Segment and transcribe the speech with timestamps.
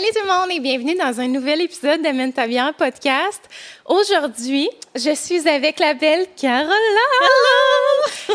[0.00, 3.42] Salut tout le monde et bienvenue dans un nouvel épisode de bière podcast.
[3.94, 6.70] Aujourd'hui, je suis avec la belle Caroline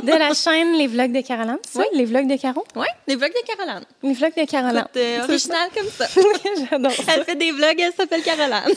[0.03, 1.57] de la chaîne Les Vlogs de Caroline.
[1.65, 1.85] C'est Oui.
[1.89, 2.65] ça, les Vlogs de Caro?
[2.75, 3.85] Oui, des vlogs de Caroline.
[4.03, 4.85] Les Vlogs de Caroline.
[4.93, 6.07] C'est euh, original comme ça.
[6.69, 7.03] J'adore ça.
[7.15, 8.75] Elle fait des vlogs, elle s'appelle Caroline.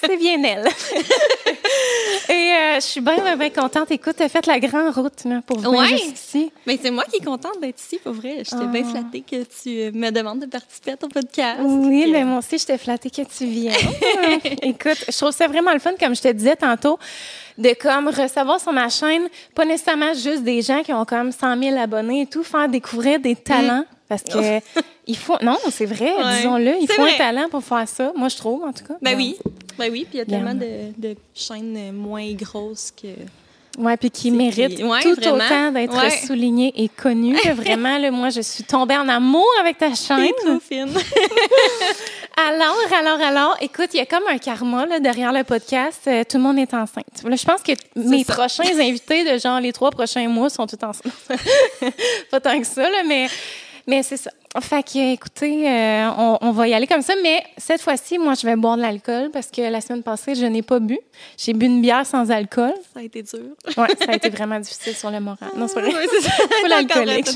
[0.00, 0.68] C'est bien elle.
[2.28, 3.90] et euh, je suis bien, bien, bien contente.
[3.90, 5.88] Écoute, tu as fait la grande route là, pour venir Ouais.
[5.88, 6.52] jusqu'ici.
[6.66, 8.44] Mais c'est moi qui est contente d'être ici, pour vrai.
[8.48, 8.90] J'étais bien Ah.
[8.92, 11.58] flattée que tu euh, me demandes de participer à ton podcast.
[11.64, 13.74] Oui, mais moi aussi, j'étais flattée que tu viennes.
[14.62, 16.98] Écoute, je trouve ça vraiment le fun, comme je te disais tantôt,
[17.58, 21.58] de comme recevoir sur ma chaîne, pas nécessairement juste des gens qui ont comme 100
[21.62, 23.84] 000 abonnés et tout, faire découvrir des talents.
[24.08, 24.60] Parce que
[25.06, 25.36] il faut.
[25.42, 26.74] Non, c'est vrai, Ouais, disons-le.
[26.80, 28.12] Il faut un talent pour faire ça.
[28.14, 28.94] Moi, je trouve, en tout cas.
[29.00, 29.36] Ben oui.
[29.78, 33.08] Ben oui, puis il y a tellement de, de chaînes moins grosses que.
[33.78, 35.36] Ouais, puis qui mérite qui- ouais, tout vraiment.
[35.36, 36.10] autant d'être Ouais.
[36.26, 37.34] souligné et connu.
[37.56, 40.30] Vraiment, là, moi, je suis tombée en amour avec ta chaîne.
[40.44, 40.92] Trop fine.
[42.34, 46.00] Alors, alors, alors, écoute, il y a comme un karma là, derrière le podcast.
[46.06, 47.04] Euh, tout le monde est enceinte.
[47.24, 48.32] Là, je pense que mes ça.
[48.34, 51.12] prochains invités de genre les trois prochains mois sont tous enceintes.
[52.30, 53.28] Pas tant que ça, là, mais,
[53.86, 54.30] mais c'est ça.
[54.60, 57.14] Fait que, écoutez, euh, on, on va y aller comme ça.
[57.22, 60.44] Mais cette fois-ci, moi, je vais boire de l'alcool parce que la semaine passée, je
[60.44, 60.98] n'ai pas bu.
[61.38, 62.74] J'ai bu une bière sans alcool.
[62.92, 63.40] Ça a été dur.
[63.78, 65.48] Ouais, ça a été vraiment difficile sur le moral.
[65.56, 65.92] Non, c'est pas vrai.
[66.02, 66.20] Ouais,
[66.62, 67.28] c'est l'alcoolique.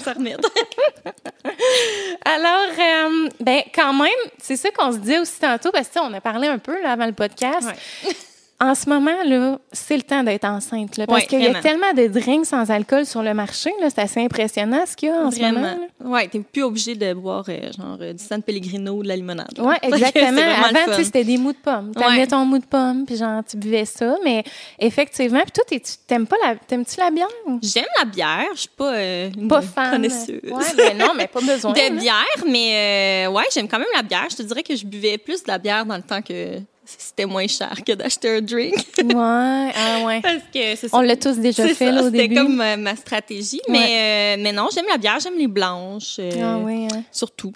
[2.25, 6.13] Alors, euh, ben quand même, c'est ça qu'on se dit aussi tantôt, parce que on
[6.13, 7.67] a parlé un peu là, avant le podcast.
[7.67, 8.13] Ouais.
[8.59, 10.97] En ce moment, là, c'est le temps d'être enceinte.
[10.97, 13.71] Là, parce Ouais, qu'il y a tellement de drinks sans alcool sur le marché.
[13.83, 15.61] là, C'est assez impressionnant ce qu'il y a en ce moment.
[15.61, 15.77] Là.
[16.09, 19.17] Ouais, t'es plus obligé de boire euh, genre euh, du San Pellegrino ou de la
[19.17, 19.53] limonade.
[19.59, 20.41] Oui, exactement.
[20.41, 21.93] Avant, tu c'était des mous de pommes.
[21.95, 22.27] Tu Ouais.
[22.27, 24.17] ton mou de pomme, puis genre, tu buvais ça.
[24.25, 24.43] Mais
[24.79, 26.57] effectivement, puis toi, tu t'aimes pas la...
[26.57, 27.29] T'aimes-tu la bière?
[27.63, 29.91] J'aime la bière, je suis pas euh, une Pas fan.
[29.91, 30.41] connaisseuse.
[30.45, 31.73] Ouais, ben non, mais pas besoin.
[31.75, 34.27] de bière, mais euh, ouais, j'aime quand même la bière.
[34.31, 37.27] Je te dirais que je buvais plus de la bière dans le temps que c'était
[37.27, 38.75] moins cher que d'acheter un drink.
[38.99, 40.21] Ouais, ah ouais.
[40.23, 40.97] Parce que c'est ça.
[40.97, 42.35] On l'a tous déjà fait là, au C'était début.
[42.37, 43.61] comme euh, ma stratégie.
[43.69, 46.17] Mais, euh, mais non, j'aime la bière, j'aime les blanches.
[46.19, 47.03] euh, Ah oui, hein.
[47.13, 47.53] Surtout.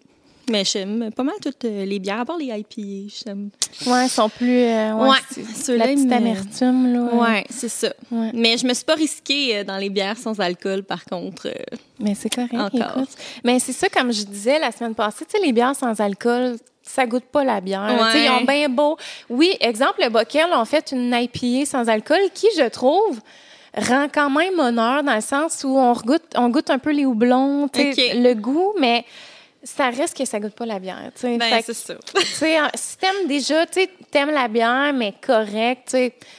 [0.50, 3.12] Mais j'aime pas mal toutes les bières, à part les IPA.
[3.24, 3.50] J'aime.
[3.86, 4.48] Ouais, ils sont plus.
[4.48, 7.14] ouais, Ouais, la petite amertume, là.
[7.14, 7.92] Ouais, c'est ça.
[8.10, 8.30] Ouais.
[8.34, 11.46] Mais je me suis pas risquée dans les bières sans alcool, par contre.
[12.00, 12.96] Mais c'est correct, Encore.
[12.96, 13.10] écoute.
[13.44, 16.56] Mais c'est ça, comme je disais la semaine passée, tu sais, les bières sans alcool,
[16.90, 17.88] ça goûte pas la bière.
[18.14, 18.96] Ils ont bien beau.
[19.28, 23.20] Oui, exemple, le Bockel ont fait une IPA sans alcool qui, je trouve,
[23.76, 27.06] rend quand même honneur dans le sens où on goûte, on goûte un peu les
[27.06, 29.04] houblons, le goût, mais
[29.62, 31.10] ça reste que ça goûte pas la bière.
[31.22, 31.94] Ben, c'est ça.
[32.74, 35.96] si t'aimes déjà, t'aimes la bière, mais correct,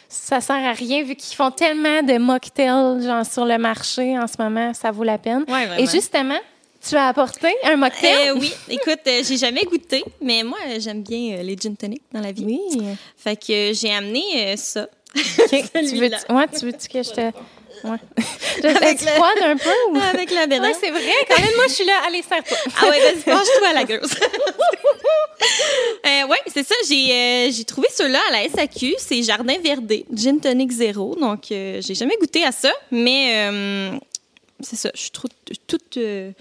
[0.10, 4.28] ça sert à rien vu qu'ils font tellement de mocktails, genre, sur le marché en
[4.28, 5.46] ce moment, ça vaut la peine.
[5.48, 5.82] Ouais.
[5.82, 6.40] Et justement,
[6.88, 8.30] tu as apporté un mocktail?
[8.30, 11.76] Euh, oui, écoute, euh, j'ai jamais goûté, mais moi, euh, j'aime bien euh, les gin
[11.76, 12.46] tonic dans la vie.
[12.46, 12.60] Oui.
[13.18, 14.88] Fait que j'ai amené ça.
[15.14, 16.18] Tu veux, Celui-là.
[16.30, 17.22] ouais, tu veux que je te...
[17.84, 17.98] Ouais.
[18.62, 19.98] Je Avec tu le- froide un peu ou...
[19.98, 20.46] Avec la.
[20.46, 21.02] Ouais, c'est vrai.
[21.28, 21.94] Quand même, moi, je suis là.
[22.06, 22.58] Allez, serre-toi.
[22.82, 24.12] Ah ouais, vas-y, penche-toi à la grosse.
[26.06, 26.76] euh, ouais, c'est ça.
[26.88, 28.96] J'ai euh, j'ai trouvé ceux-là à la SAQ.
[29.00, 31.16] C'est Jardin Verdé, Gin Tonic Zéro.
[31.16, 33.92] Donc, euh, j'ai jamais goûté à ça, mais
[34.64, 34.90] c'est ça.
[34.94, 35.28] Je suis trop-
[35.68, 36.32] toute, euh,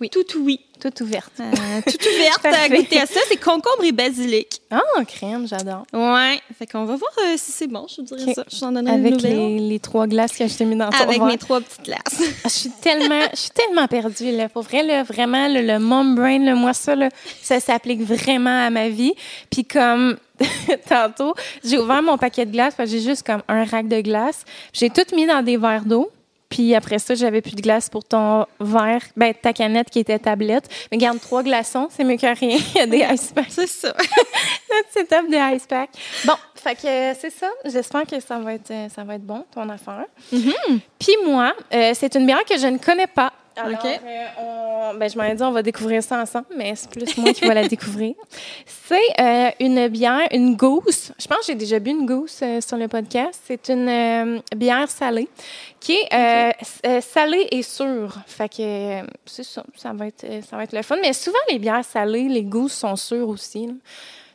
[0.00, 0.10] oui.
[0.10, 0.60] toute oui.
[0.80, 1.32] Toute ouverte.
[1.40, 3.20] Euh, toute ouverte à goûter à ça.
[3.28, 4.62] C'est concombre et basilic.
[4.70, 5.84] Ah, crème, j'adore.
[5.92, 6.40] Ouais.
[6.58, 7.86] Fait qu'on va voir euh, si c'est bon.
[7.86, 8.44] Je vous ça.
[8.50, 9.36] Je t'en donnerai une Avec nouvelle.
[9.36, 12.22] les, les trois glaces que je t'ai mis dans ton Avec mes trois petites glaces.
[12.44, 14.48] Ah, Je suis tellement, je suis tellement perdue là.
[14.48, 17.10] Pour vrai là, vraiment le, le mom brain, là, moi ça là,
[17.42, 19.12] ça s'applique vraiment à ma vie.
[19.50, 20.16] Puis comme
[20.88, 24.44] tantôt, j'ai ouvert mon paquet de glace, j'ai juste comme un rack de glace.
[24.72, 26.10] J'ai tout mis dans des verres d'eau.
[26.50, 30.18] Puis après ça, j'avais plus de glace pour ton verre, ben ta canette qui était
[30.18, 30.68] tablette.
[30.90, 32.58] Mais garde trois glaçons, c'est mieux que rien.
[32.74, 33.46] Il y a des ice packs.
[33.48, 33.94] c'est ça.
[34.70, 35.90] Notre setup de ice pack.
[36.24, 37.48] Bon, fait que euh, c'est ça.
[37.64, 40.06] J'espère que ça va être euh, ça va être bon ton affaire.
[40.30, 43.32] Puis moi, euh, c'est une bière que je ne connais pas.
[43.66, 44.26] Alors, euh,
[44.92, 47.32] on- ben, je m'en ai dit, on va découvrir ça ensemble, mais c'est plus moi
[47.32, 48.14] qui vais la découvrir.
[48.66, 51.12] C'est euh, une bière, une gousse.
[51.18, 53.40] Je pense que j'ai déjà bu une gousse euh, sur le podcast.
[53.46, 55.28] C'est une bière salée
[55.78, 58.16] qui est salée et sûre.
[58.26, 60.96] Fait que c'est ça, ça va, être, ça va être le fun.
[61.00, 63.66] Mais souvent, les bières salées, les gousses sont sûres aussi.
[63.66, 63.72] là.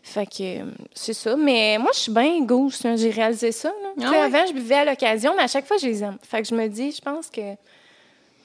[0.04, 0.60] Fait que
[0.94, 1.36] c'est ça.
[1.36, 2.83] Mais moi, je suis bien gousse.
[2.83, 2.95] là.
[2.95, 3.71] J'ai réalisé ça.
[3.98, 4.10] là.
[4.12, 4.18] Ouais?
[4.18, 6.18] Avant, je buvais à l'occasion, mais à chaque fois, je les aime.
[6.21, 7.42] Fait que je me dis, je pense que.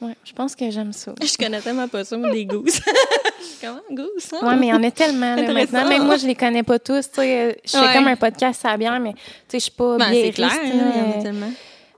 [0.00, 1.12] Ouais, je pense que j'aime ça.
[1.20, 2.80] Je connais tellement pas ça, moi, des gousses.
[3.60, 3.80] Comment?
[3.90, 4.46] Gousses, hein?
[4.48, 5.88] Ouais, mais il y en a tellement là, maintenant.
[5.88, 7.10] Même moi, je les connais pas tous.
[7.10, 7.40] tu sais.
[7.40, 7.92] Euh, Je fais Ouais.
[7.92, 9.18] comme un podcast à bière, mais tu
[9.48, 10.84] sais, je suis pas Ben, c'est biériste, clair, hein, il y en
[11.16, 11.52] euh, a tellement.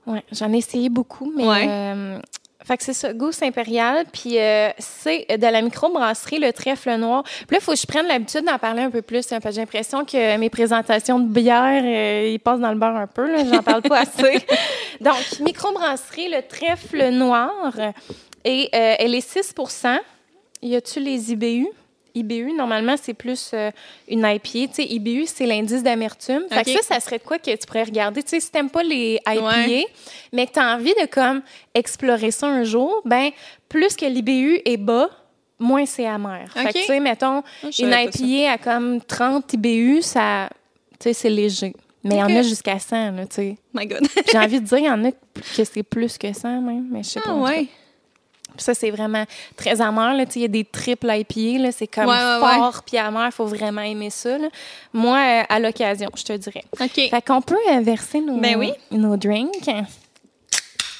[0.06, 2.18] Ouais, j'en ai essayé beaucoup, mais euh,
[2.64, 4.04] Fait que c'est ça, Goose Impérial.
[4.12, 7.22] Puis euh, c'est de la microbrasserie, le trèfle noir.
[7.24, 9.30] Puis là, il faut que je prenne l'habitude d'en parler un peu plus.
[9.32, 13.06] hein, j'ai l'impression que mes présentations de bière, euh, ils passent dans le beurre un
[13.06, 13.30] peu.
[13.30, 14.44] Là, j'en parle pas assez.
[15.00, 17.72] Donc, microbrasserie, le trèfle noir.
[18.44, 19.98] Et euh, elle est 6%
[20.62, 21.68] Y a-tu les IBU?
[22.14, 23.70] IBU, normalement, c'est plus euh,
[24.08, 24.42] une IPA.
[24.68, 26.42] Tu sais, IBU, c'est l'indice d'amertume.
[26.50, 26.76] Fait que OK.
[26.82, 28.22] ça, ça serait de quoi que tu pourrais regarder?
[28.22, 29.86] Tu sais, si t'aimes pas les IPA, Ouais.
[30.32, 31.42] mais que tu as envie de comme
[31.74, 33.30] explorer ça un jour, ben
[33.68, 35.08] plus que l'IBU est bas,
[35.58, 36.44] moins c'est amer.
[36.52, 36.74] Fait que OK.
[36.74, 38.02] tu sais, mettons, Ah, je une pas.
[38.04, 40.48] IPA à comme 30 IBU, ça,
[40.98, 41.72] tu sais, c'est léger.
[42.04, 43.56] Mais il y en a jusqu'à 100, là, tu sais.
[43.72, 44.00] My God.
[44.32, 45.12] J'ai envie de dire, il y en a
[45.56, 47.26] que c'est plus que 100 même, mais je sais pas.
[47.28, 47.48] Ah tout cas.
[47.50, 47.66] ouais.
[48.56, 49.24] Puis ça, c'est vraiment
[49.56, 50.14] très amer.
[50.34, 53.26] Il y a des triples IPA, c'est comme Ouais, ouais, fort puis amer.
[53.26, 54.38] Il faut vraiment aimer ça.
[54.38, 54.48] là.
[54.92, 56.64] Moi, euh, à l'occasion, je te dirais.
[56.80, 56.94] OK.
[56.94, 58.72] Fait qu'on peut euh, verser nos, Ben oui.
[58.90, 59.68] nos drinks.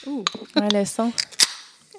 [0.07, 0.25] Ouh.
[0.57, 1.13] Ouais, le son.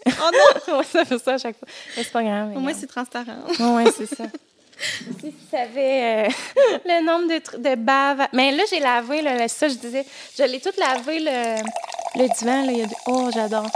[0.05, 0.77] Oh non!
[0.79, 1.67] Ouais, ça fait ça à chaque fois.
[1.95, 2.51] C'est pas grave.
[2.55, 3.37] Au moins, c'est transparent.
[3.59, 4.25] Ouais, c'est ça.
[5.21, 6.29] Si tu savais euh,
[6.83, 8.27] le nombre de, de baves.
[8.33, 10.03] Mais là, j'ai lavé, là, ça, je disais,
[10.37, 11.61] je l'ai tout lavé, le,
[12.19, 12.65] le divan.
[12.65, 13.67] Là, il y a du- Oh, j'adore.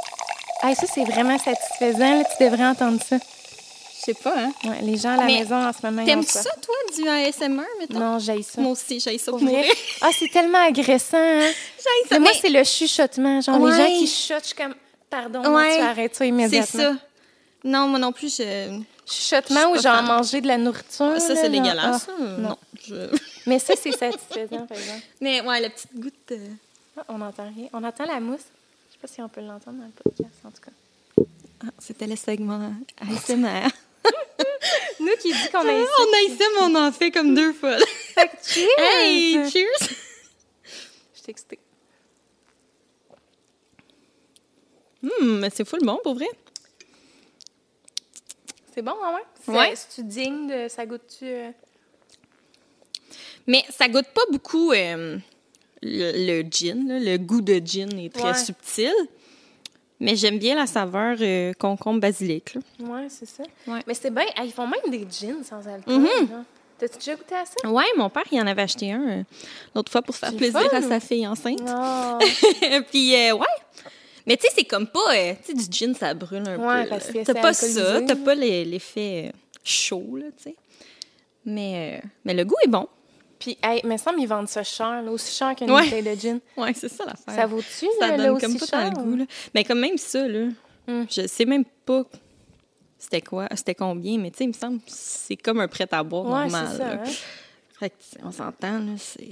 [0.64, 2.18] Hey, ça, c'est vraiment satisfaisant.
[2.20, 3.18] Là, tu devrais entendre ça.
[3.18, 4.52] Je sais pas, hein?
[4.64, 6.06] Ouais, les gens à la Mais maison en ce moment.
[6.06, 6.42] T'aimes ça.
[6.44, 8.00] ça, toi, du ASMR, mettons?
[8.00, 8.62] Non, j'ai ça.
[8.62, 9.58] Moi aussi, j'ai ça Pour pour vrai?
[9.58, 9.72] mourir.
[10.02, 11.18] Ah, c'est tellement agressant.
[11.18, 11.52] Hein?
[11.78, 11.90] Ça.
[12.12, 13.42] Mais moi, mais c'est le chuchotement.
[13.42, 14.76] Genre, les gens qui chuchotent, je suis comme,
[15.10, 15.78] pardon, Ouais.
[15.78, 16.82] tu arrêtes ça c'est immédiatement.
[16.82, 16.94] ça.
[17.64, 18.80] Non, moi non plus, je...
[19.06, 21.20] Chuchotement ou genre manger de la nourriture.
[21.20, 21.86] ça, là, c'est dégueulasse.
[21.96, 22.12] ah, ça.
[22.20, 22.50] non.
[22.50, 22.58] non.
[22.86, 25.02] je- Mais ça, c'est satisfaisant, par exemple.
[25.22, 26.14] Mais ouais, la petite goutte...
[26.32, 26.48] euh,
[26.98, 27.68] Ah, on n'entend rien.
[27.74, 28.42] On entend la mousse.
[28.98, 30.72] Je sais pas si on peut l'entendre dans le podcast, en tout cas.
[31.66, 33.68] Ah, c'était le segment ASMR.
[35.00, 35.90] Nous qui dit qu'on a ici.
[36.00, 37.78] on a ici, mais on en fait comme deux fois.
[37.78, 37.86] là.
[37.86, 38.68] Fait que cheers!
[38.80, 39.80] Hey, cheers!
[41.14, 41.60] Je suis excitée.
[45.04, 46.28] Hum, mais c'est full bon, pour vrai.
[48.74, 49.24] C'est bon, hein, ouais?
[49.44, 49.76] C'est- Ouais.
[49.76, 50.68] C'est-tu digne de...
[50.68, 51.26] Ça goûte-tu...
[51.26, 51.52] euh,
[53.46, 55.18] Mais ça goûte pas beaucoup euh,
[55.88, 56.88] le, le gin.
[56.88, 57.00] là.
[57.00, 58.34] Le goût de gin est très Ouais.
[58.38, 58.94] subtil.
[60.00, 62.56] Mais j'aime bien la saveur euh, concombre basilic.
[62.80, 63.44] Ouais, c'est ça.
[63.66, 63.80] Ouais.
[63.88, 64.26] Mais c'est bien...
[64.44, 65.96] ils font même des gins sans alcool.
[66.02, 66.30] Mhm.
[66.30, 66.44] là.
[66.78, 67.68] T'as-tu déjà goûté à ça?
[67.72, 69.24] Ouais, mon père, il en avait acheté un euh,
[69.74, 70.78] l'autre fois pour faire plaisir fun.
[70.78, 71.60] à sa fille enceinte.
[71.62, 72.20] Non.
[72.92, 73.46] Puis, euh, ouais.
[74.28, 75.16] Mais tu sais, c'est comme pas.
[75.16, 76.90] euh, tu sais, du gin, ça brûle un Ouais, peu.
[76.90, 78.02] parce que T'as pas ça.
[78.04, 79.32] T'as pas l'effet
[79.64, 80.56] chaud, là, tu sais.
[81.46, 82.88] Mais, mais le goût est bon.
[83.40, 85.84] Puis, hey, il me semble qu'ils vendent ça cher, là, aussi cher qu'une Ouais.
[85.84, 86.40] bouteille de gin.
[86.56, 87.34] Ouais, c'est ça l'affaire.
[87.36, 88.92] Ça vaut-tu, ça là, donne là, aussi comme pas cher?
[88.94, 89.16] tant le goût.
[89.18, 89.26] Là.
[89.54, 90.48] Mais comme même ça, là,
[90.88, 91.04] Hmm.
[91.10, 92.04] je sais même pas
[92.98, 95.88] c'était quoi, c'était combien, mais tu sais, il me semble que c'est comme un prêt
[95.92, 96.68] à boire Ouais, normal.
[96.78, 96.84] ça.
[96.96, 97.02] là.
[97.06, 97.12] hein.
[97.80, 99.28] Fait que, on s'entend, là, c'est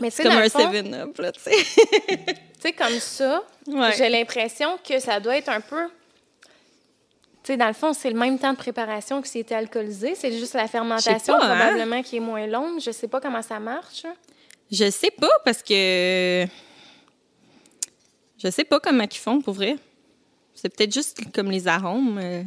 [0.00, 1.50] Mais c'est comme dans un le fond, 7-up, là, tu sais.
[2.06, 3.92] tu sais, comme ça, Ouais.
[3.96, 5.88] j'ai l'impression que ça doit être un peu...
[7.42, 10.14] Tu sais, dans le fond, c'est le même temps de préparation que si c'était alcoolisé.
[10.14, 11.56] C'est juste la fermentation, pas, hein?
[11.58, 12.80] probablement, qui est moins longue.
[12.80, 14.04] Je sais pas comment ça marche.
[14.70, 16.46] Je sais pas parce que
[18.38, 19.76] je sais pas comment ils font pour vrai.
[20.54, 22.18] C'est peut-être juste comme les arômes.
[22.18, 22.42] euh,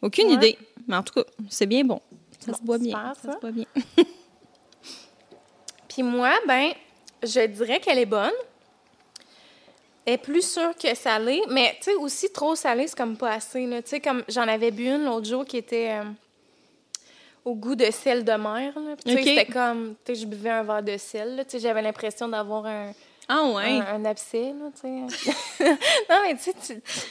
[0.00, 0.34] Aucune Ouais.
[0.34, 0.58] idée.
[0.86, 2.00] Mais en tout cas, c'est bien bon.
[2.38, 2.96] Ça Bon, se boit bien.
[2.96, 3.32] super, Ça ça.
[3.34, 3.64] se boit bien.
[5.88, 6.70] Puis moi, ben,
[7.22, 8.30] je dirais qu'elle est bonne.
[10.08, 13.62] Est plus sûre que salée, mais tu sais, aussi trop salée, c'est comme pas assez.
[13.68, 16.04] Tu sais, comme j'en avais bu une l'autre jour qui était euh,
[17.44, 18.72] au goût de sel de mer.
[19.04, 21.44] tu sais, c'était comme, tu sais, je buvais un verre de sel.
[21.44, 22.92] Tu sais, j'avais l'impression d'avoir un,
[23.28, 23.64] Ah ouais.
[23.70, 25.68] un, un abcès, là, tu sais.
[26.08, 26.54] non, mais tu sais,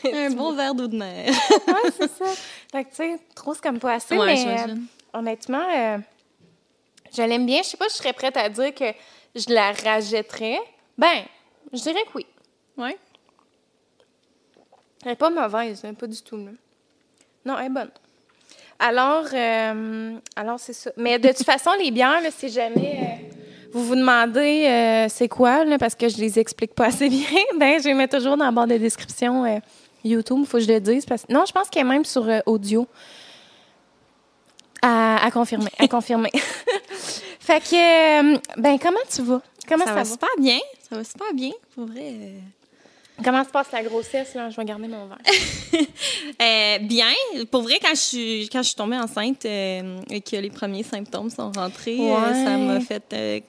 [0.04, 0.12] tu...
[0.12, 1.28] Un beau verre d'eau de mer.
[1.68, 2.26] Ouais, c'est ça.
[2.72, 4.76] Fait que, tu sais, trop, c'est comme pas assez, Ouais, mais euh,
[5.14, 6.00] honnêtement, euh,
[7.16, 7.62] je l'aime bien.
[7.62, 8.86] Je sais pas si je serais prête à dire que
[9.36, 10.60] je la rajouterais.
[10.98, 11.26] Ben,
[11.72, 12.26] je dirais que oui.
[12.78, 12.98] Ouais.
[15.06, 16.38] Elle est pas mauvaise, hein, pas du tout.
[16.38, 16.52] là.
[17.46, 17.92] Non, elle est bonne.
[18.80, 20.92] Alors, euh, alors c'est ça.
[20.98, 23.36] Mais de toute façon, les bières, là, si jamais euh,
[23.72, 27.28] vous vous demandez euh, c'est quoi, là, parce que je les explique pas assez bien,
[27.60, 29.62] ben, je les mets toujours dans la barre de description
[30.04, 31.06] YouTube, il faut que je le dise.
[31.06, 31.28] Parce...
[31.30, 32.88] Non, je pense qu'elle est même sur audio.
[34.82, 36.30] À, à confirmer, à confirmer.
[37.40, 39.42] fait que, ben, comment tu vas?
[39.68, 40.10] Comment ça, Ça va va?
[40.10, 40.60] super bien.
[40.88, 41.52] Ça va super bien.
[41.74, 42.14] Pour vrai.
[43.24, 44.50] Comment se passe la grossesse, là?
[44.50, 45.18] Je vais garder mon verre.
[46.42, 47.12] Euh, bien.
[47.52, 50.84] Pour vrai, quand je suis, quand je suis tombée enceinte euh, et que les premiers
[50.84, 53.44] symptômes sont rentrés, euh, ça m'a fait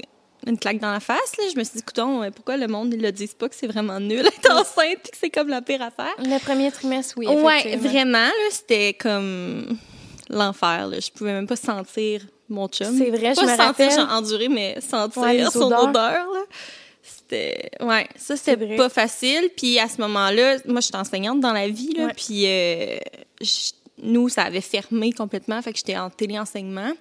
[0.47, 1.37] une claque dans la face.
[1.37, 1.45] Là.
[1.53, 3.67] Je me suis dit, coudonc, euh, pourquoi le monde ne le dise pas que c'est
[3.67, 6.15] vraiment nul être enceinte et que c'est comme la pire affaire?
[6.19, 7.27] Le premier trimestre, oui.
[7.29, 7.91] Effectivement.
[7.91, 9.77] vraiment, c'était comme
[10.31, 10.91] l'enfer.
[11.01, 12.97] Je pouvais même pas sentir mon chum.
[12.97, 13.91] C'est vrai, je pas me sentir, rappelle.
[13.91, 15.93] genre endurer, mais sentir Ouais, son odeur.
[15.93, 16.41] là.
[17.31, 17.71] C'était.
[17.81, 19.51] Ouais, ça, c'était pas facile.
[19.57, 22.07] Puis à ce moment-là, moi, j'étais enseignante dans la vie, là.
[22.07, 22.13] Ouais.
[22.17, 22.99] Puis euh,
[23.41, 25.61] je- nous, ça avait fermé complètement.
[25.61, 26.93] Fait que j'étais en téléenseignement.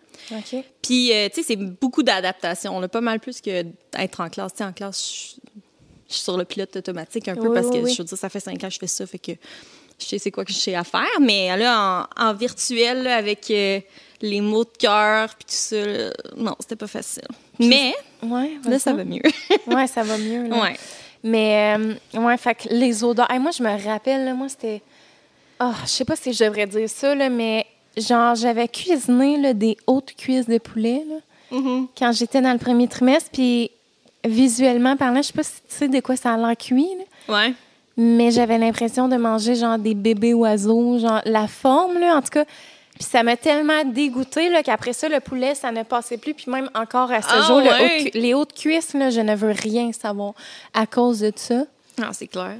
[0.81, 2.75] Puis, euh, tu sais, c'est beaucoup d'adaptation.
[2.75, 4.53] On a pas mal plus que d'être en classe.
[4.53, 5.41] Tu sais, en classe, je
[6.09, 7.91] je suis sur le pilote automatique un peu Oui, parce que, oui.
[7.93, 9.05] je veux dire, ça fait cinq ans que je fais ça.
[9.05, 9.33] Fait que
[9.99, 11.05] je sais c'est quoi que j'ai à faire.
[11.19, 13.81] Mais là, en, en virtuel, là, avec euh,
[14.21, 17.23] les mots de cœur puis tout ça, là, non, c'était pas facile.
[17.59, 17.93] Mais
[18.23, 19.21] Ouais, là, ça va mieux.
[19.67, 20.47] Ouais, ça va mieux.
[20.47, 20.61] Là.
[20.61, 20.77] ouais.
[21.23, 23.29] Mais, euh, ouais, fait que les odeurs.
[23.31, 24.81] Hey, moi, je me rappelle, là, moi, c'était.
[25.59, 27.65] Ah, je sais pas si je devrais dire ça, là, mais
[27.97, 31.15] genre, j'avais cuisiné là, des hautes cuisses de poulet là,
[31.57, 31.87] Mhm.
[31.97, 33.29] quand j'étais dans le premier trimestre.
[33.33, 33.71] Puis
[34.25, 36.87] visuellement parlant, je sais pas si tu sais de quoi ça a l'air cuit,
[37.27, 37.53] là, Ouais.
[37.97, 42.29] mais j'avais l'impression de manger genre des bébés oiseaux, genre la forme, là, en tout
[42.31, 42.45] cas.
[42.99, 46.33] Puis ça m'a tellement dégoûté là, qu'après ça, le poulet, ça ne passait plus.
[46.33, 49.35] Puis même encore à ce Ah, jour, le haut les hautes cuisses, là, je ne
[49.35, 50.33] veux rien savoir
[50.73, 51.63] à cause de ça.
[52.01, 52.55] Ah, c'est clair.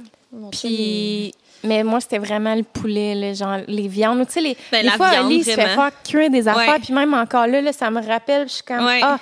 [0.52, 1.32] Puis,
[1.64, 4.26] mais moi, c'était vraiment le poulet, là, genre les viandes.
[4.26, 6.74] Tu sais, les, Ben, des la fois, viande, Ali se fait faire cuire des affaires.
[6.74, 6.78] Ouais.
[6.80, 9.00] Puis même encore là, là, ça me rappelle, je suis comme, Ouais.
[9.02, 9.18] ah,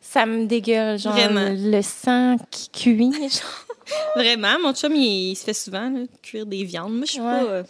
[0.00, 1.48] ça me dégueule, genre Vraiment.
[1.50, 3.12] le, le sang qui cuit.
[3.12, 3.64] genre.
[4.16, 6.92] Vraiment, mon chum, il, il se fait souvent là, cuire des viandes.
[6.94, 7.26] Moi, je suis Ouais.
[7.26, 7.62] pas, euh,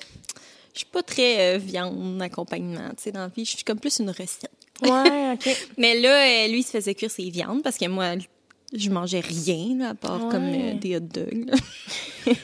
[0.77, 2.91] je suis pas très euh, viande accompagnement.
[2.97, 4.51] Tu sais, dans la vie, je suis comme plus une recette.
[4.83, 5.69] ouais, OK.
[5.79, 6.11] Mais là,
[6.45, 8.13] euh, lui, il se faisait cuire ses viandes parce que moi,
[8.73, 10.31] je mangeais rien là, à part Ouais.
[10.31, 11.51] comme euh, des hot dogs.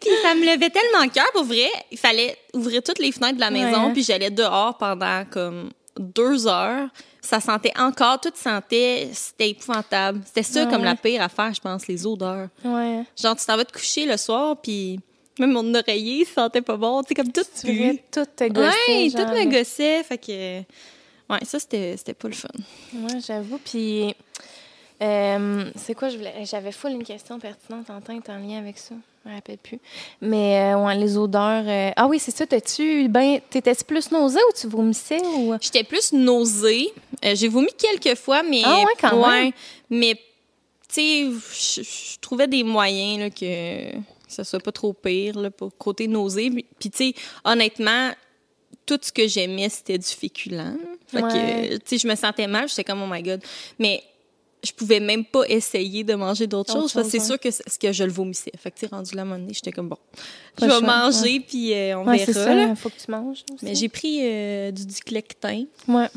[0.00, 1.68] puis ça me levait tellement le cœur pour vrai.
[1.90, 3.92] Il fallait ouvrir toutes les fenêtres de la maison, Ouais.
[3.92, 6.88] puis j'allais dehors pendant comme deux heures.
[7.20, 10.20] Ça sentait encore, tout sentait, c'était épouvantable.
[10.26, 10.70] C'était ça Ouais.
[10.70, 12.48] comme la pire affaire, je pense, les odeurs.
[12.64, 13.02] Ouais.
[13.20, 15.00] Genre, tu t'en vas te coucher le soir, puis
[15.38, 17.02] même mon oreiller il sentait pas bon.
[17.02, 17.98] Tu sais, comme tout Tu pue.
[18.12, 18.70] tout te gosser.
[18.88, 19.26] Ouais, genre.
[19.26, 20.02] tout me gossait.
[20.04, 20.58] Fait que.
[21.30, 22.48] Ouais, ça, c'était c'était pas le fun.
[22.94, 23.58] Ouais, j'avoue.
[23.64, 24.14] Puis,
[25.02, 26.44] euh, c'est quoi, je voulais.
[26.44, 28.94] J'avais full une question pertinente en temps en lien avec ça.
[29.24, 29.78] Je me rappelle plus.
[30.20, 31.64] Mais, euh, ouais, les odeurs.
[31.66, 32.46] euh, Ah oui, c'est ça.
[32.46, 33.08] T'as-tu.
[33.08, 35.54] Ben, t'étais-tu plus nausée ou tu vomissais ou?
[35.60, 36.92] J'étais plus nausée.
[37.22, 38.60] J'ai vomi quelques fois, mais.
[38.64, 39.50] Ah ouais, quand même.
[39.88, 43.96] Mais, tu sais, je je trouvais des moyens là, que,
[44.36, 46.50] que ça soit pas trop pire là, pour côté nausée.
[46.78, 47.14] Puis, tu sais,
[47.44, 48.10] honnêtement,
[48.86, 50.76] tout ce que j'aimais, c'était du féculent.
[51.08, 51.30] Fait Ouais.
[51.32, 52.68] que, tu sais, je me sentais mal.
[52.68, 53.40] J'étais comme, oh my God.
[53.78, 54.02] Mais
[54.62, 57.78] je pouvais même pas essayer de manger d'autres choses parce que c'est sûr que, c'est-
[57.78, 58.50] que je le vomissais.
[58.58, 59.98] Fait que, tu rendu là, à un moment donné, j'étais comme, bon,
[60.56, 62.32] Pas je vais manger, puis euh, on Ouais, verra.
[62.32, 62.54] ça.
[62.54, 62.74] là.
[62.74, 63.44] Faut que tu manges.
[63.52, 63.64] Aussi.
[63.64, 66.08] Mais j'ai pris euh, du diclectin Ouais.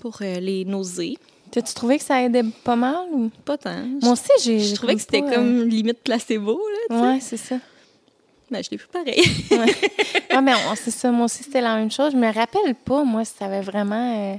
[0.00, 1.16] pour euh, les nausées.
[1.50, 3.30] T'as-tu trouvé que ça aidait pas mal ou?
[3.44, 3.84] Pas tant.
[4.02, 4.58] Moi aussi, j'ai.
[4.60, 6.58] je, trouvais que c'était comme limite placebo,
[6.90, 6.96] là.
[6.96, 7.02] euh.
[7.12, 7.56] Ouais, c'est ça.
[8.50, 9.22] Ben, je l'ai plus pareil.
[10.32, 11.10] Ouais, mais on- c'est ça.
[11.10, 12.12] Moi aussi, c'était la même chose.
[12.12, 14.36] Je me rappelle pas, moi, si ça avait vraiment euh,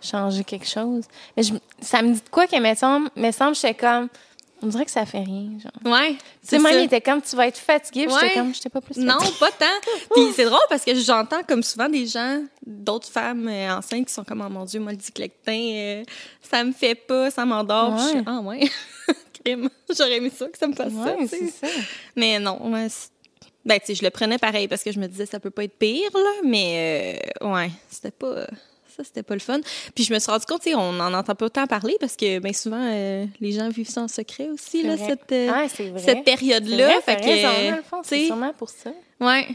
[0.00, 1.04] changé quelque chose.
[1.36, 4.08] Mais je- ça me dit de quoi que, mettons, me semble, j'étais comme.
[4.62, 5.92] On dirait que ça fait rien, genre.
[5.92, 6.12] ouais.
[6.14, 8.06] Tu sais, même, il était comme, tu vas être fatigué.
[8.06, 8.12] Ouais.
[8.20, 9.36] j'étais comme, j'étais pas plus Non, fatiguée.
[9.38, 9.90] pas tant.
[10.14, 14.12] Puis c'est drôle parce que j'entends comme souvent des gens, d'autres femmes euh, enceintes qui
[14.12, 16.04] sont comme, oh mon Dieu, moi, le diclectin, euh,
[16.42, 17.94] ça me fait pas, ça m'endort.
[17.94, 18.24] Puis je suis, Ouais.
[18.26, 18.68] ah ouais.
[19.44, 19.70] Crime.
[19.96, 21.14] J'aurais aimé ça, que ça me fasse ça.
[21.16, 21.72] Ouais.
[22.16, 22.88] Mais non, ouais,
[23.64, 25.64] ben, tu sais, je le prenais pareil parce que je me disais, ça peut pas
[25.64, 26.30] être pire, là.
[26.44, 28.46] Mais, euh, ouais, c'était pas.
[28.98, 29.60] Ça, c'était pas le fun.
[29.94, 32.52] Puis je me suis rendu compte, on n'en entend pas autant parler parce que, bien
[32.52, 35.06] souvent, euh, les gens vivent ça en secret aussi, là, vrai.
[35.06, 37.00] cette, euh, cette période-là.
[37.02, 38.90] Fait que, c'est sûrement pour ça.
[39.20, 39.46] Ouais.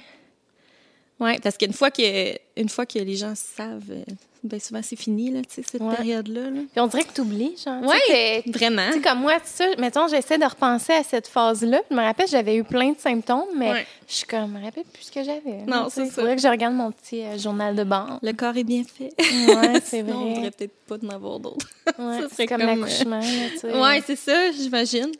[1.19, 4.03] Ouais, parce qu'une fois que une fois que les gens savent, euh,
[4.43, 5.95] ben souvent c'est fini là, tu sais cette Ouais.
[5.95, 6.41] période-là.
[6.49, 6.59] Là.
[6.71, 7.81] Puis on dirait que t'oublies, genre.
[7.81, 7.95] tu Ouais.
[8.07, 8.87] sais, t'es- Vraiment.
[8.87, 11.79] Tu sais, comme moi, tu sais, mettons, j'essaie de repenser à cette phase-là.
[11.89, 13.87] Je me rappelle, j'avais eu plein de symptômes, mais Ouais.
[14.07, 15.63] je suis comme, je me rappelle plus ce que j'avais.
[15.67, 16.11] Non, c'est ça.
[16.11, 18.19] faudrait que je regarde mon petit euh, journal de bord.
[18.21, 19.13] Le corps est bien fait.
[19.17, 20.33] Ouais, c'est Sinon, on vrai.
[20.35, 21.67] devrait peut-être pas d'en avoir d'autres.
[21.99, 23.73] Ouais, ça c'est serait comme, comme, l'accouchement, sais.
[23.79, 25.11] Ouais, c'est ça, j'imagine.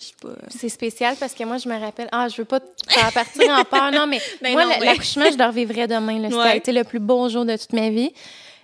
[0.00, 0.28] Je sais pas.
[0.48, 2.08] C'est spécial parce que moi, je me rappelle.
[2.12, 3.90] Ah, je veux pas te faire partir en peur.
[3.90, 6.20] Non, mais Ben moi, mais- l'accouchement, je le revivrai demain.
[6.20, 6.30] là.
[6.30, 8.12] Ça a été le plus beau jour de toute ma vie.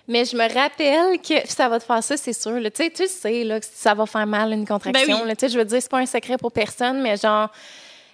[0.07, 2.59] Mais je me rappelle que ça va te faire ça, c'est sûr.
[2.59, 2.69] là.
[2.69, 5.17] Tu sais, tu sais là, que ça va faire mal une contraction.
[5.17, 5.27] Ben oui.
[5.29, 5.35] là.
[5.35, 7.49] Tu sais, je veux dire, c'est pas un secret pour personne, mais genre,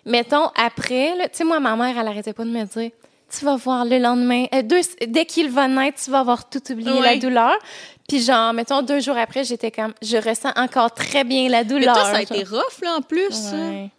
[0.05, 2.91] mettons, après, là, tu sais, moi, ma mère, elle arrêtait pas de me dire
[3.37, 6.61] tu vas voir le lendemain, euh, deux, dès qu'il va naître, tu vas avoir tout
[6.69, 7.53] oublié, la douleur.
[8.09, 11.69] Puis genre, mettons, deux jours après, j'étais comme, je ressens encore très bien la Mais
[11.69, 11.93] douleur.
[11.95, 12.21] toi, ça a genre.
[12.23, 13.53] été rough là en plus.
[13.53, 13.89] Ouais.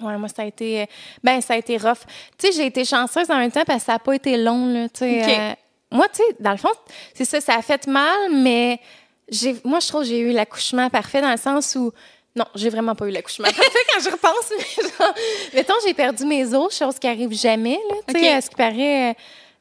[0.00, 0.82] Ouais, moi, ça a été.
[0.82, 0.86] euh,
[1.24, 2.02] Ben, ça a été rough.
[2.38, 4.66] Tu sais, j'ai été chanceuse en même temps parce que ça n'a pas été long,
[4.72, 4.88] là.
[4.90, 5.52] Tu sais, euh,
[5.90, 6.70] moi, tu sais, dans le fond,
[7.14, 8.80] c'est ça, ça a fait mal, mais
[9.28, 11.92] j'ai, moi, je trouve que j'ai eu l'accouchement parfait dans le sens où.
[12.34, 15.14] Non, j'ai vraiment pas eu l'accouchement parfait quand je repense, mais genre,
[15.54, 17.96] mettons, j'ai perdu mes os, chose qui arrive jamais, là.
[18.08, 19.14] Tu sais, à ce qui paraît, euh,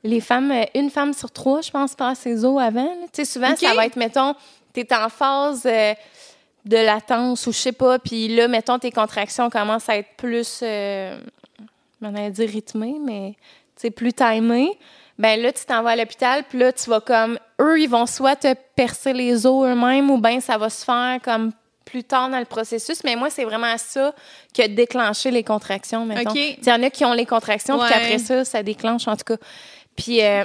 [0.03, 2.93] les femmes, euh, une femme sur trois, je pense, perd ses os avant.
[3.13, 4.35] Tu sais, souvent, ça va être, mettons,
[4.73, 5.63] t'es en phase.
[5.65, 5.93] euh,
[6.65, 10.59] de latence ou je sais pas, puis là, mettons, tes contractions commencent à être plus,
[10.63, 11.17] euh,
[12.01, 13.35] on allait dire rythmées, mais
[13.75, 14.71] c'est plus timées,
[15.17, 18.05] ben là, tu t'en vas à l'hôpital, puis là, tu vas comme, eux, ils vont
[18.05, 21.51] soit te percer les os eux-mêmes ou ben ça va se faire comme
[21.85, 24.13] plus tard dans le processus, mais moi, c'est vraiment ça
[24.51, 26.33] qui a déclenché les contractions, mettons.
[26.33, 29.23] Il y en a qui ont les contractions, puis qu'après ça, ça déclenche, en tout
[29.23, 29.37] cas.
[29.95, 30.43] Puis, euh,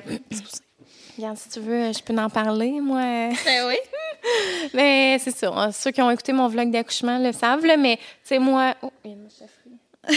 [1.16, 3.30] regarde, si tu veux, je peux en parler, moi.
[3.44, 3.76] Ben oui.
[4.74, 5.70] Mais c'est ça.
[5.72, 8.74] Ceux qui ont écouté mon vlog d'accouchement le savent, là, mais tu sais, moi.
[8.82, 10.12] Oh, il y a une mouche à.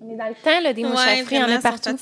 [0.00, 1.96] On est dans le temps, là, des mouches à fruits, il y en a partout.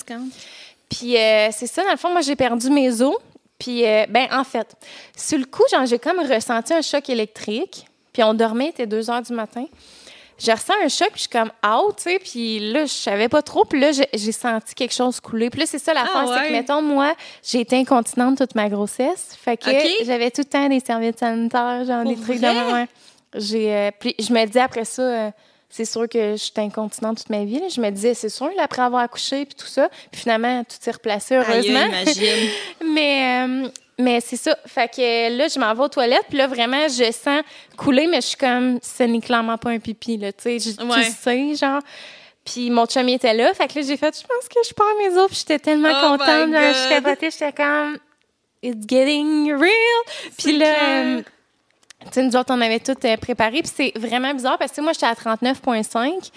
[0.90, 3.16] Puis euh, c'est ça, dans le fond, moi, j'ai perdu mes os.
[3.58, 4.74] Puis, euh, ben, en fait,
[5.16, 7.86] sur le coup, genre, j'ai comme ressenti un choc électrique.
[8.12, 9.64] Puis on dormait, il était 2 heures du matin.
[10.38, 12.18] J'ai ressenti un choc, puis je suis comme out, tu sais.
[12.18, 13.66] Puis là, je savais pas trop.
[13.66, 15.50] Puis là, j'ai senti quelque chose couler.
[15.50, 18.70] Puis là, c'est ça l'affaire, Ah, c'est que, mettons, moi, j'ai été incontinente toute ma
[18.70, 19.36] grossesse.
[19.38, 19.70] Fait que
[20.04, 22.86] j'avais tout le temps des serviettes sanitaires, genre Pour des trucs vrai?
[23.34, 23.38] de.
[23.38, 25.30] J'ai, euh, puis je me disais après ça, euh,
[25.70, 27.60] c'est sûr que j'étais incontinente toute ma vie.
[27.60, 27.68] là.
[27.74, 29.88] Je me disais, c'est sûr, là, après avoir accouché, puis tout ça.
[30.10, 31.80] Puis finalement, tout s'est replacé, heureusement.
[31.80, 32.50] Aïe, imagine.
[32.94, 34.56] Mais, euh, mais c'est ça.
[34.66, 37.42] Fait que là, je m'en vais aux toilettes, puis là, vraiment, je sens
[37.76, 40.82] couler, mais je suis comme, ce n'est clairement pas un pipi, là, tu sais, je-
[40.84, 41.04] Ouais.
[41.04, 41.82] sais, genre.
[42.42, 44.86] Puis mon chum était là, fait que là, j'ai fait, je pense que je perds
[44.98, 47.98] mes os, puis j'étais tellement Oh contente, genre, je capotais, j'étais comme,
[48.62, 50.30] it's getting real.
[50.38, 51.22] Puis là, clair.
[52.04, 54.80] Tu sais, nous autres, on avait tout euh, préparé, puis c'est vraiment bizarre, parce que
[54.80, 56.30] moi, j'étais à 39,5.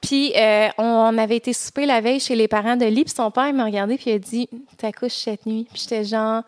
[0.00, 3.30] Puis euh, on avait été souper la veille chez les parents de Lee, puis son
[3.30, 6.42] père il m'a regardé puis il a dit "T'accouches cette nuit." Puis j'étais genre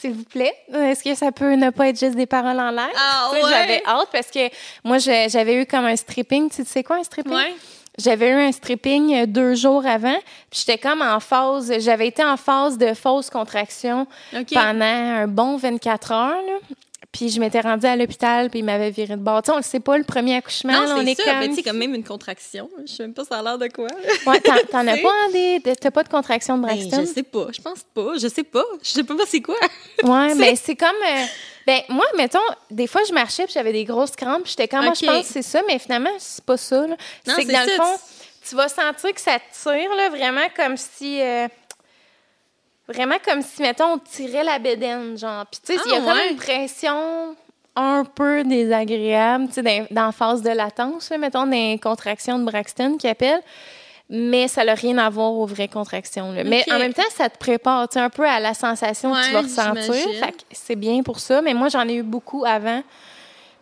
[0.00, 2.88] s'il vous plaît, est-ce que ça peut ne pas être juste des paroles en l'air?
[2.96, 3.40] Ah, ouais?
[3.42, 4.48] J'avais hâte parce que
[4.84, 6.48] moi, j'avais eu comme un stripping.
[6.48, 7.34] Tu sais quoi, un stripping?
[7.34, 7.54] Ouais.
[7.98, 10.16] J'avais eu un stripping euh, deux jours avant.
[10.50, 14.06] Puis j'étais comme en phase, j'avais été en phase de fausse contraction
[14.54, 16.28] pendant un bon 24 heures.
[16.30, 16.54] là.
[17.12, 19.42] Puis je m'étais rendue à l'hôpital, puis il m'avait viré de bord.
[19.42, 21.62] Tu sais, on le sait pas, le premier accouchement, Non, là, on c'est est ça.
[21.64, 21.76] comme...
[21.76, 22.70] Même une contraction.
[22.86, 23.88] Je sais même pas ça a l'air de quoi.
[24.26, 24.54] Ouais, t'en,
[24.86, 27.00] as pas des, de- t'as pas de contraction de Ben, Braxton?
[27.02, 27.48] je sais pas.
[27.54, 28.14] Je pense pas.
[28.18, 28.64] Je sais pas.
[28.82, 29.56] Je sais pas c'est quoi?
[30.04, 30.88] Ouais, mais c'est comme.
[30.88, 31.24] euh,
[31.66, 32.38] ben, moi, mettons,
[32.70, 34.46] des fois, je marchais puis j'avais des grosses crampes.
[34.46, 35.12] J'étais comme, moi, je Ok.
[35.12, 36.86] pense que c'est ça, mais finalement, c'est pas ça.
[36.86, 36.96] là.
[37.26, 37.98] Non, C'est que c'est dans le fond,
[38.48, 41.20] tu vas sentir que ça te tire, là, vraiment comme si.
[41.20, 41.46] euh,
[42.88, 45.46] vraiment comme si, mettons, on tirait la bédaine, genre.
[45.50, 46.30] Puis, tu sais, Ah, il y a comme ouais.
[46.30, 47.36] une pression
[47.74, 52.96] un peu désagréable, tu sais, dans, phase de latence, là, mettons, des contractions de Braxton
[52.98, 53.42] qui appellent.
[54.14, 56.32] Mais ça n'a rien à voir aux vraies contractions.
[56.32, 56.44] là.
[56.44, 59.24] Mais en même temps, ça te prépare tu sais, un peu à la sensation que
[59.24, 59.94] tu vas ressentir.
[59.94, 60.12] j'imagine.
[60.22, 61.40] Fait que c'est bien pour ça.
[61.40, 62.82] Mais moi, j'en ai eu beaucoup avant.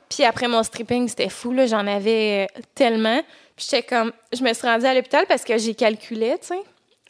[0.08, 1.54] Puis après mon stripping, c'était fou.
[1.66, 3.20] J'en avais euh, tellement.
[3.54, 4.12] Puis j'étais comme...
[4.32, 6.60] Je me suis rendue à l'hôpital parce que j'ai calculé, tu sais.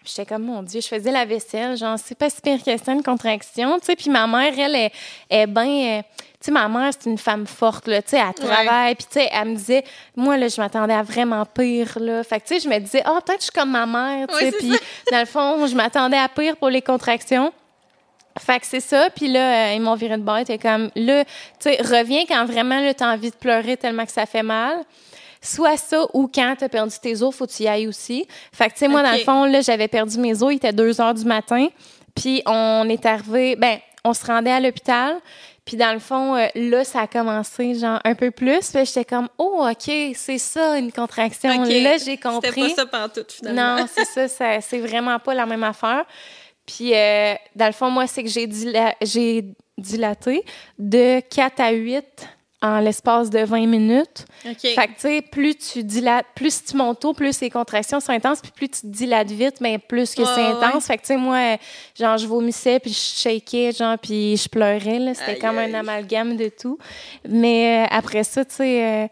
[0.05, 1.77] J'étais comme, mon Dieu, je faisais la vaisselle.
[1.77, 3.97] Genre, c'est pas si pire que ça, une contraction, tu sais.
[3.97, 4.93] Puis ma mère, elle, est,
[5.29, 6.03] est bien...
[6.03, 8.01] tu sais, ma mère, c'est une femme forte, là.
[8.01, 8.95] Tu sais, elle travaille.
[8.95, 9.85] Puis, tu sais, elle me disait...
[10.17, 12.25] Moi, là, je m'attendais à vraiment pire, là.
[12.25, 14.27] Fait que, tu sais, je me disais, ah, peut-être que je suis comme ma mère,
[14.29, 14.53] tu sais.
[14.53, 14.73] Puis,
[15.13, 17.53] dans le fond, je m'attendais à pire pour les contractions.
[18.39, 19.11] Fait que c'est ça.
[19.11, 20.45] Puis là, euh, ils m'ont viré de bord.
[20.45, 24.13] T'es comme, là, tu sais, reviens quand vraiment, là, t'as envie de pleurer tellement que
[24.13, 24.79] ça fait mal.
[25.43, 28.27] Soit ça, ou quand t'as perdu tes os, faut que tu y ailles aussi.
[28.53, 30.53] Fait que, tu sais, moi, dans le fond, là, j'avais perdu mes os.
[30.53, 31.69] Il était 2 heures du matin.
[32.15, 35.17] Puis on est arrivé, ben, on se rendait à l'hôpital.
[35.65, 38.71] Puis dans le fond, euh, là, ça a commencé, genre, un peu plus.
[38.73, 41.49] Puis j'étais comme, oh, OK, c'est ça, une contraction.
[41.85, 42.51] Là, j'ai compris.
[42.51, 43.77] C'était pas ça pantoute, finalement.
[43.81, 46.05] Non, c'est ça, ça c'est vraiment pas la même affaire.
[46.67, 49.45] Puis, euh, dans le fond, moi, c'est que j'ai dila- j'ai
[49.79, 50.45] dilaté
[50.79, 52.05] de 4 à 8
[52.63, 54.27] en l'espace de 20 minutes.
[54.47, 54.59] OK.
[54.61, 58.13] Fait que, tu sais, plus tu dilates, plus tu montes haut, plus les contractions sont
[58.13, 60.65] intenses, puis plus tu te dilates vite, mais plus que Ouais, c'est ouais.
[60.67, 60.87] intense.
[60.87, 61.57] Fait que, tu sais, moi,
[61.99, 65.15] genre, je vomissais, puis je shakais, genre, puis je pleurais, là.
[65.15, 65.75] C'était comme aïe.
[65.75, 66.79] un amalgame de tout.
[67.29, 69.07] Mais euh, après ça, tu sais, euh,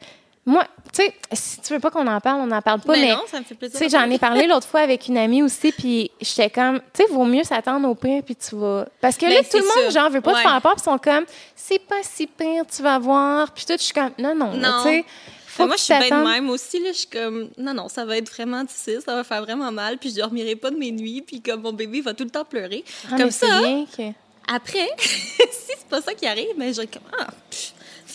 [0.45, 3.01] moi, tu sais, si tu veux pas qu'on en parle, on n'en parle pas, Ben
[3.01, 3.79] mais non, ça me fait tu plaisir.
[3.79, 7.13] sais, j'en ai parlé l'autre fois avec une amie aussi, puis j'étais comme, tu sais,
[7.13, 8.87] vaut mieux s'attendre au pire, puis tu vas.
[9.01, 10.01] Parce que là, Ben, tout le monde, ça.
[10.01, 10.43] genre, veut pas Ouais.
[10.43, 11.25] te faire peur, puis ils sont comme,
[11.57, 13.51] c'est pas si pire, tu vas voir.
[13.53, 14.83] Puis tout, je suis comme, non, non, Non.
[14.83, 15.05] tu sais.
[15.47, 16.79] Faut Ben, moi, je tu suis bien de même aussi.
[16.79, 19.73] Là, je suis comme, non, non, ça va être vraiment difficile, ça va faire vraiment
[19.73, 22.31] mal, puis je dormirai pas de mes nuits, puis comme mon bébé va tout le
[22.31, 22.85] temps pleurer.
[23.13, 24.13] Ah, comme ça, bien que-
[24.47, 27.73] après, si c'est pas ça qui arrive, mais je comme, ah, pff,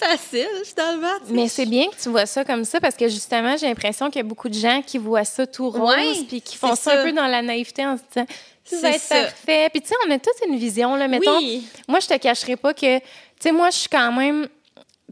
[0.08, 1.14] facile, finalement.
[1.30, 4.18] Mais c'est bien que tu vois ça comme ça parce que justement, j'ai l'impression qu'il
[4.18, 7.00] y a beaucoup de gens qui voient ça tout rose Ouais, puis qui font ça,
[7.02, 8.26] un peu dans la naïveté en se disant
[8.70, 9.22] tout va C'est être ça.
[9.24, 9.70] parfait.
[9.72, 11.38] Puis tu sais, on a toute une vision là, mettons.
[11.38, 11.68] Oui.
[11.88, 13.04] Moi, je te cacherai pas que tu
[13.40, 14.48] sais moi je suis quand même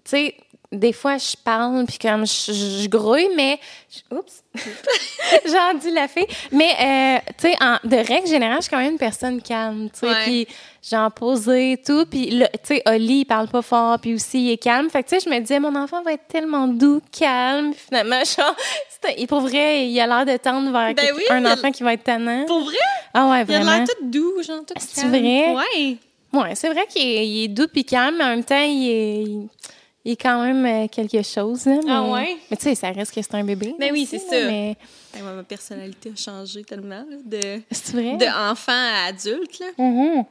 [0.04, 0.36] tu sais
[0.72, 3.60] des fois, je parle, puis comme je, je grouille, mais...
[3.90, 4.42] je- oups!
[5.46, 6.26] J'en dis la fille.
[6.52, 10.08] Mais, euh, tu sais, de règle générale, je suis quand même une personne calme, tu
[10.08, 10.48] sais, puis
[10.82, 12.06] genre posée et tout.
[12.06, 14.90] Puis, tu sais, Oli, il parle pas fort, puis aussi, il est calme.
[14.90, 17.72] Fait que, tu sais, je me disais, mon enfant va être tellement doux, calme.
[17.72, 18.56] Puis Finalement, genre,
[19.28, 22.04] pour vrai, il a l'air de tendre vers Ben oui, un enfant qui va être
[22.04, 22.46] tannant.
[22.46, 22.76] Pour vrai?
[23.14, 23.78] Ah ouais, Il a vraiment.
[23.78, 25.54] l'air tout doux, genre tout C'est vrai?
[25.54, 25.98] Ouais.
[26.34, 29.50] Ouais, c'est vrai qu'il est, doux puis calme, mais en même temps, il est,
[30.06, 31.66] il, quand même euh, quelque chose.
[31.66, 32.38] Là, mais, Ah ouais?
[32.50, 33.76] Mais tu sais, ça reste que c'est un bébé.
[33.78, 34.38] Ben là, oui, c'est ça.
[34.48, 34.78] Mais
[35.22, 38.16] moi, ma personnalité a changé tellement, là, de, c'est vrai?
[38.16, 39.68] de enfant à adulte, là.
[39.78, 40.24] Ah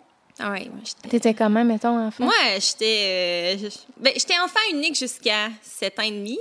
[0.49, 1.09] moi, j'étais...
[1.09, 2.25] T'étais comment, mettons, enfant?
[2.25, 3.57] Moi, j'étais...
[3.63, 6.39] euh, ben, j'étais enfant unique jusqu'à 7 ans et demi.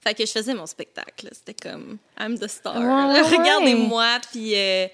[0.00, 1.28] Fait que je faisais mon spectacle.
[1.32, 3.20] C'était comme «I'm the star Ouais.
[3.22, 4.52] Regardez-moi, puis...
[4.56, 4.86] euh,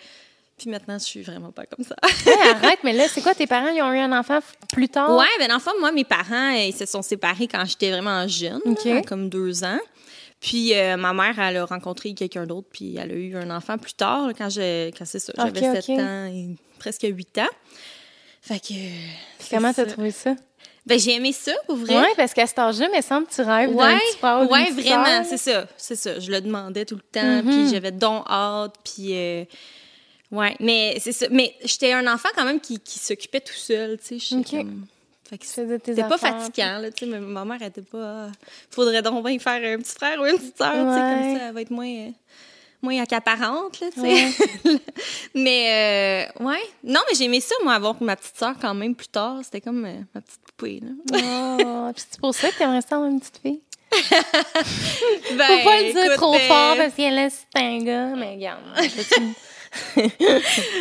[0.58, 1.94] puis maintenant, je suis vraiment pas comme ça.
[2.26, 4.40] Ouais, arrête, mais là, c'est quoi, tes parents, ils ont eu un enfant
[4.72, 5.16] plus tard?
[5.16, 7.92] Ouais, ben dans le fond, moi, mes parents, euh, ils se sont séparés quand j'étais
[7.92, 9.78] vraiment jeune, là, comme deux ans.
[10.40, 13.78] Puis euh, ma mère, elle a rencontré quelqu'un d'autre, puis elle a eu un enfant
[13.78, 15.98] plus tard, là, quand je, quand c'est ça, j'avais Ok, 7 ok.
[16.00, 16.48] ans et
[16.80, 17.46] presque 8 ans.
[18.48, 18.74] Fait que.
[19.50, 20.34] Comment t'as trouvé ça?
[20.86, 21.96] Ben j'ai aimé ça, pour vrai.
[21.96, 24.42] Ouais, parce qu'à cet âge-là, me semble que tu rêves d'un Ouais, petit frère ou
[24.44, 26.18] d'une ouais, petite vraiment, c'est ça, c'est ça.
[26.18, 27.44] Je le demandais tout le temps, Mhm.
[27.44, 29.44] puis j'avais donc hâte, puis euh,
[30.32, 31.26] ouais, mais c'est ça.
[31.30, 34.36] Mais j'étais un enfant quand même qui, qui s'occupait tout seul, tu sais.
[34.50, 34.86] comme-
[35.28, 38.28] Fait que c'était pas fatigant, là, tu sais, mais ma mère était pas.
[38.70, 41.44] faudrait donc bien faire un petit frère ou une petite sœur, tu sais, comme ça,
[41.48, 42.10] elle va être moins, euh,
[42.82, 44.06] moins accaparante, là, tu sais.
[44.06, 44.78] Ouais.
[45.34, 46.60] mais, euh, ouais.
[46.84, 49.38] Non, mais j'ai aimé ça, moi, avoir ma petite sœur quand même plus tard.
[49.42, 50.90] C'était comme euh, ma petite poupée, là.
[51.60, 53.60] Oh, puis c'est pour ça que t'aimerais ça avoir une petite fille?
[55.36, 58.34] Ben, Faut pas le dire écoute, trop euh, fort parce qu'elle laisse un gars, mais
[58.34, 58.62] regarde.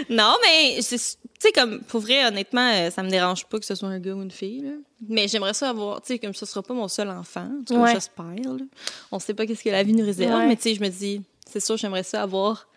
[0.09, 3.65] Non, mais c'est- tu sais comme pour vrai honnêtement, euh, ça me dérange pas que
[3.65, 4.71] ce soit un gars ou une fille là.
[5.09, 7.73] Mais j'aimerais ça avoir, tu sais comme ce sera pas mon seul enfant, en tout
[7.75, 7.93] cas, Ouais.
[7.93, 8.65] j'espère là.
[9.11, 10.47] On sait pas qu'est-ce que la vie nous réserve, Ouais.
[10.47, 12.67] mais tu sais je me dis c'est sûr j'aimerais ça avoir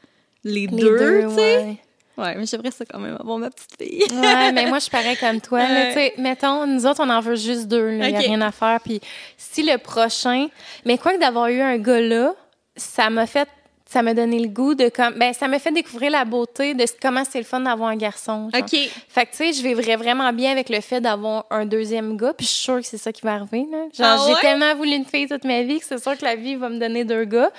[0.44, 1.56] les, Les deux, deux, tu sais.
[1.58, 1.76] ouais.
[2.18, 4.02] Ouais, mais j'aimerais ça quand même avoir ma petite fille.
[4.12, 5.60] Ouais, mais moi, je suis pareil comme toi.
[5.60, 5.86] là.
[5.86, 7.92] Tu sais, mettons, nous autres, on en veut juste deux.
[7.92, 8.78] Il n'y a rien à faire.
[8.84, 9.00] Puis
[9.38, 10.48] si le prochain...
[10.84, 12.34] Mais quoi que d'avoir eu un gars là,
[12.76, 13.48] ça m'a fait...
[13.92, 15.14] Ça m'a donné le goût de comme...
[15.14, 18.48] Ben, ça m'a fait découvrir la beauté de comment c'est le fun d'avoir un garçon.
[18.54, 18.62] genre.
[18.62, 18.78] OK.
[19.08, 22.32] Fait que, tu sais, je vivrais vraiment bien avec le fait d'avoir un deuxième gars,
[22.32, 23.78] puis je suis sûre que c'est ça qui va arriver, là.
[23.92, 26.36] Genre, Ah j'ai tellement voulu une fille toute ma vie que c'est sûr que la
[26.36, 27.50] vie va me donner deux gars.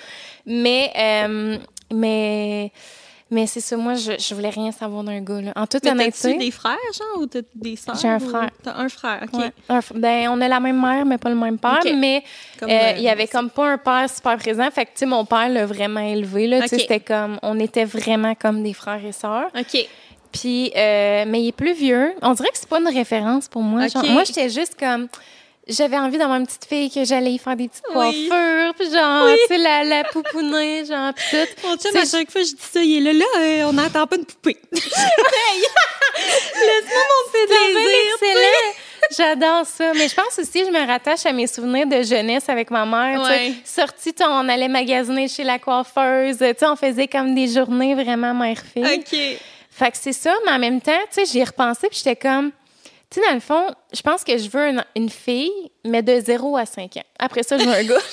[0.46, 1.58] Mais, euh,
[1.94, 2.72] mais,
[3.32, 5.54] mais c'est ça, moi, je, je voulais rien savoir d'un gars, là.
[5.56, 6.20] En toute Mais honnêteté.
[6.34, 8.50] t'as-tu des frères genre ou t'as des sœurs J'ai un ou- frère.
[8.62, 9.40] T'as un frère, OK.
[9.40, 9.52] Ouais.
[9.70, 11.80] Un f- ben, on a la même mère, mais pas le même père.
[11.96, 12.24] Mais
[12.62, 14.70] euh, euh, il y avait comme pas un père super présent.
[14.70, 16.46] Fait que, tu sais, mon père l'a vraiment élevé.
[16.48, 16.78] Là, Tu.
[16.80, 19.48] C'était comme, on était vraiment comme des frères et sœurs.
[19.58, 19.88] OK.
[20.32, 22.14] Puis, euh, mais il est plus vieux.
[22.22, 23.88] On dirait que c'est pas une référence pour moi.
[23.88, 25.08] Genre, moi, j'étais juste comme.
[25.68, 28.28] J'avais envie d'avoir une petite fille que j'allais y faire des petites Oui.
[28.30, 31.68] coiffures, puis genre, tu sais, la, la pouponner, genre, puis tout.
[31.68, 34.08] Mon chum, à chaque fois je dis ça, il est là, là, euh, on n'entend
[34.08, 34.58] pas une poupée.
[34.72, 38.74] Laisse-moi mon C'est plaisir.
[39.18, 39.92] J'adore ça.
[39.94, 43.20] Mais je pense aussi, je me rattache à mes souvenirs de jeunesse avec ma mère.
[43.22, 43.82] tu sais.
[43.82, 43.88] Ouais.
[43.98, 46.38] Sais, on allait magasiner chez la coiffeuse.
[46.38, 48.86] Tu sais, on faisait comme des journées vraiment mère-fille.
[48.86, 49.16] OK.
[49.74, 52.16] Fait que c'est ça, mais en même temps, tu sais, j'y ai repensé, puis j'étais
[52.16, 52.52] comme,
[53.12, 55.52] tu sais, dans le fond, je pense que je veux une, une fille,
[55.86, 57.04] mais de 0 à 5 ans.
[57.20, 57.96] Après ça, je veux un gars.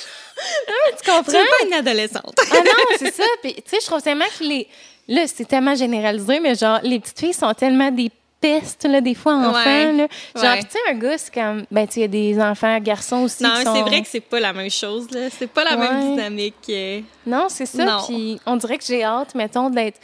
[0.69, 1.33] Non, mais tu Tu comprends?
[1.33, 2.33] es pas une adolescente.
[2.53, 3.25] Ah non, c'est ça.
[3.43, 4.69] Puis, tu sais, je trouve tellement que les.
[5.09, 8.09] Là, c'est tellement généralisé, mais genre, les petites filles sont tellement des
[8.41, 9.93] pestes, là, des fois, enfants, Ouais.
[9.95, 10.07] là.
[10.37, 10.61] Genre, Ouais.
[10.63, 11.65] tu sais, un gars, c'est comme.
[11.73, 13.43] Ben, tu sais, il y a des enfants, garçons aussi.
[13.43, 13.75] Non, mais sont...
[13.75, 15.29] c'est vrai que c'est pas la même chose, là.
[15.37, 16.55] C'est pas la même dynamique.
[16.71, 17.01] euh.
[17.27, 17.85] Non, c'est ça.
[17.85, 18.03] Non.
[18.07, 19.99] Puis on dirait que j'ai hâte, mettons, d'être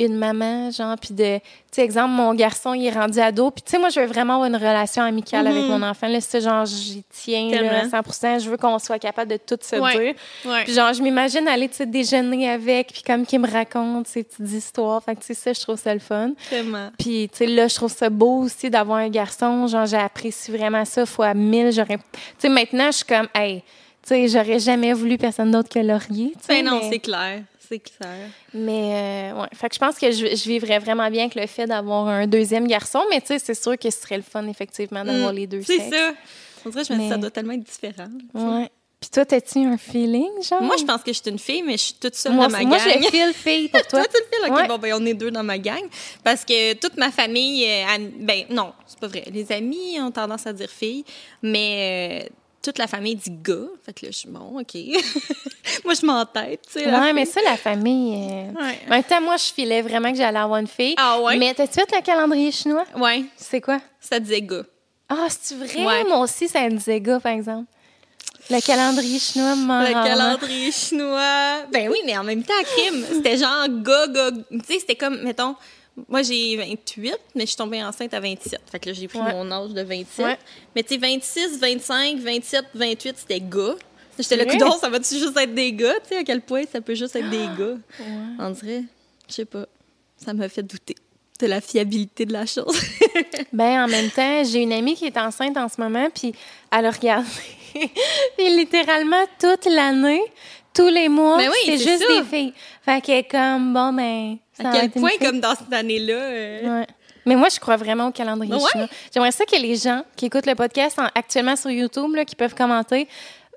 [0.00, 3.62] une maman, genre, puis de, tu sais, exemple, mon garçon, il est rendu ado, puis
[3.62, 6.40] tu sais, moi, je veux vraiment avoir une relation amicale avec mon enfant, là, c'est
[6.40, 7.58] genre, j'y tiens, là.
[7.58, 7.98] Tellement.
[7.98, 9.92] à 100 je veux qu'on soit capable de tout se Ouais.
[9.92, 10.14] dire.
[10.46, 10.64] Ouais.
[10.64, 14.24] Puis genre, je m'imagine aller, tu sais, déjeuner avec, puis comme qu'il me raconte ses
[14.24, 16.32] petites histoires, fait que, tu sais, ça, je trouve ça le fun.
[16.50, 16.90] Vraiment.
[16.98, 19.66] Puis, tu sais, là, je trouve ça beau aussi d'avoir un garçon.
[19.66, 21.70] Genre, j'apprécie vraiment ça fois mille.
[21.72, 21.98] J'aurais...
[21.98, 22.02] Tu
[22.38, 23.62] sais, maintenant, je suis comme, hey,
[24.02, 26.32] tu sais, j'aurais jamais voulu personne d'autre que Laurier.
[26.38, 27.42] tu sais, Ben non, mais, c'est clair.
[27.70, 28.28] C'est clair.
[28.52, 29.48] Mais, euh, ouais.
[29.54, 32.26] Fait que je pense que je, je vivrais vraiment bien avec le fait d'avoir un
[32.26, 33.00] deuxième garçon.
[33.10, 35.62] Mais, tu sais, c'est sûr que ce serait le fun, effectivement, d'avoir Mm, les deux
[35.62, 35.96] C'est sexes.
[35.96, 36.12] ça.
[36.66, 38.08] On dirait que je me dis, ça doit tellement être différent.
[38.08, 38.44] tu sais.
[38.46, 38.70] Ouais.
[39.00, 40.60] Puis toi, t'as-tu un feeling, genre?
[40.60, 42.58] Moi, je pense que je suis une fille, mais je suis toute seule moi, dans
[42.58, 42.86] ma moi, gang.
[43.02, 44.04] je file fille pour toi.
[44.04, 44.68] Toi, tu le fais, OK, Ouais.
[44.68, 45.80] bon, ben, on est deux dans ma gang.
[46.22, 47.84] Parce que toute ma famille, euh,
[48.18, 49.24] ben, non, c'est pas vrai.
[49.32, 51.04] Les amis ont tendance à dire fille,
[51.42, 52.28] mais euh,
[52.62, 53.54] toute la famille dit gars.
[53.84, 54.74] Fait que là, je suis bon, OK.
[55.84, 56.86] moi, je m'entête, tu sais.
[56.90, 58.14] Ouais, mais ça, la famille.
[58.30, 58.78] euh, Ouais.
[58.86, 60.94] En même temps, moi, je filais vraiment que j'allais avoir une fille.
[60.98, 61.36] Ah ouais?
[61.36, 62.84] Mais t'as-tu fait le calendrier chinois?
[62.96, 63.80] Ouais, C'est quoi?
[64.00, 64.64] ça disait gars.
[65.08, 65.84] Ah, c'est vrai?
[65.86, 66.04] Ouais.
[66.04, 67.66] Moi aussi, ça me disait gars, par exemple.
[68.48, 71.62] Le calendrier chinois me Le calendrier chinois.
[71.72, 74.30] Ben oui, mais en même temps, crime, c'était genre gars, gars.
[74.50, 75.54] Tu sais, c'était comme, mettons,
[76.08, 78.60] moi j'ai 28, mais je suis tombée enceinte à 27.
[78.70, 79.32] Fait que là, j'ai pris Ouais.
[79.32, 80.24] mon âge de 27.
[80.26, 80.38] Ouais.
[80.74, 83.74] Mais tu sais, 26, 25, 27, 28, c'était gars.
[84.18, 85.94] J'étais le coudon, ça va-tu juste être des gars?
[86.02, 87.76] Tu sais, à quel point ça peut juste être des gars?
[88.38, 88.84] On dirait,
[89.28, 89.66] je sais pas,
[90.22, 90.94] ça m'a fait douter
[91.40, 92.78] de la fiabilité de la chose.
[93.52, 96.32] Ben, en même temps, j'ai une amie qui est enceinte en ce moment, puis
[96.70, 97.26] elle a regardé.
[97.74, 100.20] puis littéralement, toute l'année,
[100.74, 102.20] tous les mois, oui, c'est juste ça.
[102.20, 102.52] des filles.
[102.84, 104.36] Fait est comme, bon, ben.
[104.60, 106.14] ça à quel point, comme dans cette année-là.
[106.14, 106.86] euh, Ouais.
[107.26, 108.60] Mais moi, je crois vraiment au calendrier Ouais.
[108.72, 108.88] chinois.
[109.12, 112.34] J'aimerais ça que les gens qui écoutent le podcast en- actuellement sur YouTube, là, qui
[112.34, 113.06] peuvent commenter,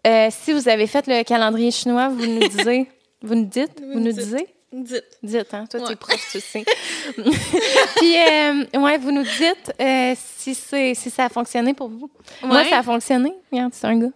[0.06, 2.89] euh, si vous avez fait le calendrier chinois, vous nous disiez.
[3.21, 3.80] Vous nous dites?
[3.82, 4.17] Vous, Vous nous dites.
[4.19, 4.47] disiez?
[4.73, 5.04] Dites.
[5.23, 5.65] Dites, hein?
[5.69, 5.88] Toi, Ouais.
[5.89, 6.65] t'es prof, tu sais.
[7.15, 12.10] Puis, euh, ouais, vous nous dites euh, si, c'est- si ça a fonctionné pour vous.
[12.41, 13.34] Moi, ça a fonctionné.
[13.52, 14.08] Regarde, c'est un gars.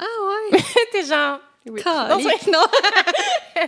[0.00, 0.04] Ah
[0.52, 0.58] ouais.
[0.92, 1.38] T'es genre.
[1.66, 1.82] Oui.
[2.52, 2.60] Non.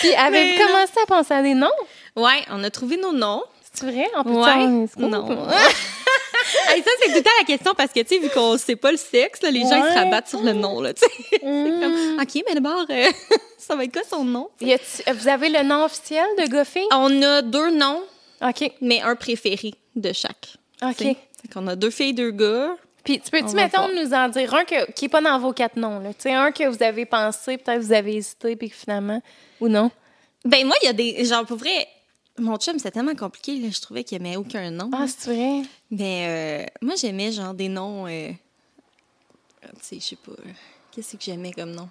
[0.00, 1.68] Puis, avez-vous commencé à penser à des noms?
[2.16, 3.42] Ouais, on a trouvé nos noms.
[3.72, 4.08] C'est vrai?
[4.16, 4.86] On peut Ouais.
[4.98, 5.26] Non.
[6.68, 8.74] Hey, ça, c'est tout le temps la question parce que, tu sais, vu qu'on sait
[8.74, 11.40] pas le sexe, là, les gens ils se rabattent sur le nom, là, tu sais.
[11.46, 12.20] Mm.
[12.20, 13.10] OK, mais d'abord, euh,
[13.58, 14.48] ça va être quoi son nom?
[14.60, 14.76] Y
[15.12, 16.82] vous avez le nom officiel de Goffy?
[16.92, 18.02] On a deux noms,
[18.42, 18.72] OK.
[18.80, 20.54] mais un préféré de chaque.
[20.82, 20.96] OK.
[20.96, 21.16] tu sais.
[21.42, 22.74] Fait qu'on a deux filles, deux gars.
[23.10, 25.74] Puis tu peux-tu, mettons, nous en dire un que, qui n'est pas dans vos quatre
[25.74, 25.98] noms?
[25.98, 26.10] Là?
[26.14, 29.20] Tu sais, un que vous avez pensé, peut-être vous avez hésité, puis que finalement,
[29.60, 29.90] ou non?
[30.44, 31.24] Ben, moi, il y a des.
[31.24, 31.88] Genre, pour vrai,
[32.38, 34.90] mon chum, c'était tellement compliqué, là, je trouvais qu'il aimait aucun nom.
[34.94, 35.62] Ah, c'est vrai?
[35.90, 38.06] Mais euh, moi, j'aimais genre des noms.
[38.06, 40.30] euh, tu sais, je sais pas.
[40.30, 40.50] euh,
[40.92, 41.88] Qu'est-ce que j'aimais comme nom?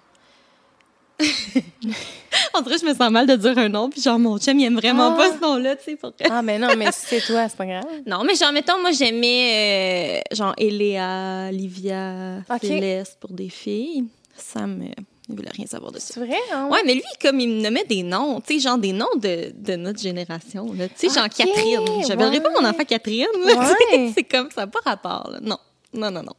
[2.54, 4.58] On dirait que je me sens mal de dire un nom, puis genre, mon chum,
[4.58, 5.16] il aime vraiment Ah.
[5.16, 5.96] pas ce nom-là, tu sais.
[5.96, 6.12] Pour...
[6.30, 7.84] Ah, mais non, mais si c'est toi, c'est pas grave.
[8.06, 12.58] Non, mais genre, mettons, moi, j'aimais euh, genre Eléa, Livia, Ok.
[12.62, 14.04] Céleste pour des filles.
[14.36, 16.14] Sam, euh, il voulait rien savoir de ça.
[16.14, 16.36] C'est vrai?
[16.52, 16.68] Hein?
[16.70, 19.52] Ouais, mais lui, comme il me nommait des noms, tu sais, genre des noms de,
[19.56, 20.66] de notre génération.
[20.98, 22.04] Tu sais, genre Catherine.
[22.06, 23.26] J'appellerais pas mon enfant Catherine.
[23.44, 24.12] Ouais.
[24.14, 25.38] C'est comme ça, n'a pas rapport, là.
[25.42, 25.58] Non.
[25.92, 26.34] Non, non, non.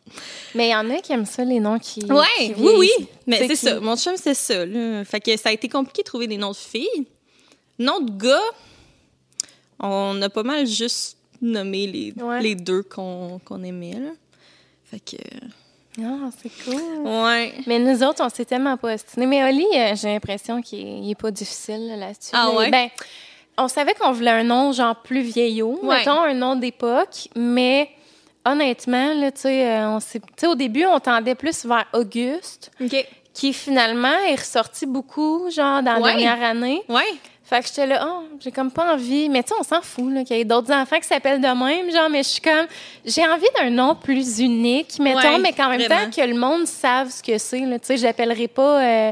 [0.55, 2.03] Mais il y en a qui aiment ça, les noms qui.
[2.05, 2.89] Ouais, qui oui, oui.
[3.27, 3.79] Mais c'est qui- ça.
[3.81, 5.03] Mon chum, c'est ça, là.
[5.03, 7.05] Fait que ça a été compliqué de trouver des noms de filles.
[7.77, 8.39] Noms de gars,
[9.79, 12.41] on a pas mal juste nommé les, Ouais.
[12.41, 14.11] les deux qu'on aimait, là.
[14.85, 15.17] Fait que...
[16.01, 16.81] Ah, c'est cool.
[17.05, 17.53] Ouais.
[17.67, 19.25] Mais nous autres, on s'est tellement pas ostinés.
[19.25, 22.29] Mais Oli, euh, j'ai l'impression qu'il est, il est pas difficile là, là-dessus.
[22.33, 22.69] Ah ouais?
[22.69, 22.87] Ben,
[23.57, 25.97] on savait qu'on voulait un nom genre plus vieillot, Ouais.
[25.99, 27.89] mettons un nom d'époque, mais
[28.45, 32.71] honnêtement, là, euh, on au début, on tendait plus vers Auguste,
[33.33, 36.81] qui finalement est ressorti beaucoup, genre, dans la dernière année.
[36.89, 37.03] Ouais.
[37.43, 39.27] Fait que j'étais là, oh, j'ai comme pas envie.
[39.27, 41.47] Mais tu sais, on s'en fout, là, qu'il y ait d'autres enfants qui s'appellent de
[41.47, 42.65] même, genre, mais je suis comme,
[43.03, 46.05] j'ai envie d'un nom plus unique, mettons, Ouais, mais qu'en même vraiment.
[46.05, 47.77] temps, que le monde sache ce que c'est, là.
[47.77, 49.11] Tu sais, j'appellerai pas, euh,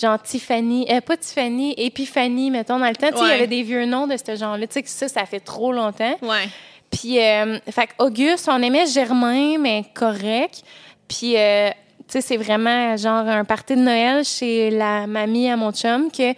[0.00, 3.46] genre, Tiffany, euh, pas Tiffany, Epiphanie, mettons, dans le temps, tu sais, il y avait
[3.48, 4.68] des vieux noms de ce genre-là.
[4.68, 6.16] Tu sais, que ça, ça fait trop longtemps.
[6.22, 6.48] Ouais.
[6.90, 10.62] Puis, euh, fait que Auguste, on aimait Germain, mais correct.
[11.06, 15.56] Puis, euh, tu sais, c'est vraiment genre un party de Noël chez la mamie à
[15.56, 16.34] mon chum que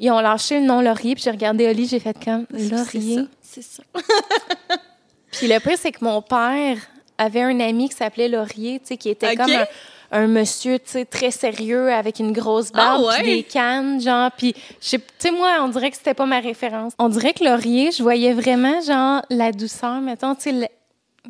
[0.00, 1.14] ils ont lâché le nom Laurier.
[1.14, 3.26] Puis j'ai regardé Oli, j'ai fait comme Laurier?
[3.40, 3.82] C'est ça.
[5.30, 6.76] Puis le pire, c'est que mon père
[7.16, 9.66] avait un ami qui s'appelait Laurier, tu sais, qui était comme un,
[10.12, 13.22] un monsieur, tu sais, très sérieux avec une grosse barbe, Ah ouais?
[13.24, 14.30] des cannes, genre.
[14.36, 16.92] Puis, tu sais, moi, on dirait que c'était pas ma référence.
[16.98, 20.70] On dirait que Laurier, je voyais vraiment, genre, la douceur, mettons, tu sais,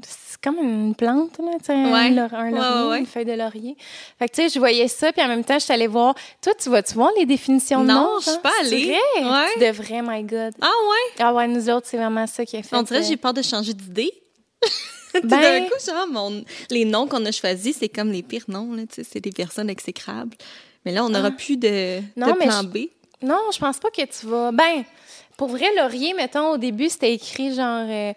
[0.02, 2.08] c'est comme une plante, là, tu sais, Ouais.
[2.08, 2.98] un laurier, ouais, ouais.
[3.00, 3.76] une feuille de laurier.
[4.18, 6.14] Fait que, tu sais, je voyais ça, puis en même temps, je suis allée voir.
[6.42, 8.96] Toi, tu vas-tu voir les définitions de Non, je suis pas C'est allée.
[9.54, 10.54] Tu devrais, my God.
[10.60, 11.22] Ah ouais?
[11.22, 12.74] Ah ouais, nous autres, c'est vraiment ça qui a fait.
[12.74, 14.10] On dirait que euh, j'ai peur de changer d'idée.
[15.12, 18.44] Tout Ben- d'un coup, genre, mon- les noms qu'on a choisis, c'est comme les pires
[18.48, 20.36] noms, là, tu sais, c'est des personnes exécrables.
[20.84, 21.30] Mais là, on n'aura Ah.
[21.30, 22.78] plus de, Non, de mais plan je- B.
[23.22, 24.50] Non, je pense pas que tu vas.
[24.52, 24.84] Ben,
[25.36, 28.12] pour vrai, Laurier, mettons, au début, c'était écrit genre euh,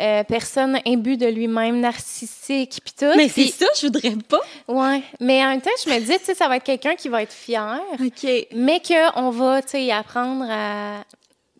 [0.00, 3.12] euh, personne imbu de lui-même, narcissique, puis tout.
[3.16, 4.40] Mais c'est ça, je voudrais pas.
[4.68, 5.02] Ouais.
[5.20, 7.22] Mais en même temps, je me dis, tu sais, ça va être quelqu'un qui va
[7.22, 8.26] être fier, OK.
[8.54, 11.04] mais qu'on va, tu sais, apprendre à.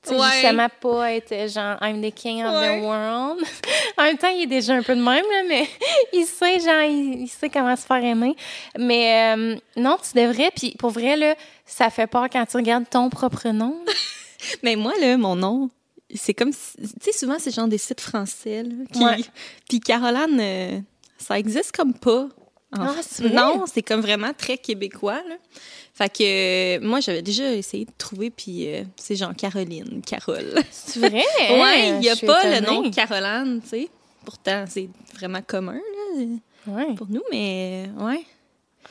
[0.05, 0.27] Sais, Ouais.
[0.33, 2.81] justement, pas être genre I'm the king of Ouais.
[2.81, 3.39] the world.
[3.99, 5.69] en même temps, il est déjà un peu de même, là, mais
[6.13, 8.35] il sait, genre, il, il sait comment se faire aimer.
[8.77, 10.51] Mais euh, non, tu devrais.
[10.57, 11.37] Puis pour vrai, là,
[11.67, 13.77] ça fait peur quand tu regardes ton propre nom.
[14.65, 15.71] Mais moi, là, mon nom,
[16.13, 16.53] c'est comme...
[16.53, 19.05] si- Tu sais, souvent, c'est genre des sites français, là, qui...
[19.05, 19.19] Ouais.
[19.69, 20.81] Puis Caroline, euh,
[21.17, 22.27] ça existe comme pas.
[22.73, 23.29] Ah, c'est?
[23.31, 25.37] Non, c'est comme vraiment très québécois, là.
[25.95, 26.23] Fait que
[26.79, 30.55] euh, moi, j'avais déjà essayé de trouver, puis euh, c'est genre Caroline, Carole.
[30.71, 31.23] C'est vrai?
[31.51, 33.89] Ouais, il n'y a pas le nom Caroline, tu sais.
[34.25, 36.25] Pourtant, c'est vraiment commun là,
[36.67, 36.95] Ouais.
[36.95, 38.25] pour nous, mais ouais.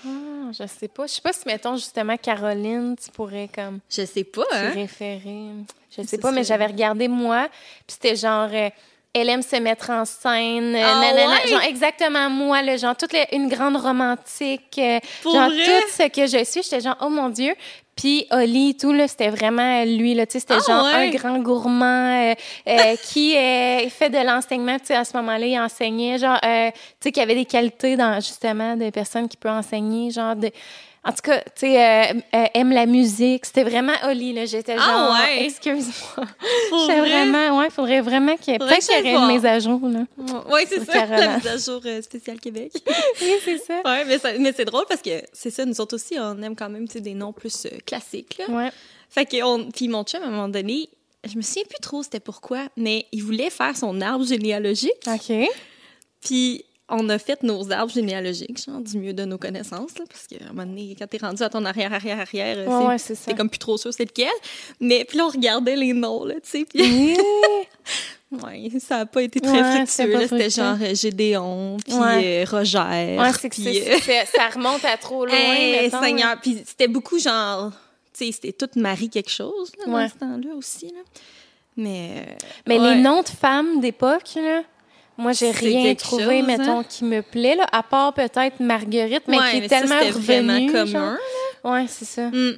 [0.06, 1.08] Ah, je sais pas.
[1.08, 4.72] Je sais pas si, mettons, justement, Caroline, tu pourrais comme Je sais pas, hein?
[4.72, 5.48] référer.
[5.96, 7.48] Je sais pas, mais j'avais regardé moi,
[7.88, 8.50] puis c'était genre...
[8.52, 8.70] euh,
[9.14, 11.36] elle aime se mettre en scène, euh, Ah nanana.
[11.42, 11.48] ouais?
[11.50, 15.64] genre exactement moi, là, genre toute les- une grande romantique, euh, Pour genre vrai?
[15.66, 17.54] tout ce que je suis, j'étais genre oh mon dieu.
[17.96, 21.08] Puis Oli, tout là, c'était vraiment lui là, tu sais, c'était Ah genre ouais?
[21.08, 22.34] un grand gourmand euh,
[22.68, 26.72] euh, qui euh, fait de l'enseignement, tu sais, à ce moment-là, il enseignait genre, euh,
[26.72, 30.50] tu sais, qui avait des qualités dans justement des personnes qui peuvent enseigner, genre de
[31.04, 33.46] en tout cas, tu sais, euh, euh, aime la musique.
[33.46, 34.46] C'était vraiment Oli, là.
[34.46, 35.46] J'étais Ah genre, ouais?
[35.46, 36.28] excuse-moi.
[36.88, 37.10] J'étais vrai?
[37.10, 39.80] vraiment, ouais, faudrait vraiment qu'il y ait, peut-être qu'il y aurait une mise à jour,
[39.88, 40.06] là.
[40.52, 41.36] Oui, c'est ça, la Caroline.
[41.38, 42.72] mise à jour euh, spéciale Québec.
[43.22, 43.82] Oui, c'est ça.
[43.84, 44.06] ouais,
[44.40, 46.94] mais, c'est drôle parce que c'est ça, nous autres aussi, on aime quand même tu
[46.94, 48.38] sais, des noms plus classiques.
[48.38, 48.46] Là.
[48.54, 48.70] Ouais.
[49.10, 50.90] Fait que on, puis mon chum, à un moment donné,
[51.28, 54.92] je me souviens plus trop c'était pourquoi, mais il voulait faire son arbre généalogique.
[55.08, 55.50] OK.
[56.22, 60.28] Puis on a fait nos arbres généalogiques, genre du mieux de nos connaissances, là, parce
[60.28, 63.14] qu'à un moment donné, quand t'es rendu à ton arrière, arrière, arrière, euh, Ouais, c'est-
[63.14, 64.28] ouais, t'es comme plus trop sûr c'est lequel.
[64.80, 67.18] Mais puis là, on regardait les noms, là, tu sais, puis Oui.
[68.44, 70.28] ouais, ça a pas été très Ouais, fructueux.
[70.28, 72.44] C'était genre euh, Gédéon, puis Ouais.
[72.44, 76.02] euh, Roger, Ouais, c'est que puis, euh, ça remonte à trop loin, Hey, mettons.
[76.02, 76.40] Seigneur.
[76.42, 77.72] Puis c'était beaucoup genre,
[78.14, 80.04] tu sais, c'était toute Marie quelque chose là, Ouais.
[80.04, 80.88] dans ce temps-là aussi.
[80.88, 81.02] Là.
[81.78, 82.34] Mais, euh,
[82.68, 82.96] Mais ouais.
[82.96, 84.62] les noms de femmes d'époque, là,
[85.22, 86.86] moi, j'ai rien trouvé, chose, mettons, hein?
[86.88, 90.20] qui me plaît, là, à part peut-être Marguerite, mais Ouais, qui est mais ça, tellement
[90.20, 90.72] vraiment revenue.
[90.72, 91.18] commun.
[91.64, 92.28] Ouais, c'est ça.
[92.30, 92.54] Hmm.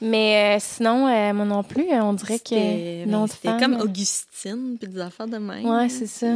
[0.00, 3.06] Mais euh, sinon, euh, moi non plus, euh, on dirait que c'était
[3.42, 3.60] femme.
[3.60, 5.64] comme euh, Augustine, puis des affaires de même.
[5.64, 6.26] Ouais, c'est ça.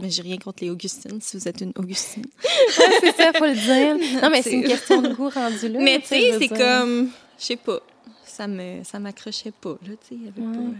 [0.00, 2.24] Mais j'ai rien contre les Augustines, si vous êtes une Augustine.
[2.44, 4.22] ouais, c'est ça, faut le dire.
[4.22, 5.80] Non, mais c'est une question de goût rendu là.
[5.80, 7.80] mais tu sais, c'est comme, je sais pas,
[8.24, 10.54] ça me ça m'accrochait pas, là, tu sais, il y avait Ouais.
[10.56, 10.78] pas...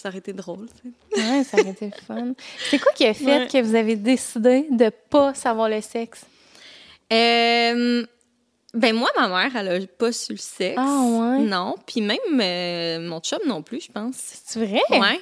[0.00, 0.66] Ça aurait été drôle.
[1.14, 2.32] Ouais, ça aurait été fun.
[2.70, 3.48] C'est quoi qui a fait Ouais.
[3.48, 6.22] que vous avez décidé de pas savoir le sexe?
[7.12, 8.06] Euh,
[8.72, 10.76] ben moi, ma mère, elle a pas su le sexe.
[10.78, 11.38] Ah, ouais?
[11.40, 14.14] Non, puis même euh, mon chum non plus, je pense.
[14.16, 14.80] C'est vrai?
[14.90, 15.20] Ouais.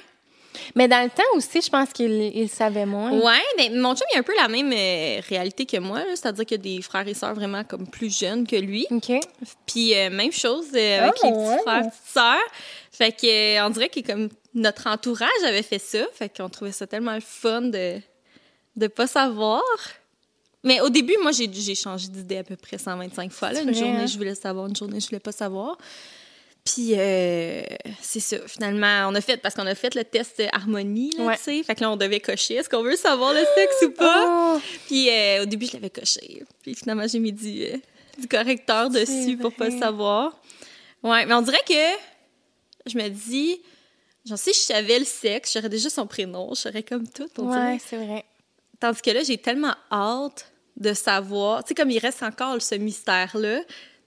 [0.75, 3.11] Mais dans le temps aussi, je pense qu'il il savait moins.
[3.11, 6.45] Ouais, mais mon chum, il a un peu la même euh, réalité que moi, c'est-à-dire
[6.45, 8.85] qu'il y a des frères et sœurs vraiment comme plus jeunes que lui.
[8.91, 9.11] OK.
[9.65, 11.57] Puis euh, même chose euh, avec Ah, les petits ouais.
[11.61, 12.37] frères, petites sœurs.
[12.91, 16.87] Fait que on dirait que comme notre entourage avait fait ça, fait qu'on trouvait ça
[16.87, 17.99] tellement le fun de
[18.75, 19.61] de pas savoir.
[20.63, 23.53] Mais au début, moi, j'ai changé d'idée à peu près 125 fois.
[23.53, 23.61] Là.
[23.61, 24.05] Une vrai, journée, hein?
[24.05, 25.77] je voulais savoir, une journée, je voulais pas savoir.
[26.65, 27.63] Puis, euh,
[28.01, 28.37] c'est ça.
[28.47, 31.37] Finalement, on a fait, parce qu'on a fait le test harmonie, là, Ouais.
[31.37, 31.63] tu sais.
[31.63, 32.55] Fait que là, on devait cocher.
[32.55, 34.55] Est-ce qu'on veut savoir le sexe ou pas?
[34.57, 36.43] Oh, Puis euh, au début, je l'avais coché.
[36.61, 37.77] Puis finalement, j'ai mis du, euh,
[38.19, 40.39] du correcteur dessus pour pas le savoir.
[41.01, 43.59] Ouais, mais on dirait que je me dis,
[44.25, 47.49] genre, si je savais le sexe, j'aurais déjà son prénom, je serais comme tout, on
[47.51, 48.25] ouais, c'est vrai.
[48.79, 51.63] Tandis que là, j'ai tellement hâte de savoir.
[51.63, 53.61] Tu sais, comme il reste encore ce mystère-là.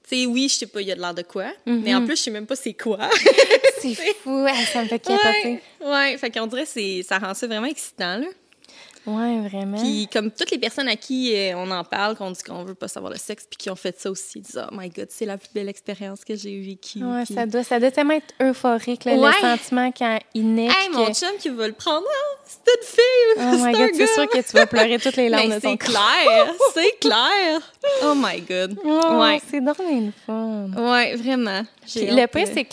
[0.08, 1.52] Tu sais, oui, je sais pas, il y a de l'air de quoi.
[1.66, 3.08] Mais en plus, je sais même pas c'est quoi.
[3.80, 4.46] C'est fou.
[4.48, 5.44] Ah, ça me fait capoter.
[5.44, 6.16] ouais, ouais.
[6.18, 8.26] Fait qu'on dirait que ça rend ça vraiment excitant, là.
[9.06, 9.78] Ouais, vraiment.
[9.78, 12.74] Puis comme toutes les personnes à qui euh, on en parle, qu'on dit qu'on veut
[12.74, 15.08] pas savoir le sexe, puis qui ont fait ça aussi, ils disent «Oh my God,
[15.10, 17.02] c'est la plus belle expérience que j'ai vécue.
[17.04, 19.30] ouais, Puis- ça doit, ça doit tellement être euphorique, là, Ouais.
[19.42, 20.66] le sentiment quand il naît.
[20.68, 23.62] Hey, mon que- chum qui va le prendre, Ah, c'est une fille!
[23.62, 25.76] Oh my God, c'est sûr que tu vas pleurer toutes les larmes de ton c'est
[25.78, 27.60] clair, c'est clair!
[28.04, 28.78] Oh my God!
[28.84, 29.40] Oh, Ouais.
[29.50, 30.68] C'est drôle le fun.
[30.76, 31.62] Ouais, vraiment.
[31.90, 32.66] Puis le pire, euh, c'est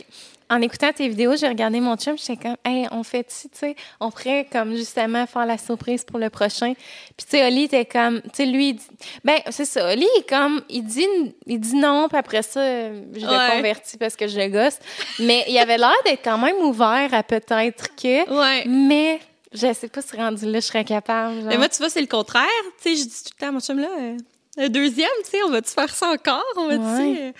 [0.49, 3.75] qu'en écoutant tes vidéos, j'ai regardé mon chum, j'étais comme, hey, on fait tu sais,
[3.99, 6.73] on pourrait comme justement faire la surprise pour le prochain.
[7.17, 8.87] Puis tu sais, Oli était comme, tu sais, lui, il dit,
[9.23, 11.05] ben c'est ça, Oli, comme, il dit,
[11.47, 13.55] il dit non, puis après ça, je le Ouais.
[13.55, 14.79] convertis parce que je le gosse.
[15.19, 18.63] Mais il avait l'air d'être quand même ouvert à peut-être que, Ouais.
[18.67, 19.19] mais
[19.53, 21.35] je sais pas si rendu là, je serais capable.
[21.35, 21.45] genre.
[21.49, 22.45] Mais moi, tu vois, c'est le contraire.
[22.81, 24.17] Tu sais, je dis tout le temps à mon chum, là, euh,
[24.57, 26.43] le deuxième, tu sais, on va-tu faire ça encore?
[26.57, 26.81] On va-tu...
[26.81, 27.17] Ouais.
[27.21, 27.31] euh, euh,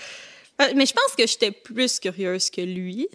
[0.76, 3.08] Mais je pense que j'étais plus curieuse que lui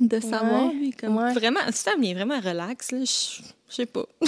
[0.00, 0.90] de savoir, Ouais, lui.
[0.92, 1.32] Comme ouais.
[1.32, 2.98] Vraiment, ça il est vraiment relax, là.
[3.04, 4.04] Je sais pas.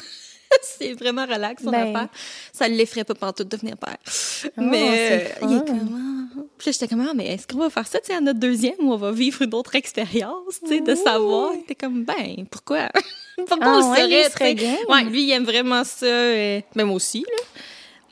[0.62, 1.94] c'est vraiment relax, son Ben.
[1.94, 2.08] affaire.
[2.52, 3.96] Ça l'effraie pas pantoute de devenir père.
[4.04, 5.64] c'est mais euh, il est fun.
[5.66, 6.28] comme...
[6.36, 6.40] ah.
[6.58, 8.38] Puis là, j'étais comme, ah, mais est-ce qu'on va faire ça, tu sais, à notre
[8.38, 11.52] deuxième, ou on va vivre une autre expérience, tu sais, de savoir?
[11.54, 12.88] Il était comme, ben, pourquoi?
[13.36, 14.76] pourquoi Ah on ouais, lui, serait game.
[14.88, 16.06] Ouais, lui, il aime vraiment ça.
[16.06, 17.60] euh, même aussi, là.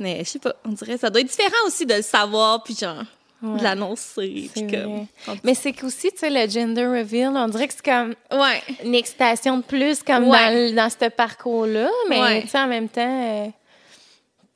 [0.00, 2.74] Mais je sais pas, on dirait ça doit être différent aussi de le savoir, puis
[2.74, 3.02] genre,
[3.42, 3.58] Ouais.
[3.58, 4.50] de l'annoncer.
[4.54, 5.06] Comme.
[5.44, 8.62] Mais c'est qu'aussi, tu sais, le gender reveal, on dirait que c'est comme Ouais.
[8.84, 10.70] une excitation de plus comme Ouais.
[10.72, 11.88] dans, dans ce parcours-là.
[12.08, 12.42] Mais Ouais.
[12.42, 13.48] tu sais, en même temps, euh,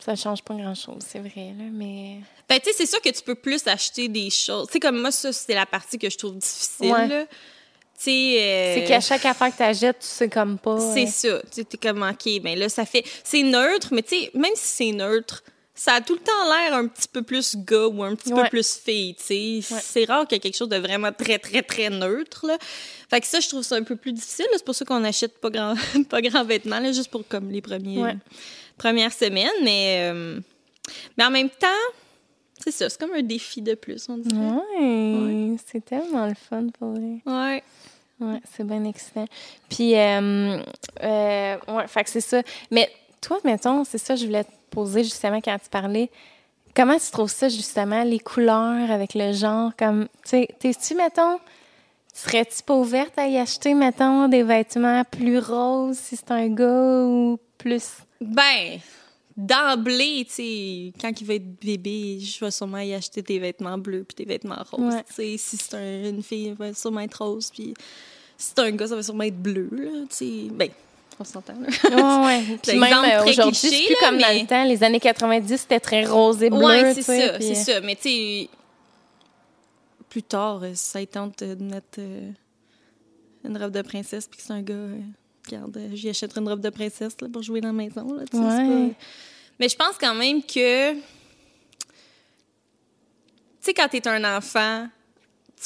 [0.04, 1.52] ça change pas grand-chose, c'est vrai.
[1.58, 2.18] Là, mais
[2.48, 4.68] Ben, tu sais, c'est sûr que tu peux plus acheter des choses.
[4.68, 7.24] Tu sais, comme moi, ça, c'est la partie que je trouve difficile, euh,
[7.98, 10.78] c'est qu'à chaque affaire que tu achètes, tu sais comme pas.
[10.78, 11.42] C'est euh, ça.
[11.52, 13.04] Tu t'es comme, OK, ben là, ça fait.
[13.24, 15.42] C'est neutre, mais tu sais, même si c'est neutre,
[15.78, 18.42] ça a tout le temps l'air un petit peu plus gars ou un petit Ouais.
[18.44, 19.74] peu plus fille, tu sais.
[19.74, 19.80] Ouais.
[19.82, 22.56] C'est rare qu'il y ait quelque chose de vraiment très, très, très neutre, là.
[23.10, 24.46] Fait que ça, je trouve ça un peu plus difficile.
[24.52, 25.74] C'est pour ça qu'on achète pas grand,
[26.10, 28.16] pas grand vêtements, là, juste pour comme les premiers, Ouais.
[28.78, 29.50] premières semaines.
[29.62, 30.40] Mais, euh,
[31.18, 31.66] mais en même temps,
[32.58, 34.40] c'est ça, c'est comme un défi de plus, on dirait.
[34.80, 37.20] Ouais, c'est tellement le fun pour vrai.
[37.26, 37.62] Ouais.
[38.18, 39.26] Ouais, c'est bien excitant.
[39.68, 40.58] Puis, euh,
[41.02, 42.40] euh, ouais, fait que c'est ça.
[42.70, 46.10] Mais toi, mettons, c'est ça, je voulais poser justement quand tu parlais.
[46.74, 49.72] Comment tu trouves ça, justement, les couleurs avec le genre?
[49.78, 51.38] Comme, t'es-tu, mettons,
[52.12, 57.04] serais-tu pas ouverte à y acheter, mettons, des vêtements plus roses si c'est un gars
[57.04, 57.92] ou plus?
[58.20, 58.78] Ben,
[59.36, 63.78] d'emblée, tu sais, quand il va être bébé, je vais sûrement y acheter des vêtements
[63.78, 64.94] bleus puis des vêtements roses.
[64.94, 65.04] Ouais.
[65.08, 67.74] Tu sais, si c'est un- une fille, elle va sûrement être rose, puis
[68.38, 70.48] si c'est un gars, ça va sûrement être bleu, là, tu sais.
[70.50, 70.68] Ben,
[71.18, 71.68] on s'entend, là.
[72.26, 72.58] Ouais.
[72.62, 74.64] Puis même euh, aujourd'hui, c'est plus là, comme dans mais- le temps.
[74.64, 76.60] Les années 90, c'était très rose et bleu.
[76.94, 77.80] tu c'est ça, puis- c'est ça.
[77.80, 78.48] Mais tu sais,
[80.10, 82.30] plus tard, euh, ça tente de mettre euh,
[83.44, 84.98] une robe de princesse puis que c'est un gars, euh,
[85.46, 88.22] regarde, euh, j'y achèterai une robe de princesse là, pour jouer dans la maison, là,
[88.32, 88.90] Ouais.
[88.90, 88.94] pas-
[89.58, 91.00] Mais je pense quand même que, tu
[93.60, 94.88] sais, quand t'es un enfant,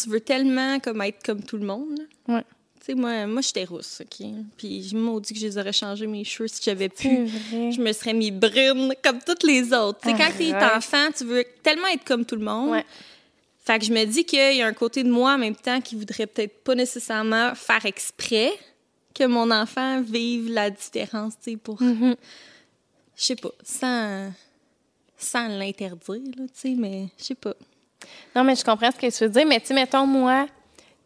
[0.00, 1.98] tu veux tellement comme être comme tout le monde,
[2.28, 2.34] là.
[2.36, 2.44] Ouais.
[2.80, 4.26] Tu sais, moi, moi j'étais rousse, OK?
[4.56, 7.26] Puis je maudit que je les aurais changé mes cheveux si j'avais pu.
[7.26, 7.72] vrai.
[7.72, 10.00] Je me serais mis brune comme toutes les autres.
[10.00, 12.70] Tu sais, quand t'es enfant, tu veux tellement être comme tout le monde.
[12.70, 12.84] Ouais.
[13.64, 15.80] Fait que je me dis qu'il y a un côté de moi en même temps
[15.80, 18.52] qui voudrait peut-être pas nécessairement faire exprès
[19.14, 21.80] que mon enfant vive la différence, tu sais, pour...
[21.82, 22.16] Mhm.
[23.16, 24.32] Je sais pas, sans,
[25.18, 27.54] sans l'interdire, là, tu sais, mais je sais pas.
[28.34, 29.46] Non, mais je comprends ce que tu veux dire.
[29.46, 30.46] Mais tu sais, mettons, moi,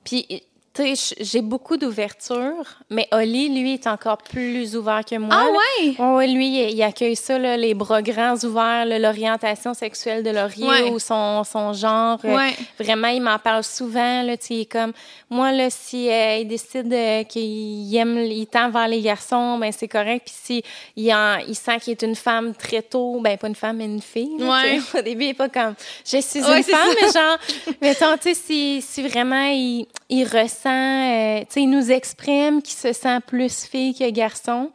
[0.05, 0.45] puis,
[0.77, 5.29] j'ai beaucoup d'ouverture, mais Oli, lui, est encore plus ouvert que moi.
[5.33, 5.95] Ah ouais?
[5.99, 10.31] Ouais, ouais, lui, il, il accueille ça, là, les bras grands ouverts, l'orientation sexuelle de
[10.31, 10.91] Laurier Ouais.
[10.91, 12.19] ou son, son genre.
[12.25, 12.55] euh, Ouais.
[12.81, 14.23] Vraiment, il m'en parle souvent.
[14.23, 14.93] Là, il est comme,
[15.31, 19.71] moi, là, si euh, il décide euh, qu'il aime, il tend vers les garçons, ben
[19.71, 20.23] c'est correct.
[20.27, 20.63] Puis si
[20.97, 23.85] il, en- il sent qu'il est une femme très tôt, ben pas une femme, mais
[23.85, 24.39] une fille.
[24.39, 24.81] là, Ouais.
[24.99, 26.95] Au début, il est pas comme, je suis une femme, ça.
[27.01, 27.39] mais genre,
[27.81, 32.63] mettons, tu sais, si, si vraiment il, il ressent, euh, tu sais, il nous exprime
[32.63, 34.71] qu'il se sent plus fille que garçon.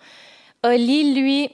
[0.63, 1.49] Oli, lui,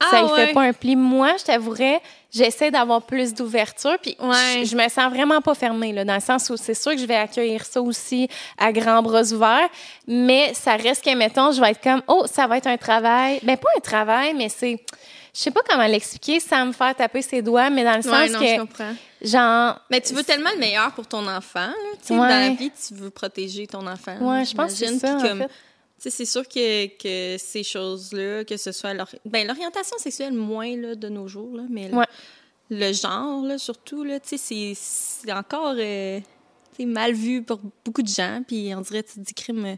[0.00, 0.46] ça Ah ne ouais.
[0.46, 0.96] fait pas un pli.
[0.96, 2.00] Moi, je t'avouerais,
[2.32, 4.60] j'essaie d'avoir plus d'ouverture, puis Ouais.
[4.60, 6.98] je, je me sens vraiment pas fermée, là, dans le sens où c'est sûr que
[6.98, 8.28] je vais accueillir ça aussi
[8.58, 9.68] à grands bras ouverts,
[10.06, 13.40] mais ça reste que, mettons, je vais être comme, oh, ça va être un travail.
[13.42, 14.78] Ben, pas un travail, mais c'est...
[15.34, 18.28] Je sais pas comment l'expliquer sans me faire taper ses doigts, mais dans le Ouais,
[18.28, 18.94] sens non, je comprends.
[19.20, 21.74] genre, Mais tu veux tellement le meilleur pour ton enfant, là,
[22.10, 22.16] Ouais.
[22.16, 24.16] dans la vie, tu veux protéger ton enfant.
[24.20, 25.50] ouais, je pense que c'est ça, en fait.
[25.98, 31.08] C'est sûr que, que ces choses-là, que ce soit ben, l'orientation sexuelle moins là, de
[31.08, 32.06] nos jours, là, mais le- Ouais.
[32.70, 36.20] le genre, là, surtout, là, tu sais, c'est- encore euh,
[36.80, 38.42] mal vu pour beaucoup de gens.
[38.46, 39.76] Puis on dirait, tu dis, crime, euh,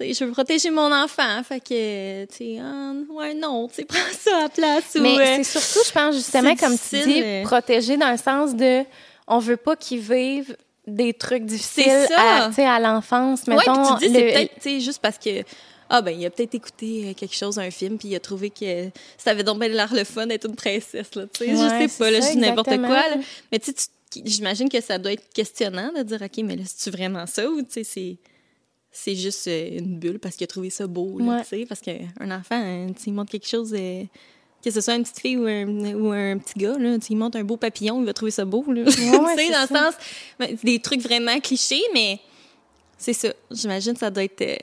[0.00, 1.42] je veux protéger mon enfant.
[1.44, 4.96] Fait que, tu sais, ah, ouais, non, tu prends ça à la place.
[4.96, 8.16] ou, Mais euh, c'est surtout, je pense, justement, comme tu dis, mais- protéger dans le
[8.18, 8.82] sens de
[9.26, 13.46] on veut pas qu'ils vivent des trucs difficiles à, à l'enfance.
[13.46, 15.42] Mettons, tu dis, c'est peut-être, tu sais, juste parce que.
[15.92, 18.50] Ah, ben, il a peut-être écouté euh, quelque chose, un film, puis il a trouvé
[18.50, 21.24] que ça avait donc bien l'air le fun d'être une princesse, là.
[21.32, 23.16] Tu sais, Ouais, je sais pas, là, je dis n'importe quoi, là.
[23.50, 26.62] Mais tu sais, tu- j'imagine que ça doit être questionnant de dire, OK, mais là,
[26.64, 28.16] c'est-tu vraiment ça ou, tu sais, c'est.
[28.92, 31.40] C'est juste euh, une bulle parce qu'il a trouvé ça beau, Ouais.
[31.42, 31.66] tu sais.
[31.66, 33.72] Parce qu'un enfant, hein, tu il montre quelque chose.
[33.78, 34.02] euh,
[34.62, 37.16] que ce soit une petite fille ou un, ou un petit gars, là, tu il
[37.16, 38.62] montre un beau papillon, il va trouver ça beau.
[38.70, 38.84] Là.
[38.90, 39.00] tu sais,
[39.36, 39.94] c'est dans le sens,
[40.38, 42.20] ben, des trucs vraiment clichés, mais
[42.98, 43.28] c'est ça.
[43.50, 44.42] J'imagine que ça doit être.
[44.42, 44.56] euh,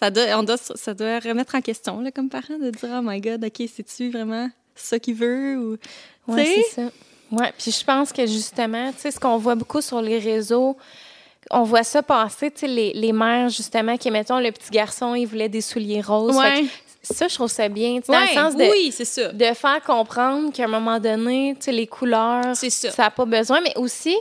[0.00, 3.00] ça doit, on doit, ça doit remettre en question, là, comme parent, de dire, oh
[3.02, 5.56] my god, OK, c'est-tu vraiment ça qu'il veut?
[5.58, 6.62] Ou, tu Ouais, sais?
[6.70, 6.90] c'est ça.
[7.32, 10.76] Ouais, puis je pense que justement, tu sais, ce qu'on voit beaucoup sur les réseaux,
[11.50, 15.14] on voit ça passer, tu sais, les, les mères, justement, qui, mettons, le petit garçon,
[15.14, 16.36] il voulait des souliers roses.
[16.36, 16.64] Ouais.
[17.02, 19.28] ça, je trouve ça bien, dans Ouais, le sens de, oui, c'est ça.
[19.32, 22.90] de faire comprendre qu'à un moment donné, tu sais, les couleurs, ça.
[22.98, 24.16] n'a pas besoin, mais aussi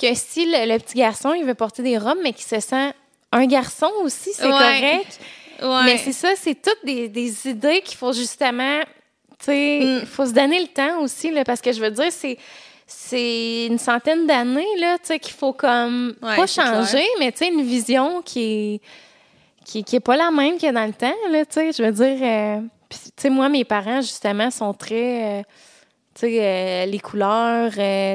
[0.00, 2.92] que si le, le petit garçon, il veut porter des robes, mais qu'il se sent
[3.32, 4.50] un garçon aussi, c'est Ouais.
[4.50, 5.20] correct.
[5.62, 5.84] Ouais.
[5.84, 8.80] Mais c'est ça, c'est toutes des, des idées qu'il faut justement,
[9.38, 9.98] tu sais, Mm.
[10.02, 12.36] il faut se donner le temps aussi, là, parce que je veux dire, c'est
[12.86, 17.06] c'est une centaine d'années, là, tu sais, qu'il faut comme Ouais, pas changer, clair.
[17.18, 18.40] mais tu sais, une vision qui
[18.74, 18.80] est,
[19.64, 21.90] qui, qui est pas la même que dans le temps, là, tu sais, je veux
[21.92, 25.40] dire, euh, tu sais, moi, mes parents, justement, sont très...
[25.40, 25.42] euh,
[26.14, 27.72] tu sais, euh, les couleurs.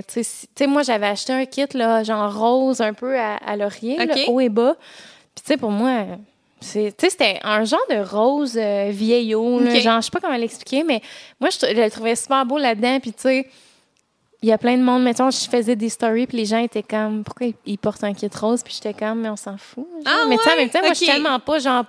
[0.07, 3.97] tu sais, moi, j'avais acheté un kit, là, genre rose, un peu à, à laurier,
[3.97, 4.76] là, haut et bas.
[5.36, 6.05] Puis, tu sais, pour moi,
[6.61, 11.01] c'était un genre de rose vieillot, là, genre, je sais pas comment l'expliquer, mais
[11.41, 13.47] moi, je, je le trouvais super beau là-dedans, puis tu sais,
[14.44, 16.84] il y a plein de monde, mettons, je faisais des stories, puis les gens étaient
[16.84, 19.88] comme, pourquoi ils- portent un kit rose, puis j'étais comme, mais on s'en fout.
[19.88, 20.02] genre.
[20.06, 20.60] Ah mais tu sais, en ouais?
[20.62, 21.86] même temps, moi, je suis tellement pas, genre,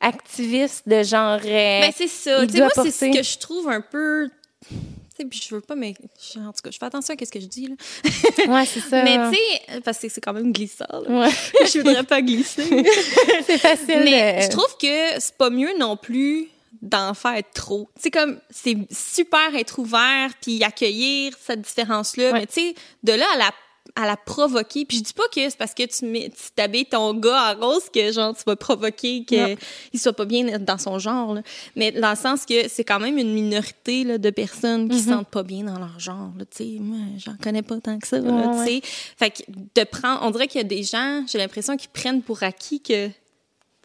[0.00, 1.40] pro-activiste de genre...
[1.44, 2.46] euh, Ben, c'est ça.
[2.46, 4.28] Tu moi, c'est ce que je trouve un peu.
[4.70, 4.76] Tu
[5.22, 5.94] sais, puis je veux pas, mais
[6.32, 7.68] je- en tout cas, je fais attention à ce que je dis.
[7.68, 7.74] Là.
[8.54, 9.02] ouais, c'est ça.
[9.04, 10.86] Mais tu sais, parce que c'est quand même glissant.
[10.90, 11.00] là.
[11.26, 11.30] Ouais,
[11.72, 12.64] je voudrais pas glisser.
[13.46, 14.00] c'est facile.
[14.04, 16.48] mais je trouve que c'est pas mieux non plus
[16.82, 17.88] d'en faire trop.
[17.96, 22.32] C'est comme, c'est super être ouvert puis accueillir cette différence-là.
[22.32, 22.40] Ouais.
[22.40, 23.50] Mais tu sais, de là à la
[23.96, 24.84] à la provoquer.
[24.86, 27.60] Puis je dis pas que c'est parce que tu mets- tu t'habilles ton gars en
[27.64, 29.56] rose que genre tu vas provoquer qu'il
[30.00, 31.34] soit pas bien dans son genre.
[31.34, 31.42] là.
[31.76, 35.10] Mais dans le sens que c'est quand même une minorité là, de personnes qui se
[35.10, 36.32] sentent pas bien dans leur genre.
[36.36, 36.44] là.
[36.46, 38.18] Tu sais, moi, j'en connais pas tant que ça.
[38.18, 38.80] là, Ouais.
[38.82, 42.22] Fait que de prendre, on dirait qu'il y a des gens, j'ai l'impression qu'ils prennent
[42.22, 43.12] pour acquis que tu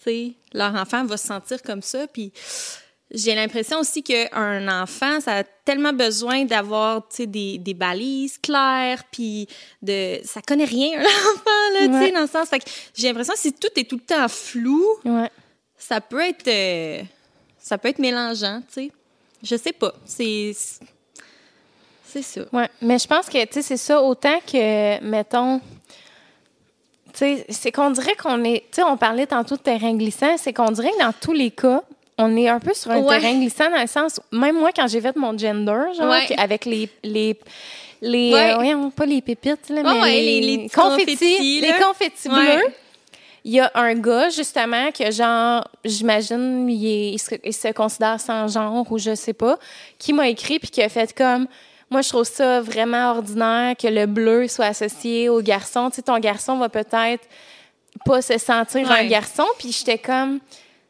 [0.06, 2.08] sais, leur enfant va se sentir comme ça.
[2.08, 2.32] Puis
[3.12, 9.48] j'ai l'impression aussi qu'un enfant, ça a tellement besoin d'avoir, des, des balises claires, puis
[9.82, 10.20] de...
[10.24, 12.12] Ça connaît rien, un enfant, là, Ouais.
[12.12, 12.50] dans le sens...
[12.50, 15.30] Fait que j'ai l'impression que si tout est tout le temps flou, Ouais.
[15.78, 16.48] ça peut être...
[16.48, 17.02] euh,
[17.58, 18.92] ça peut être mélangeant, tu sais.
[19.44, 19.94] Je sais pas.
[20.06, 20.56] C'est...
[22.06, 22.42] C'est ça.
[22.52, 25.62] Ouais, mais je pense que, tu sais, c'est ça, autant que, mettons,
[27.14, 30.72] c'est qu'on dirait qu'on est, tu sais, on parlait tantôt de terrain glissant, c'est qu'on
[30.72, 31.82] dirait que dans tous les cas,
[32.18, 33.20] on est un peu sur un Ouais.
[33.20, 36.28] terrain glissant dans le sens, où, même moi, quand j'ai fait mon gender, genre, Ouais.
[36.38, 37.38] avec les, les,
[38.02, 38.52] les, Ouais.
[38.52, 42.30] euh, voyons, pas les pépites, là, mais les, les- les petits confettis, confettis, les confettis
[42.30, 42.74] bleus.
[43.46, 48.86] Il y a un gars, justement, que genre, j'imagine, il, il se considère sans genre
[48.92, 49.58] ou je sais pas,
[49.98, 51.48] qui m'a écrit puis qui a fait comme,
[51.90, 55.90] moi, je trouve ça vraiment ordinaire que le bleu soit associé au garçon.
[55.90, 57.28] Tu sais, ton garçon va peut-être
[58.06, 59.46] pas se sentir un garçon.
[59.58, 60.40] Puis j'étais comme,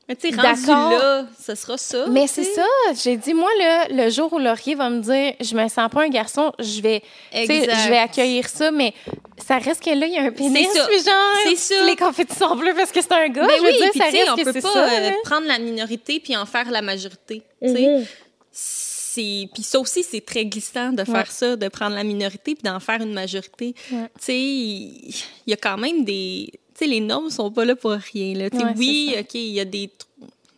[0.09, 0.89] Mais tu sais, rendu D'accord.
[0.91, 2.05] là, ce sera ça.
[2.09, 2.65] mais c'est ça.
[3.01, 6.03] J'ai dit, moi, là, le jour où Laurier va me dire, je me sens pas
[6.03, 7.01] un garçon, je vais,
[7.33, 8.93] je vais accueillir ça, mais
[9.37, 10.67] ça reste que là, il y a un pénis.
[10.73, 10.87] C'est ça.
[10.87, 11.85] puis genre, ça.
[11.85, 13.45] Les confettis sont bleus parce que c'est un gars.
[13.47, 14.89] Ben je veux oui, dire, puis ça tu sais, reste on que peut pas ça.
[14.91, 17.41] euh, prendre la minorité puis en faire la majorité.
[17.61, 18.03] sais.
[19.19, 21.23] C'est puis ça aussi c'est très glissant de faire Ouais.
[21.27, 23.75] ça, de prendre la minorité puis d'en faire une majorité.
[23.91, 24.07] Ouais.
[24.17, 25.13] Tu sais, il
[25.47, 28.45] y a quand même des tu sais les normes sont pas là pour rien là.
[28.53, 29.89] Ouais, oui, OK, il y a des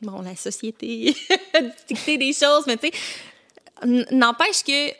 [0.01, 1.15] bon la société
[1.89, 4.91] dicter des choses mais tu sais n'empêche que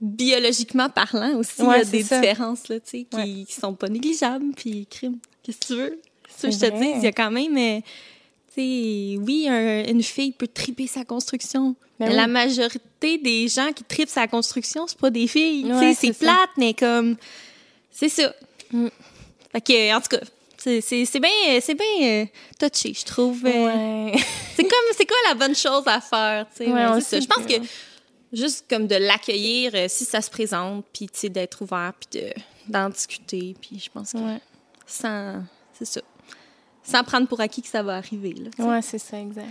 [0.00, 2.20] biologiquement parlant aussi il y a des ça.
[2.20, 5.18] différences là, tu sais qui, qui sont pas négligeables puis crime.
[5.42, 6.00] Qu'est-ce que tu veux?
[6.36, 7.56] Ça je C'est te dis, il y a quand même
[8.60, 11.74] oui, un- une fille peut triper sa construction.
[11.98, 12.16] Ben mais oui.
[12.16, 15.64] la majorité des gens qui tripent sa construction, c'est pas des filles.
[15.72, 16.18] Ouais, c'est ça.
[16.18, 17.16] plate, mais comme.
[17.90, 18.34] C'est ça.
[18.72, 18.88] Mm.
[19.52, 20.20] Fait que, en tout cas,
[20.58, 22.26] c'est bien c'est bien euh,
[22.58, 23.44] touché, je trouve.
[23.46, 23.64] euh,
[24.12, 24.12] Ouais.
[24.56, 26.70] C'est comme, c'est quoi la bonne chose à faire, tu sais?
[26.70, 27.62] Ouais, sait Je pense que-
[28.32, 32.20] juste comme de l'accueillir euh, si ça se présente, puis tu sais, d'être ouvert, puis
[32.20, 32.32] de-
[32.68, 34.40] d'en discuter, puis je pense que Ouais.
[34.86, 35.42] sans.
[35.78, 36.00] C'est ça.
[36.84, 38.34] Sans prendre pour acquis que ça va arriver.
[38.58, 39.48] Ouais, c'est ça, exact.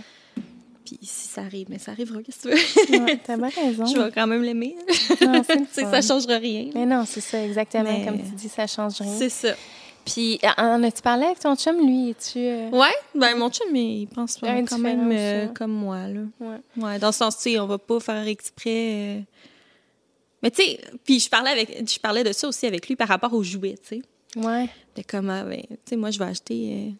[0.84, 3.04] Puis si ça arrive, mais ça arrivera, qu'est-ce que tu veux?
[3.04, 3.86] Ouais, t'as bien raison.
[3.86, 4.76] Je vais quand même l'aimer.
[5.22, 5.90] Non, c'est le fun.
[5.90, 6.70] ça changera rien.
[6.74, 7.84] Mais non, c'est ça, exactement.
[7.84, 9.14] Mais- Comme tu dis, ça change rien.
[9.16, 9.54] C'est ça.
[10.04, 12.10] Puis, en as-tu parlé avec ton chum, lui?
[12.10, 12.38] Es-tu.
[12.40, 16.20] euh, Ouais, ben mon chum, il pense une quand même euh, comme moi, là.
[16.40, 16.56] Ouais.
[16.76, 18.70] Ouais, dans le sens, tu sais, on va pas faire exprès.
[19.18, 19.20] euh.
[20.42, 23.06] Mais tu sais, puis je parlais avec, je parlais de ça aussi avec lui par
[23.06, 24.02] rapport aux jouets, tu sais.
[24.44, 24.68] Ouais.
[24.96, 26.92] De comme, ah, ben, tu sais, moi, je vais acheter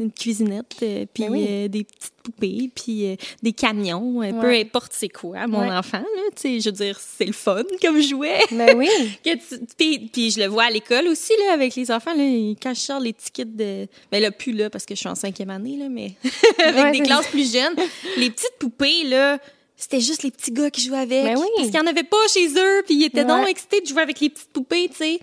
[0.00, 1.46] une cuisinette, euh, puis Ben oui.
[1.48, 5.70] euh, des petites poupées, puis euh, des camions, euh, peu importe c'est quoi, mon Ouais.
[5.76, 8.40] enfant, là, tu sais, je veux dire, c'est le fun comme jouet.
[8.50, 8.88] Ben oui.
[9.24, 12.14] Que tu- Puis, puis je le vois à l'école aussi, là, avec les enfants.
[12.14, 13.86] Là, ils- quand je sors les tickets de.
[14.10, 16.12] Ben là, plus là, parce que je suis en cinquième année, là, mais
[16.58, 17.74] avec Ouais, des classes plus jeunes.
[18.16, 19.38] Les petites poupées, là,
[19.76, 21.24] c'était juste les petits gars qui jouaient avec.
[21.24, 21.46] Ben oui.
[21.56, 23.50] Parce qu'il n'y en avait pas chez eux, puis ils étaient donc Ouais.
[23.50, 25.20] excités de jouer avec les petites poupées, tu sais.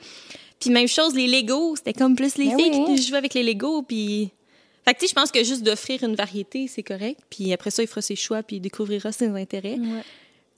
[0.59, 2.95] Puis même chose, les Legos, c'était comme plus les Ben filles oui.
[2.95, 4.31] qui jouaient avec les Legos, puis.
[4.87, 7.19] Fait que, tu sais, je pense que juste d'offrir une variété, c'est correct.
[7.29, 9.77] Puis après ça, il fera ses choix, puis il découvrira ses intérêts.
[9.77, 10.03] Ouais.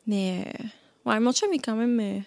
[0.05, 2.19] Mais, euh, ouais, mon chum est quand même euh,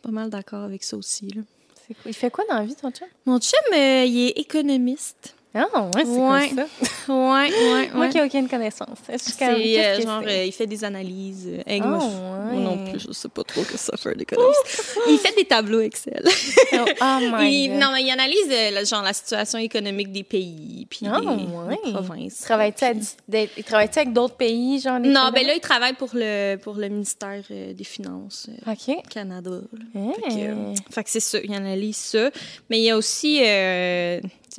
[0.00, 1.42] pas mal d'accord avec ça aussi, là.
[1.86, 1.96] Cool.
[2.06, 3.06] Il fait quoi dans la vie, ton chum?
[3.26, 5.36] Mon chum, euh, il est économiste.
[5.56, 6.50] Ah, ouais, c'est Ouais.
[6.56, 7.12] ça?
[7.12, 8.98] Ouais, ouais, Moi qui n'ai aucune connaissance.
[9.06, 11.48] C'est qu'est-ce euh, genre, euh, il fait des analyses.
[11.66, 14.18] hey, Ah, moi, je- moi non plus, je sais pas trop que ça fait un
[14.18, 14.96] économiste.
[15.08, 16.24] il fait des tableaux Excel.
[16.72, 17.78] Oh, oh my Il- God.
[17.80, 21.26] non, mais il analyse euh, la- genre la situation économique des pays, puis Ah, des,
[21.36, 22.40] des provinces.
[22.40, 25.60] Travailles-tu à dis- d'être- il travaille-tu avec d'autres pays, genre des Non, ben là, il
[25.60, 28.96] travaille pour le, pour le ministère euh, des Finances euh, OK.
[29.08, 29.50] Canada.
[29.50, 30.00] là.
[30.00, 30.72] Hein.
[30.90, 32.30] Fait que, c'est ça, il analyse ça.
[32.70, 33.38] Mais il y a aussi,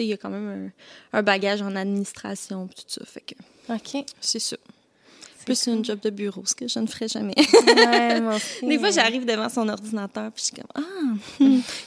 [0.03, 0.73] il y a quand même
[1.13, 3.01] un, un bagage en administration, tout ça.
[3.05, 3.35] Fait que
[3.73, 4.05] OK.
[4.19, 4.57] c'est ça.
[5.45, 7.35] Plus une job de bureau, ce que je ne ferais jamais.
[7.67, 8.65] Ouais, moi aussi.
[8.65, 11.35] Des fois, j'arrive devant son ordinateur, puis je suis comme, ah,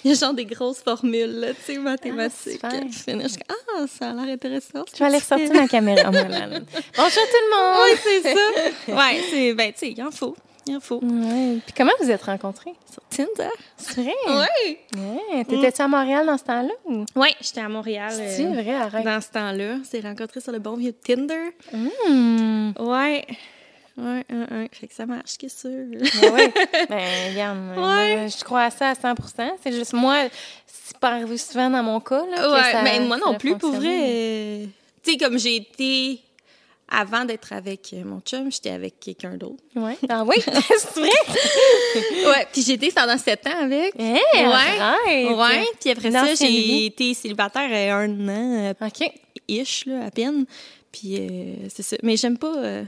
[0.04, 2.60] il y a genre des grosses formules, là, tu sais, mathématiques.
[2.62, 2.68] Ah.
[2.80, 4.84] Puis finalement, je suis comme, ah, ça a l'air intéressant.
[4.92, 6.46] Je vais aller ressortir ma caméra, moi, là.
[6.50, 6.62] Bonjour
[6.94, 7.88] tout le monde!
[7.90, 8.94] Oui, c'est ça.
[8.96, 10.36] ouais, c'est, ben, tu sais, il en faut.
[10.68, 11.00] Il en faut.
[11.02, 11.58] Ouais.
[11.64, 12.74] Puis comment vous êtes rencontrés?
[12.92, 13.50] Sur Tinder.
[13.78, 14.14] C'est vrai?
[14.28, 14.76] Oui.
[14.96, 15.44] Ouais.
[15.44, 16.72] T'étais-tu à Montréal dans ce temps-là?
[16.84, 18.12] ou- Oui, j'étais à Montréal.
[18.12, 19.04] C'est euh, vrai, arrête.
[19.04, 19.76] dans ce temps-là.
[19.80, 21.54] On s'est rencontrés sur le bon vieux Tinder.
[21.72, 22.72] Hmm.
[22.78, 23.26] Ouais.
[23.96, 24.68] Ouais, ouais, ouais.
[24.72, 25.68] Fait que ça marche, que c'est?
[25.68, 26.52] Ben ouais.
[26.88, 28.28] Ben, regarde, Ouais.
[28.28, 30.16] je crois à ça à 100% C'est juste moi,
[30.66, 32.24] c'est pas arrivé souvent dans mon cas.
[32.30, 33.88] Là, que Ouais, ça- mais moi non ça plus, pour vrai.
[34.06, 34.66] euh,
[35.02, 36.20] Tu sais, comme j'ai été.
[36.90, 39.62] Avant d'être avec euh, mon chum, j'étais avec quelqu'un d'autre.
[39.76, 39.98] Ouais.
[40.08, 41.10] Ah oui, c'est vrai?
[42.26, 43.94] Ouais, puis j'ai été pendant sept ans avec.
[43.98, 45.34] Hey, Ouais.
[45.34, 49.10] Ouais, puis après ça, j'ai été célibataire euh, un an, euh, OK.
[49.48, 50.46] ish, là, à peine.
[50.90, 51.96] Puis euh, c'est ça.
[52.02, 52.56] Mais j'aime pas.
[52.56, 52.84] euh,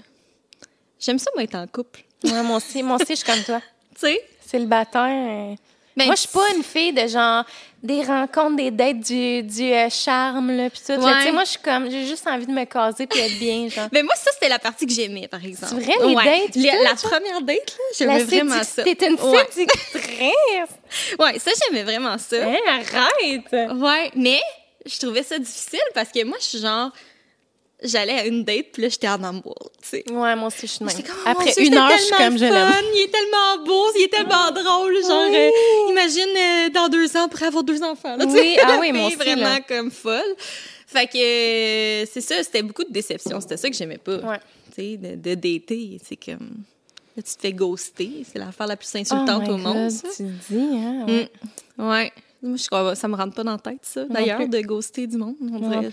[0.98, 2.00] J'aime ça, moi, être en couple.
[2.24, 3.60] Ouais, moi aussi, moi aussi, je suis comme toi.
[3.94, 4.20] Tu sais?
[4.46, 5.52] Célibataire.
[5.52, 5.54] euh,
[5.96, 7.44] Ben, moi, je suis pas une fille de genre
[7.82, 10.92] des rencontres, des dates, du, du euh, charme, là, puis tout.
[11.02, 11.12] Ouais.
[11.18, 13.68] Tu sais, moi, je suis comme, j'ai juste envie de me caser puis être bien,
[13.68, 13.88] genre.
[13.92, 15.74] Mais moi, ça, c'était la partie que j'aimais, par exemple.
[15.78, 17.08] C'est vrai, les dates, La, tout, la ça?
[17.08, 18.82] première date, là, j'aimais vraiment ça.
[18.84, 19.46] T'es une Ouais.
[19.50, 20.00] séductrice.
[21.18, 22.36] Ouais, ça, j'aimais vraiment ça.
[22.36, 23.52] Hein, arrête.
[23.76, 24.40] Ouais, mais
[24.86, 26.90] je trouvais ça difficile parce que moi, je suis genre.
[27.82, 30.04] J'allais à une date, puis là, j'étais en amour, tu sais.
[30.12, 30.94] Ouais, moi aussi, je suis même.
[30.94, 32.72] Comme, oh Après Dieu, une heure, je suis comme, je l'aime.
[32.94, 34.94] Il est tellement beau, il est tellement drôle.
[35.02, 35.36] Genre, Oui.
[35.36, 38.16] euh, imagine euh, dans deux ans pour avoir deux enfants.
[38.16, 39.60] Là, tu Oui, ah oui, moi aussi, vraiment là.
[39.66, 40.34] comme folle.
[40.86, 43.40] Fait que euh, c'est ça, c'était beaucoup de déception.
[43.40, 44.16] C'était ça que j'aimais pas.
[44.18, 44.40] Ouais.
[44.74, 46.64] Tu sais, de, de dater, c'est comme.
[47.16, 48.10] Là, tu te fais ghoster.
[48.30, 50.08] C'est l'affaire la plus insultante Oh au monde, God, ça.
[50.16, 51.06] Tu dis, hein?
[51.08, 51.30] Ouais.
[51.78, 51.88] Mm.
[51.88, 52.12] Ouais.
[52.42, 54.04] Moi, je crois, ça me rentre pas dans la tête, ça.
[54.04, 55.90] D'ailleurs, de ghoster du monde, on dirait.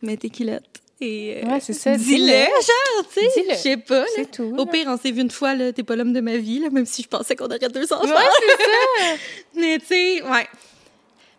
[0.00, 0.62] Mets tes culottes.
[1.00, 3.44] Et, euh, Ouais, c'est ça, Dis-le, genre, tu sais.
[3.50, 4.04] Je sais pas.
[4.16, 4.54] C'est tout.
[4.58, 6.70] Au pire, on s'est vu une fois, là, t'es pas l'homme de ma vie, là,
[6.70, 8.04] même si je pensais qu'on aurait deux enfants.
[8.04, 9.16] Ouais, c'est ça.
[9.54, 10.46] Mais tu sais, ouais.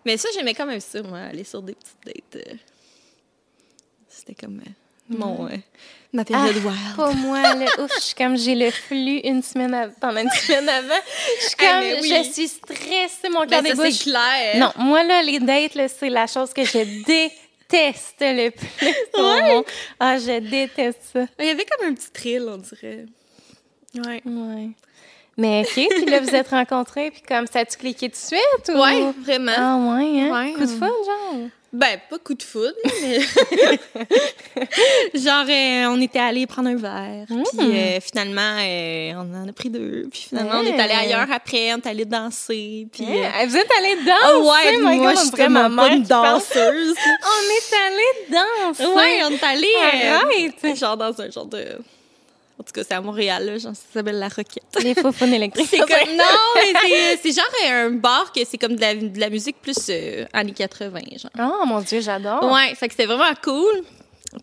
[0.06, 2.48] Mais ça, j'aimais quand même ça, moi, aller sur des petites dates.
[2.48, 2.56] euh.
[4.08, 5.56] C'était comme euh, mon, euh,
[6.14, 6.96] ma Ah, période wild.
[6.96, 7.66] pas moi, là.
[7.80, 10.94] Ouf, je suis comme, j'ai le flux une semaine av- pendant une semaine avant.
[11.42, 12.14] Je suis Ah, comme, oui.
[12.26, 13.92] je suis stressée, mon Ben, cœur débouche.
[13.92, 14.56] c'est clair.
[14.58, 17.04] Non, moi, là, les dates, là, c'est la chose que je
[17.70, 19.66] déteste le plus au monde.
[20.00, 21.26] Ah, je déteste ça.
[21.40, 23.06] Il y avait comme un petit thrill, on dirait.
[23.96, 24.22] Ouais.
[24.26, 24.70] Ouais.
[25.38, 28.70] Mais OK, puis là, vous êtes rencontrés, puis comme, ça a-tu cliqué tout de suite?
[28.70, 28.82] Ou...
[28.82, 29.52] Ouais, vraiment.
[29.56, 30.32] Ah, ouais, hein?
[30.32, 31.50] Ouais, Coup de fun, genre?
[31.72, 33.20] Ben, pas coup de foudre, mais.
[35.20, 37.28] Genre, euh, on était allés prendre un verre.
[37.28, 40.08] Puis euh, finalement, euh, on en a pris deux.
[40.12, 41.72] Puis finalement, on est allé ailleurs après.
[41.74, 42.88] On est allé danser.
[42.92, 43.06] Puis.
[43.06, 44.12] Vous êtes allés danser?
[44.24, 46.96] Ah ouais, moi, God, je suis vraiment pas une danseuse.
[47.24, 48.86] On est allés danser.
[48.86, 49.68] ouais, on est allé.
[50.76, 51.78] genre dans un genre de.
[52.60, 53.58] En tout cas, c'est à Montréal, là.
[53.58, 54.64] Genre, ça s'appelle La Roquette.
[54.84, 55.68] Les faux fun électriques.
[55.70, 55.88] C'est comme.
[56.18, 56.24] Non,
[56.56, 59.78] mais c'est- c'est genre un bar que c'est comme de la, de la musique plus
[59.90, 61.32] euh, années 80, genre.
[61.62, 62.44] Oh mon Dieu, j'adore.
[62.52, 63.82] Ouais, fait que c'était vraiment cool.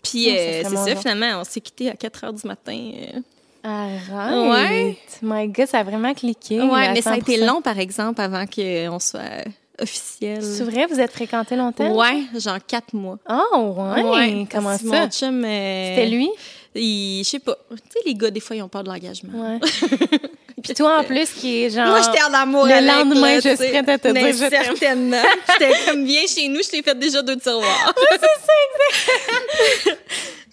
[0.02, 1.00] Puis Oh, euh, c'est mon ça, genre.
[1.02, 2.72] finalement, on s'est quitté à 4 heures du matin.
[3.14, 3.20] euh.
[3.62, 4.50] Arrête.
[4.50, 4.96] Ouais.
[5.22, 6.60] My God, ça a vraiment cliqué.
[6.60, 7.46] Ouais, mais ça a été 100%.
[7.46, 9.42] long, par exemple, avant qu'on soit euh,
[9.80, 10.42] officiel.
[10.42, 11.94] C'est vrai, vous êtes fréquentés longtemps?
[11.96, 13.18] Ouais, genre 4 mois.
[13.28, 13.74] Oh,
[14.14, 14.46] ouais.
[14.50, 15.00] Comment parce que ça?
[15.02, 15.44] Mon chum.
[15.44, 16.28] euh, C'était lui?
[16.76, 17.56] Je sais pas.
[17.70, 19.32] Tu sais, les gars, des fois, ils ont peur de l'engagement.
[19.34, 19.58] Ouais.
[20.62, 21.86] Puis toi, en plus, qui est genre.
[21.86, 24.48] Moi, j'étais en amour le avec, lendemain, là, je prête à te dire je.
[24.48, 25.22] Certainement.
[25.60, 27.94] J'étais comme, viens chez nous, je t'ai fait déjà deux tiroirs.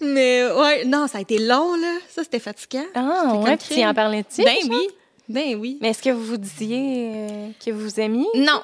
[0.00, 1.96] Mais ouais, non, ça a été long, là.
[2.10, 2.84] Ça, c'était fatigant.
[2.94, 3.56] Ah, ouais.
[3.56, 4.44] Puis tu en parlais-tu?
[4.44, 4.88] Ben oui.
[5.28, 5.78] Ben oui.
[5.80, 8.26] Mais est-ce que vous vous disiez euh, que vous vous aimiez?
[8.34, 8.62] Non.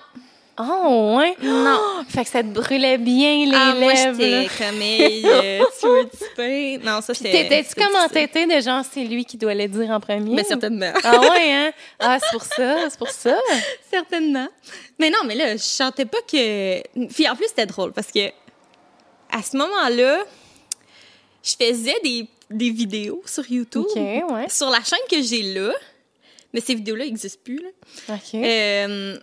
[0.63, 1.37] Oh, ouais?
[1.43, 1.81] Non.
[2.09, 4.19] Fait que ça te brûlait bien les ah, moi, lèvres.
[4.19, 4.49] j'étais là.
[4.59, 6.79] comme, euh, tu veux du pain?
[6.85, 7.33] Non, ça, c'était.
[7.33, 10.37] T'étais-tu comme entêtée de genre, c'est lui qui doit le dire en premier?
[10.37, 10.93] Ben, certainement.
[11.03, 11.73] Ah ouais, hein?
[11.99, 13.39] Ah, c'est pour ça, c'est pour ça.
[13.91, 14.49] certainement.
[14.99, 16.83] Mais non, mais là, je chantais pas que.
[17.09, 18.29] Puis en plus, c'était drôle parce que
[19.31, 20.25] à ce moment-là,
[21.43, 23.87] je faisais des, des vidéos sur YouTube.
[23.89, 24.49] OK, ouais.
[24.49, 25.73] Sur la chaîne que j'ai là.
[26.53, 28.15] Mais ces vidéos-là n'existent plus, là.
[28.15, 28.35] OK.
[28.35, 29.17] Euh,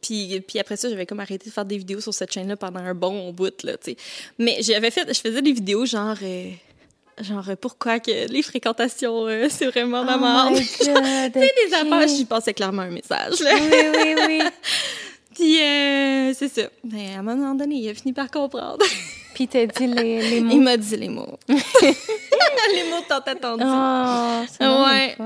[0.00, 2.80] puis, puis après ça, j'avais comme arrêté de faire des vidéos sur cette chaîne-là pendant
[2.80, 3.96] un bon bout, là, tu sais.
[4.38, 6.50] Mais j'avais fait, je faisais des vidéos genre, euh,
[7.20, 12.08] genre, pourquoi que les fréquentations, euh, c'est vraiment la Oh my Tu sais, des affaires,
[12.08, 13.50] j'y pensais clairement un message, là.
[13.54, 14.40] Oui, oui, oui.
[15.34, 16.62] Puis, euh, c'est ça.
[16.84, 18.84] Mais à un moment donné, il a fini par comprendre.
[19.34, 20.56] Puis t'as dit les, les Il mots.
[20.56, 21.38] m'a dit les mots.
[21.48, 23.62] les mots tant attendus.
[23.64, 25.16] Oh, Ouais.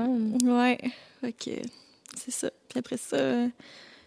[0.43, 0.77] Ouais.
[1.23, 1.49] OK.
[2.15, 2.49] C'est ça.
[2.69, 3.17] Puis après ça,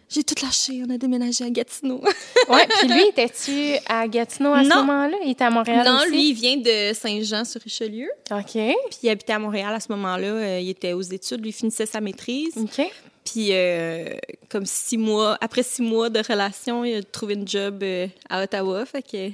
[0.09, 2.01] J'ai tout lâché, on a déménagé à Gatineau.
[2.49, 5.17] ouais, puis lui, étais-tu à Gatineau à ce moment-là?
[5.25, 6.11] Il était à Montréal non, aussi?
[6.11, 8.09] lui, il vient de Saint-Jean-sur-Richelieu.
[8.31, 8.51] OK.
[8.53, 10.27] Puis il habitait à Montréal à ce moment-là.
[10.27, 12.55] Euh, il était aux études, lui il finissait sa maîtrise.
[12.55, 12.89] OK.
[13.25, 14.15] Puis euh,
[14.49, 18.43] comme six mois, après six mois de relation, il a trouvé une job euh, à
[18.43, 18.85] Ottawa.
[18.85, 19.31] Fait que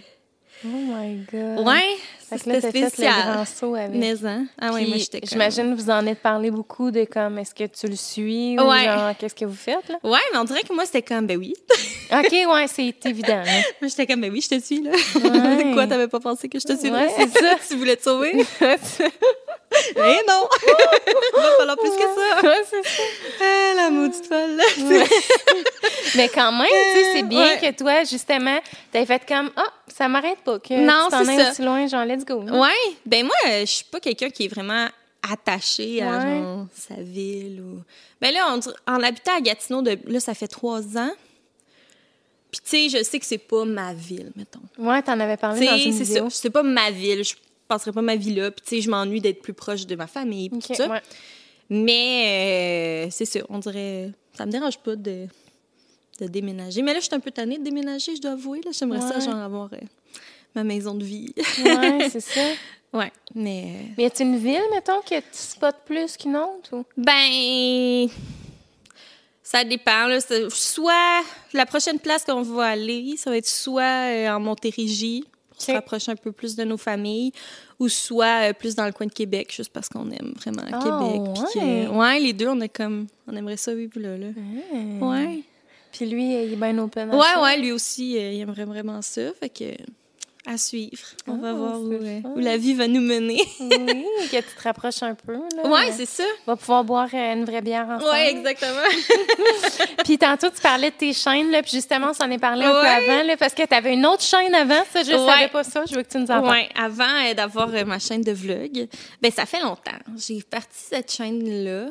[0.65, 1.65] Oh my God.
[1.67, 1.81] ouais,
[2.29, 3.13] Fait c'était fait spécial.
[3.33, 3.91] grand saut avec.
[3.99, 4.45] Mais hein?
[4.59, 5.19] ah Puis, moi j'étais.
[5.23, 8.63] J'imagine que vous en êtes parlé beaucoup de comme, est-ce que tu le suis ou
[8.63, 8.85] Ouais.
[8.85, 9.95] genre, qu'est-ce que vous faites, là?
[10.03, 11.53] Ouais, mais on dirait que moi c'était comme ben oui.
[12.13, 13.43] OK, ouais, c'est évident.
[13.43, 13.51] là.
[13.81, 14.91] Moi j'étais comme ben oui, je te suis là.
[14.91, 15.71] Ouais.
[15.73, 17.07] Quoi, t'avais pas pensé que je te suivrais?
[17.07, 17.55] Ouais, c'est ça.
[17.67, 18.45] tu voulais te sauver?
[19.95, 20.47] Eh non.
[20.67, 22.41] Il va falloir plus que ça.
[22.47, 23.03] Ouais, c'est ça.
[23.41, 24.61] Ah, la maudite folle.
[26.15, 27.59] Mais quand même, tu sais, c'est bien Ouais.
[27.59, 28.59] que toi, justement,
[28.91, 32.05] t'as fait comme, ah, ça m'arrête pas, que Non, tu t'en ailles aussi loin, genre,
[32.05, 32.35] let's go.
[32.41, 32.69] Ouais,
[33.05, 34.87] ben moi, euh, je suis pas quelqu'un qui est vraiment
[35.31, 37.81] attaché à genre, sa ville ou.
[38.21, 39.97] Ben là, on en habitant à Gatineau, de...
[40.07, 41.11] là, ça fait trois ans.
[42.51, 44.59] Puis tu sais, je sais que c'est pas ma ville, mettons.
[44.77, 46.29] Ouais, t'en avais parlé Tu dans une c'est vidéo.
[46.29, 46.37] ça.
[46.41, 47.23] C'est pas ma ville.
[47.23, 47.33] Je
[47.67, 48.51] passerai pas ma vie là.
[48.51, 50.49] Puis tu sais, je m'ennuie d'être plus proche de ma famille.
[50.49, 50.87] puis tout ça.
[50.89, 51.01] ouais.
[51.69, 54.11] Mais euh, c'est ça, on dirait.
[54.33, 55.27] Ça me dérange pas de,
[56.19, 56.81] de déménager.
[56.81, 58.61] Mais là, je suis un peu tannée de déménager, je dois avouer.
[58.63, 59.77] Là, j'aimerais ça, genre, avoir euh,
[60.55, 61.33] ma maison de vie.
[61.63, 62.41] Ouais, c'est ça.
[62.93, 63.63] ouais, mais.
[63.65, 66.73] euh, Mais y a-t-il une ville, mettons, que tu spots plus qu'une autre?
[66.73, 66.83] Ou?
[66.97, 68.07] Ben.
[69.41, 70.07] Ça dépend.
[70.07, 70.19] Là.
[70.49, 75.23] Soit la prochaine place qu'on va aller, ça va être soit en Montérégie,
[75.63, 75.75] se Ok.
[75.77, 77.31] rapprocher un peu plus de nos familles,
[77.79, 80.79] ou soit euh, plus dans le coin de Québec, juste parce qu'on aime vraiment Ah,
[80.79, 81.33] Québec.
[81.53, 82.19] que- ouais.
[82.19, 83.07] les deux, on est comme.
[83.27, 84.17] On aimerait ça vivre là.
[84.17, 84.27] là.
[85.01, 85.39] Ouais.
[85.91, 87.41] Puis lui, il est bien open à Ouais, ça.
[87.43, 89.31] ouais, lui aussi, euh, il aimerait vraiment ça.
[89.39, 89.65] Fait que.
[90.45, 90.99] À suivre.
[91.25, 93.41] On va Ah, voir où, euh, où la vie va nous mener.
[93.61, 95.33] Oui, que tu te rapproches un peu.
[95.33, 95.69] Là.
[95.69, 96.23] ouais, c'est ça.
[96.45, 98.11] On va pouvoir boire euh, une vraie bière ensemble.
[98.11, 98.81] Ouais, exactement.
[100.03, 102.71] Puis tantôt, tu parlais de tes chaînes, là, puis justement, on s'en est parlé un
[102.71, 105.25] peu avant, là, parce que tu avais une autre chaîne avant, ça, je Ouais.
[105.25, 106.49] savais pas ça, je veux que tu nous en parles.
[106.49, 108.87] Ouais, avant euh, d'avoir euh, ma chaîne de vlog,
[109.21, 109.91] ben ça fait longtemps.
[110.17, 111.87] J'ai parti cette chaîne-là.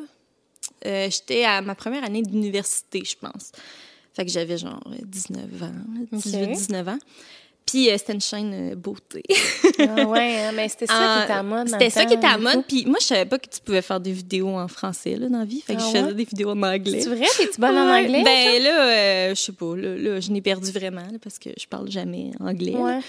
[0.85, 3.51] Euh, J'étais à ma première année d'université, je pense.
[4.15, 5.71] Fait que j'avais genre euh, 19 ans,
[6.13, 6.99] 18-19 ans.
[7.73, 9.23] Puis euh, c'était une chaîne euh, beauté.
[9.79, 11.69] Ah ouais, hein, mais c'était ça Ah, qui était à mode.
[11.69, 12.63] C'était ça qui était à mode.
[12.67, 15.39] Puis moi, je savais pas que tu pouvais faire des vidéos en français là, dans
[15.39, 15.61] la vie.
[15.61, 16.13] Fait que Ah je faisais ouais?
[16.13, 17.01] des vidéos en anglais.
[17.01, 17.25] C'est vrai?
[17.35, 18.21] T'es-tu bonne en anglais?
[18.23, 19.75] Ben là, euh, je sais pas.
[19.75, 22.75] Là, là, je n'ai perdu vraiment là, parce que je parle jamais anglais.
[22.75, 22.99] ouais.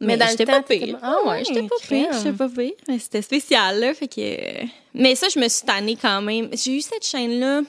[0.00, 0.74] Mais, Mais dans le j'étais temps, pas.
[1.00, 2.08] Ah Ah ouais, j'étais pas pire.
[2.12, 2.72] J'étais pas pire.
[2.88, 3.94] Mais c'était spécial, là.
[3.94, 4.20] Fait que...
[4.20, 6.48] euh, Mais ça, je me suis tannée quand même.
[6.54, 7.60] J'ai eu cette chaîne-là.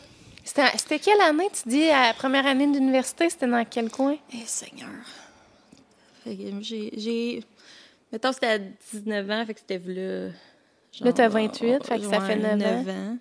[0.44, 3.30] C'était c'était quelle année, tu dis, à la première année d'université?
[3.30, 4.16] C'était dans quel coin?
[4.34, 4.90] Eh, Seigneur.
[6.24, 7.44] Que j'ai...
[8.12, 10.30] Mettons, c'était à 19 ans, fait que c'était là...
[11.02, 12.92] Là, t'as 28, fait que ça fait 9 ans.
[12.92, 13.18] ans.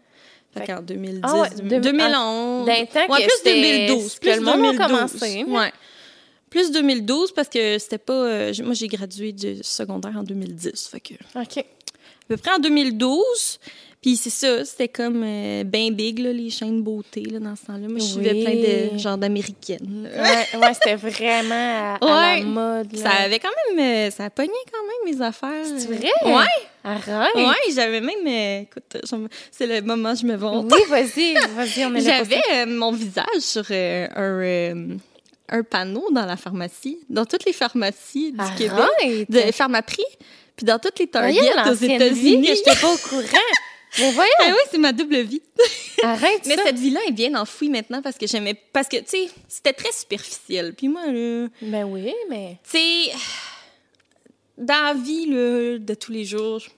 [0.55, 2.66] Fait qu'en 2010, Ah ouais, deux- 2011.
[2.66, 4.14] Dans le temps ouais, que plus c'était- 2012.
[4.14, 4.86] que Plus le monde a 2012.
[4.86, 5.44] commencé.
[5.44, 5.72] Ouais.
[6.50, 8.12] Plus 2012 parce que c'était pas.
[8.12, 10.88] euh, moi, j'ai gradué du secondaire en 2010.
[10.88, 11.14] Fait que.
[11.34, 11.57] OK.
[11.59, 11.62] à
[12.28, 13.59] peu près en 2012.
[14.03, 17.66] Puis c'est ça, c'était comme euh, ben big, là, les chaînes beauté là, dans ce
[17.66, 17.86] temps-là.
[17.88, 18.42] Moi, je suivais Oui.
[18.44, 18.55] plein
[18.94, 20.11] de genre d'américaines.
[20.12, 22.40] Ouais, ouais c'était vraiment à, à Ouais.
[22.40, 22.96] la mode.
[22.96, 23.78] Ça avait quand même...
[23.78, 25.64] euh, ça pognait quand même mes affaires.
[25.78, 26.11] C'est vrai?
[26.24, 26.44] Ouais,
[26.82, 27.34] Arrête!
[27.36, 28.26] ouais, j'avais même...
[28.26, 28.96] euh, écoute,
[29.53, 30.66] c'est le moment où je me vante.
[30.72, 34.96] Oui, vas-y, vas-y, on est J'avais euh, mon visage sur un,
[35.48, 40.03] un panneau dans la pharmacie, dans toutes les pharmacies du Québec, de Pharmaprix,
[40.57, 41.38] puis dans toutes les Target
[41.70, 42.48] aux États-Unis.
[42.48, 43.22] j'étais pas au courant.
[43.99, 45.43] Mais voyons, Ah oui, c'est ma double vie.
[46.03, 46.62] arrête Mais ça.
[46.66, 48.55] cette vie-là est bien enfouie maintenant parce que j'aimais.
[48.72, 50.74] Parce que, tu sais, c'était très superficiel.
[50.74, 52.59] Puis moi, là, Ben oui, mais...
[52.64, 53.12] tu sais,
[54.59, 56.68] dans la vie là, de tous les jours, je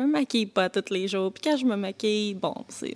[0.00, 1.32] me maquille pas tous les jours.
[1.32, 2.94] Puis quand je me maquille, bon, c'est.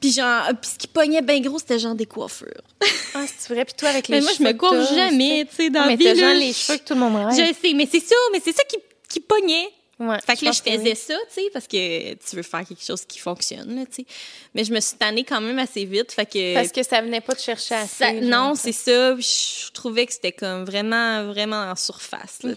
[0.00, 2.46] Puis genre, puis ce qui pognait bien gros, c'était genre des coiffures.
[3.18, 3.64] Ah, c'est vrai.
[3.64, 5.80] Puis toi, avec les Mais moi, je cheveux me coiffe t'as, jamais, tu sais, dans
[5.80, 6.04] Ah, la mais vie.
[6.04, 7.30] t'as là, genre les cheveux que tout le monde rêve.
[7.30, 8.76] Je sais, mais c'est ça, mais c'est ça qui,
[9.08, 9.68] qui pognait.
[9.98, 10.94] Ouais, Fait que là, je faisais oui.
[10.96, 14.06] ça, tu sais, parce que tu veux faire quelque chose qui fonctionne, tu sais.
[14.54, 16.54] Mais je me suis tannée quand même assez vite, fait que...
[16.54, 18.04] Parce que ça venait pas te chercher assez.
[18.04, 19.16] Ça- non, c'est ça.
[19.16, 22.42] Je trouvais que c'était comme vraiment, vraiment en surface.
[22.42, 22.52] Là.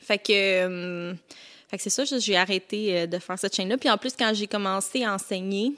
[0.00, 1.14] Fait que, euh,
[1.70, 3.78] fait que c'est ça, j'ai arrêté euh, de faire cette chaîne-là.
[3.78, 5.72] Puis en plus, quand j'ai commencé à enseigner,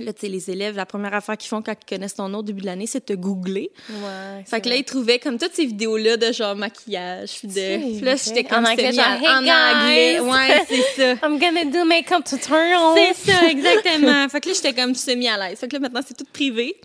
[0.00, 2.38] là, tu sais, les élèves, la première affaire qu'ils font quand ils connaissent ton nom
[2.38, 3.70] au début de l'année, c'est de te googler.
[3.90, 7.30] Ouais, Fait que là, ils trouvaient comme toutes ces vidéos-là de genre maquillage.
[7.38, 7.96] Puis de.
[7.98, 10.14] puis là, j'étais comme En anglais, genre, Hey, en anglais.
[10.16, 10.20] guys!
[10.20, 11.12] Ouais, c'est ça.
[11.28, 12.94] I'm gonna do makeup tutorial.
[12.96, 14.28] C'est ça, exactement.
[14.28, 15.58] fait que là, j'étais comme semi à l'aise.
[15.58, 16.76] Fait que là, maintenant, c'est tout privé.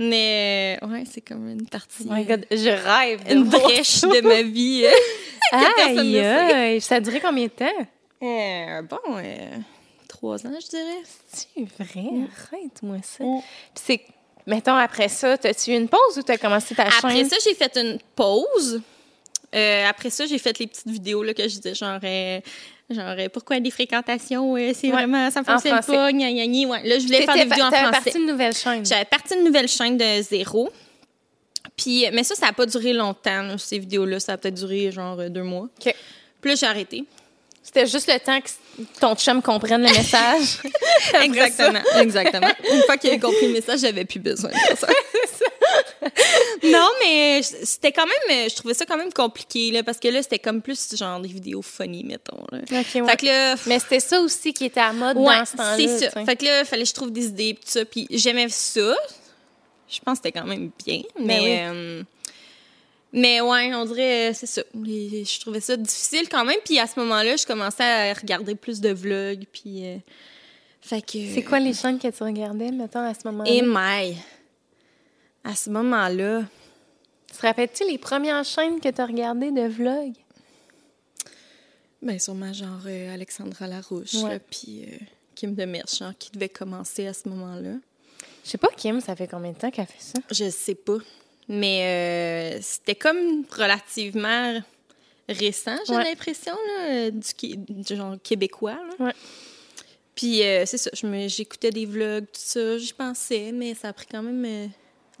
[0.00, 2.06] Mais, euh, ouais, c'est comme une partie.
[2.08, 3.24] Oh my God, je rêve.
[3.28, 4.84] de une brèche de ma vie.
[5.50, 6.54] personne Aïe, ne sait.
[6.54, 7.66] aïe, ça a duré combien de temps?
[8.22, 9.48] Euh, bon, euh,
[10.18, 11.02] trois ans, je dirais.
[11.32, 12.08] C'est vrai,
[12.52, 13.24] arrête-moi ça.
[13.24, 13.40] Mm.
[13.74, 14.00] Puis c'est
[14.46, 17.28] mettons, après ça, as-tu eu une pause ou t'as commencé ta Après chaîne?
[17.28, 18.80] ça, j'ai fait une pause.
[19.54, 22.40] Euh, après ça, j'ai fait les petites vidéos là, que je disais, genre, euh,
[22.90, 24.92] genre euh, pourquoi des fréquentations, euh, c'est Ouais.
[24.92, 26.68] vraiment, ça En fonctionne pas, gna, gna, gna.
[26.68, 27.90] Ouais, là, je voulais faire des vidéos en français.
[27.90, 28.84] parti une nouvelle chaîne.
[28.84, 30.70] J'avais parti une nouvelle chaîne de zéro.
[31.76, 34.18] Puis, mais ça, ça n'a pas duré longtemps, là, ces vidéos-là.
[34.20, 35.68] Ça a peut-être duré genre euh, deux mois.
[35.80, 35.94] OK.
[36.40, 37.04] Puis là, j'ai arrêté.
[37.68, 38.48] C'était juste le temps que
[38.98, 40.62] ton chum comprenne le message.
[41.22, 42.48] Exactement, exactement.
[42.72, 44.86] Une fois qu'il a compris le message, j'avais plus besoin de ça.
[46.64, 50.22] non, mais c'était quand même, je trouvais ça quand même compliqué, là, parce que là,
[50.22, 52.42] c'était comme plus genre des vidéos funny, mettons.
[52.50, 52.60] Là.
[52.62, 53.10] OK, ouais.
[53.10, 55.76] Fait que là, Mais c'était ça aussi qui était à mode ouais, dans ce temps-là.
[55.76, 56.06] c'est ça.
[56.06, 56.24] tu sais.
[56.24, 58.48] Fait que là, il fallait que je trouve des idées, pis tout ça, puis j'aimais
[58.48, 58.94] ça.
[59.90, 61.40] Je pense que c'était quand même bien, mais...
[61.40, 61.58] oui.
[61.60, 62.02] euh,
[63.12, 64.62] mais ouais, on dirait, c'est ça.
[64.74, 66.58] Je trouvais ça difficile quand même.
[66.64, 69.44] Puis à ce moment-là, je commençais à regarder plus de vlogs.
[69.52, 69.86] Puis.
[69.86, 69.96] euh,
[70.80, 71.18] fait que.
[71.34, 73.50] C'est quoi les chaînes que tu regardais, mettons, à ce moment-là?
[73.50, 74.16] Et my.
[75.44, 76.42] À ce moment-là.
[77.30, 80.12] Tu te rappelles-tu les premières chaînes que tu as regardées de vlog?
[82.00, 84.14] Ben, sûrement genre euh, Alexandra Larouche.
[84.14, 84.30] Ouais.
[84.34, 84.96] là, Puis euh,
[85.34, 87.74] Kim de Merchant qui devait commencer à ce moment-là.
[88.44, 90.18] Je sais pas, Kim, ça fait combien de temps qu'elle fait ça?
[90.30, 90.98] Je sais pas.
[91.48, 94.60] Mais euh, c'était comme relativement
[95.28, 96.04] récent, j'ai Ouais.
[96.04, 98.78] l'impression, là, du, genre québécois.
[98.98, 99.06] là.
[99.06, 99.12] Ouais.
[100.14, 100.90] Puis euh, c'est ça,
[101.26, 104.66] j'écoutais des vlogs, tout ça, j'y pensais, mais ça a pris quand même euh,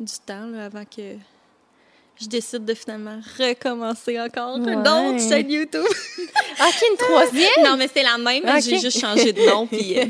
[0.00, 1.14] du temps là, avant que
[2.20, 4.76] je décide de finalement recommencer encore une Ouais.
[4.76, 5.84] autre chaîne YouTube.
[6.58, 7.64] Ah, OK, une troisième?
[7.64, 9.66] non, mais c'était la même, j'ai juste changé de nom.
[9.68, 10.04] Puis euh,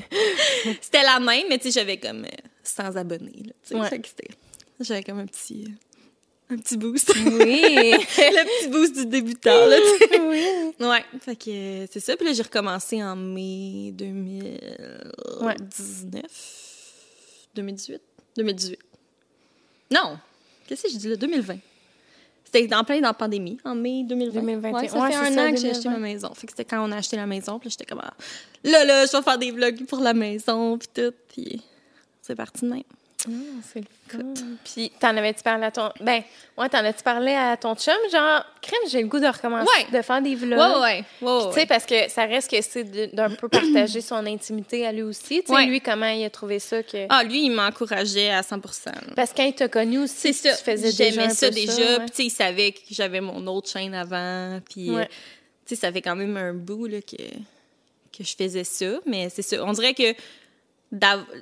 [0.80, 2.28] c'était la même, mais tu sais, j'avais comme euh,
[2.62, 3.42] 100 abonnés.
[3.44, 4.00] Là, tu sais, Ouais.
[4.82, 5.66] J'avais comme un petit,
[6.50, 7.12] un petit boost.
[7.14, 7.22] Oui.
[7.92, 9.66] le petit boost du débutant.
[9.66, 9.76] Là,
[10.28, 10.44] oui.
[10.80, 12.16] Ouais, fait que c'est ça.
[12.16, 16.22] Puis là, j'ai recommencé en mai 2019.
[17.54, 18.00] 2018?
[18.36, 18.78] 2018.
[19.92, 20.18] Non!
[20.66, 21.16] Qu'est-ce que je dis là?
[21.16, 21.58] 2020.
[22.44, 24.40] C'était en plein dans la pandémie, en mai 2020.
[24.40, 24.72] 2021.
[24.72, 25.90] Ouais, ça Ouais, fait un ça, an que j'ai acheté 2020.
[25.90, 26.34] ma maison.
[26.34, 27.58] Fait que c'était quand on a acheté la maison.
[27.58, 28.12] Puis j'étais comme, ah,
[28.64, 31.12] là, là, je vais faire des vlogs pour la maison, puis tout.
[31.28, 31.62] Puis
[32.20, 32.82] c'est parti de même.
[33.62, 34.34] C'est le fun.
[34.64, 35.90] Puis, t'en avais-tu parlé à ton.
[36.00, 36.22] Ben,
[36.58, 37.94] ouais, t'en as-tu parlé à ton chum?
[38.10, 39.96] Genre, crème, j'ai le goût de recommencer, Ouais.
[39.96, 40.58] de faire des vlogs.
[40.82, 44.86] Ouais, ouais, Tu sais, parce que ça reste que c'est d'un peu partager son intimité
[44.86, 45.42] à lui aussi.
[45.46, 47.06] Tu sais, lui, comment il a trouvé ça que.
[47.08, 48.56] Ah, lui, il m'encourageait à 100
[48.86, 48.92] là.
[49.14, 50.56] Parce que quand il t'a connu aussi, C'est ça.
[50.56, 51.10] tu faisais déjà.
[51.22, 52.00] J'aimais ça déjà.
[52.00, 54.60] Puis, tu sais, il savait que j'avais mon autre chaîne avant.
[54.68, 55.04] Puis, euh,
[55.66, 58.98] tu sais, ça fait quand même un bout là, que, que je faisais ça.
[59.06, 59.64] Mais c'est ça.
[59.64, 60.12] On dirait que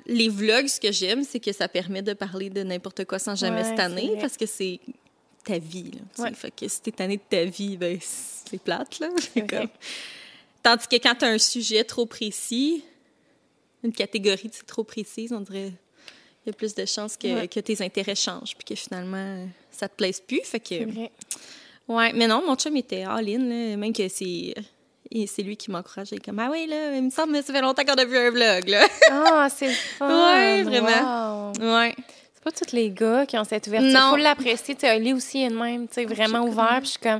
[0.05, 3.35] les vlogs, ce que j'aime, c'est que ça permet de parler de n'importe quoi sans
[3.35, 4.17] jamais Ouais, se tanner.
[4.19, 4.79] Parce que c'est
[5.43, 5.91] ta vie.
[6.17, 6.23] Là.
[6.25, 6.33] Ouais.
[6.33, 8.99] Fait que si t'es tanné de ta vie, ben, c'est plate.
[8.99, 9.09] Là.
[9.49, 9.69] Comme-
[10.63, 12.83] Tandis que quand tu as un sujet trop précis,
[13.83, 15.73] une catégorie trop précise, on dirait
[16.45, 17.47] il y a plus de chances que, Ouais.
[17.47, 20.41] que tes intérêts changent puis que finalement ça te plaise plus.
[20.43, 21.11] Fait que vrai.
[21.87, 24.53] ouais, mais non, mon chum était all-in même que c'est
[25.11, 26.07] et c'est lui qui m'encourage.
[26.11, 28.05] Il est comme ah ouais là, il me semble que ça fait longtemps qu'on a
[28.05, 28.85] vu un vlog là.
[29.11, 30.07] Ah, c'est fun.
[30.07, 31.51] Ouais, vraiment.
[31.59, 31.75] Wow.
[31.75, 31.95] ouais.
[32.43, 33.91] C'est pas tous les gars qui ont cette ouverture.
[33.91, 34.09] Non.
[34.11, 34.73] faut l'apprécier.
[34.73, 36.79] Tu sais, aussi est de même, tu sais, vraiment ouvert.
[36.81, 37.19] Puis je suis comme,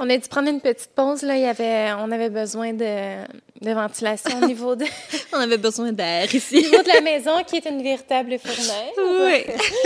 [0.00, 1.36] on a dû prendre une petite pause là.
[1.36, 3.22] Il y avait, on avait besoin de,
[3.60, 4.84] de ventilation au niveau de,
[5.32, 6.56] On avait besoin d'air au ici.
[6.56, 8.94] niveau de la maison, qui est une véritable fournaise.
[8.98, 9.44] oui.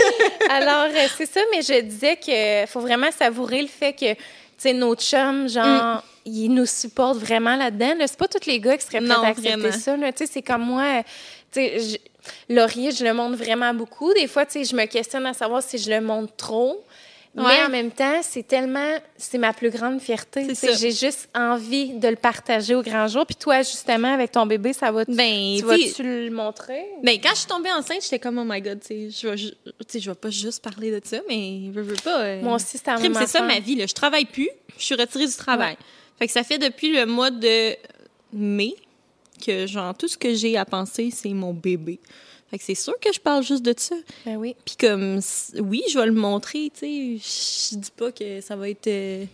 [0.49, 4.19] Alors euh, c'est ça, mais je disais que faut vraiment savourer le fait que, tu
[4.57, 5.97] sais, nos chums, genre.
[5.97, 6.01] Mm.
[6.25, 7.95] Ils nous supportent vraiment là-dedans.
[7.97, 8.07] Là.
[8.07, 9.71] C'est pas tous les gars qui seraient prêts Non, à accepter vraiment.
[9.77, 9.97] ça.
[9.97, 10.11] là.
[10.15, 11.01] C'est comme moi.
[11.55, 11.97] je-
[12.47, 14.13] Laurier, je le montre vraiment beaucoup.
[14.13, 16.81] Des fois, je me questionne à savoir si je le montre trop.
[17.35, 17.63] Mais Ouais.
[17.65, 20.41] en même temps, c'est tellement, c'est ma plus grande fierté.
[20.43, 20.77] C'est Tu sais, ça.
[20.77, 23.25] J'ai juste envie de le partager au grand jour.
[23.25, 25.03] Puis toi, justement, avec ton bébé, ça va.
[25.05, 26.85] Ben, tu tu vas-tu le montrer?
[27.01, 29.53] Ben, quand je suis tombée enceinte, j'étais comme, oh my god, tu sais, je vais,
[29.99, 32.21] tu pas juste parler de ça, mais je veux pas.
[32.21, 33.87] euh, Moi aussi, c'est c'est ça ma vie, là.
[33.87, 35.75] Je travaille plus, je suis retirée du travail.
[36.19, 37.75] Fait que ça fait depuis le mois de
[38.31, 38.75] mai
[39.43, 41.99] que, genre, tout ce que j'ai à penser, c'est mon bébé.
[42.53, 43.95] Fait que c'est sûr que je parle juste de ça.
[44.27, 44.55] Ben oui.
[44.63, 45.19] Puis comme,
[45.57, 47.71] oui, je vais le montrer, tu sais.
[47.71, 49.25] Je dis pas que ça va être euh,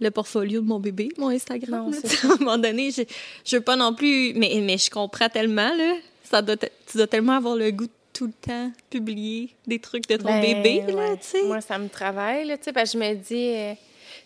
[0.00, 1.84] le portfolio de mon bébé, mon Instagram.
[1.84, 3.02] Non, là, à un moment donné, je,
[3.44, 4.32] je veux pas non plus...
[4.34, 5.94] Mais, mais je comprends tellement, là.
[6.24, 10.08] Ça doit tu dois tellement avoir le goût de tout le temps publier des trucs
[10.08, 11.18] de ton Ben, bébé, là, ouais.
[11.18, 11.44] tu sais.
[11.44, 13.54] Moi, ça me travaille, là, tu sais, que je me dis...
[13.54, 13.74] euh,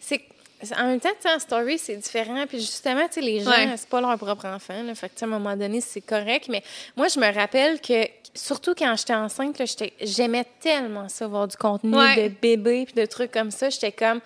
[0.00, 0.22] c'est
[0.78, 2.44] en même temps, en story, c'est différent.
[2.48, 3.68] Puis justement, les gens, Ouais.
[3.76, 4.82] c'est pas leur propre enfant.
[4.82, 6.46] Là, fait que, à un moment donné, c'est correct.
[6.48, 6.62] Mais
[6.96, 9.61] moi, je me rappelle que, surtout quand j'étais enceinte,
[10.00, 12.28] j'aimais tellement ça, voir du contenu Ouais.
[12.28, 13.70] de bébé puis de trucs comme ça.
[13.70, 14.20] J'étais comme,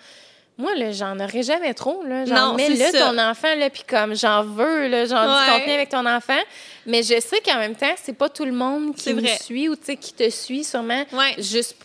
[0.57, 2.25] Moi, là, j'en aurais jamais trop, là.
[2.25, 2.99] J'en Non, mets là, ça.
[3.11, 6.37] ton enfant, là, puis comme j'en veux, là, genre du contenu avec ton enfant.
[6.85, 9.77] Mais je sais qu'en même temps, c'est pas tout le monde qui me suit ou,
[9.77, 11.05] qui te suit sûrement
[11.37, 11.77] juste,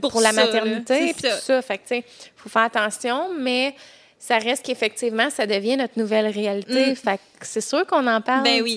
[0.00, 1.36] pour, Pour la ça, maternité, ça.
[1.36, 1.62] tout ça.
[1.62, 2.04] Fait que, tu sais,
[2.36, 3.74] faut faire attention, mais
[4.18, 6.92] ça reste qu'effectivement, ça devient notre nouvelle réalité.
[6.92, 6.96] Mm.
[6.96, 8.76] Fait que c'est sûr qu'on en parle, Ben oui.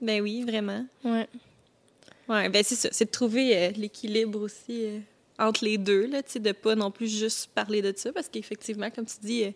[0.00, 0.84] Ben oui, vraiment.
[1.04, 1.28] Ouais.
[2.28, 2.88] Ouais, ben c'est ça.
[2.92, 4.98] C'est de trouver euh, l'équilibre aussi euh,
[5.38, 8.28] entre les deux, là, tu sais, de pas non plus juste parler de ça, parce
[8.28, 9.54] qu'effectivement, comme tu dis, euh, tu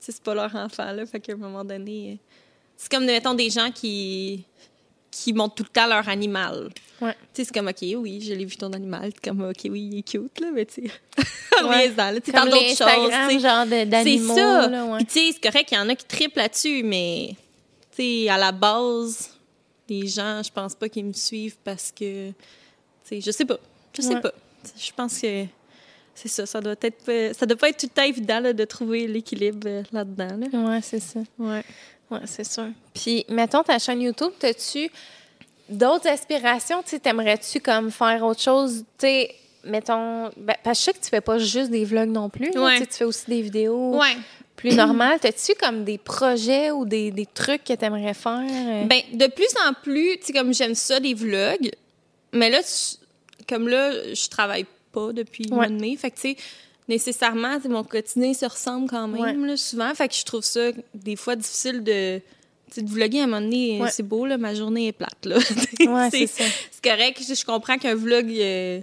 [0.00, 2.16] sais, c'est pas leur enfant, là, fait qu'à un moment donné, euh,
[2.76, 4.44] c'est comme, mettons, des gens qui
[5.24, 6.68] qui montrent tout le temps leur animal.
[7.00, 7.12] Ouais.
[7.12, 9.10] Tu sais, c'est comme, OK, oui, je l'ai vu ton animal.
[9.14, 10.90] C'est comme, OK, oui, il est cute, là, mais tu sais,
[11.64, 11.88] Ouais.
[12.24, 13.38] tu d'autres choses, sais.
[13.40, 14.34] genre de- C'est d'animaux.
[14.34, 14.68] ça.
[14.68, 14.96] là, ouais.
[14.98, 17.30] Puis tu sais, c'est correct, il y en a qui triplent là-dessus, mais
[17.96, 19.30] tu sais, à la base,
[19.88, 22.34] les gens, je pense pas qu'ils me suivent parce que, tu
[23.04, 23.58] sais, je sais pas,
[23.96, 24.20] je sais Ouais.
[24.20, 24.32] pas.
[24.78, 25.44] Je pense que
[26.14, 28.52] c'est ça, ça doit être, pas- ça doit pas être tout le temps évident là,
[28.52, 30.36] de trouver l'équilibre euh, là-dedans.
[30.52, 30.58] Là.
[30.70, 31.20] Ouais, c'est ça.
[31.38, 31.62] Ouais.
[32.10, 32.68] Oui, c'est sûr.
[32.94, 34.90] Puis, mettons ta chaîne YouTube, as-tu
[35.68, 36.82] d'autres aspirations?
[36.82, 38.84] Tu t'aimerais-tu comme faire autre chose?
[38.98, 39.34] Tu sais,
[39.64, 42.50] mettons, ben, parce que je sais que tu fais pas juste des vlogs non plus.
[42.52, 42.62] là.
[42.62, 42.80] Ouais.
[42.80, 44.16] Tu fais aussi des vidéos Ouais.
[44.54, 45.18] plus normales.
[45.20, 48.40] T'as-tu comme des projets ou des, des trucs que t'aimerais faire?
[48.48, 48.84] euh?
[48.84, 51.70] Ben, de plus en plus, tu sais, comme j'aime ça, les vlogs,
[52.32, 55.70] mais là, tu- comme là, je travaille pas depuis le mois Ouais.
[55.70, 56.36] de mai, fait que, tu sais,
[56.88, 61.16] nécessairement, mon quotidien se ressemble quand même, là, souvent, fait que je trouve ça, des
[61.16, 62.20] fois, difficile de...
[62.74, 63.90] Tu de vlogger à un moment donné, Ouais.
[63.92, 65.36] c'est beau, là, ma journée est plate, là.
[65.80, 68.80] Ouais, c'est correct, je, je comprends qu'un vlog, euh,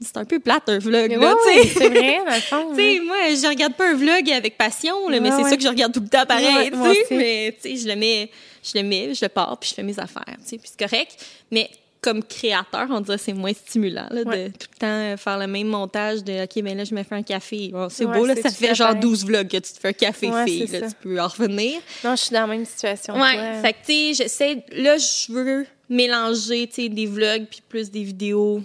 [0.00, 1.78] c'est un peu plate, un vlog, Mais là, ouais, tu ouais, sais.
[1.78, 2.70] c'est vrai, dans le fond.
[2.74, 5.62] Tu sais, moi, je regarde pas un vlog avec passion, là, mais c'est ça que
[5.62, 7.06] je regarde tout le temps pareil, tu sais.
[7.16, 8.30] Mais, tu sais, je le mets,
[8.62, 10.88] je le mets, je le pars, puis je fais mes affaires, tu sais, puis c'est
[10.88, 11.22] correct.
[11.50, 11.68] Mais
[12.10, 14.44] comme créateur, on dirait que c'est moins stimulant, là, Ouais.
[14.48, 17.02] de tout le temps euh, faire le même montage de, OK, ben là, je me
[17.02, 17.68] fais un café.
[17.68, 19.00] Bon, c'est Ouais, beau, là, ça fait genre pareil.
[19.02, 21.80] 12 vlogs que tu te fais un café Ouais, fille, là, tu peux en revenir.
[22.04, 23.60] Non, je suis dans la même situation Ouais, toi.
[23.62, 27.90] fait que, tu sais, j'essaie, là, je veux mélanger, tu sais, des vlogs puis plus
[27.90, 28.62] des vidéos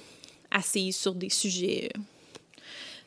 [0.50, 1.90] assises sur des sujets.
[1.96, 2.00] euh,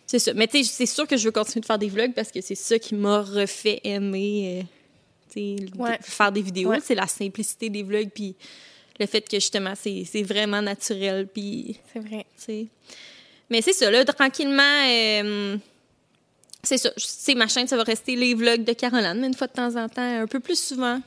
[0.06, 0.34] C'est ça.
[0.34, 2.40] Mais, tu sais, c'est sûr que je veux continuer de faire des vlogs parce que
[2.40, 4.62] c'est ça qui m'a refait aimer, euh,
[5.32, 5.98] tu sais, Ouais.
[5.98, 6.72] de faire des vidéos.
[6.82, 8.34] C'est la simplicité des vlogs puis
[9.00, 12.26] le fait que, justement, c'est c'est vraiment naturel puis, C'est vrai.
[13.50, 15.56] Mais c'est ça, là, tranquillement, euh,
[16.62, 16.90] c'est ça.
[16.96, 19.76] Sais, ma chaîne, ça va rester les vlogs de Caroline, mais une fois de temps
[19.76, 21.00] en temps, un peu plus souvent.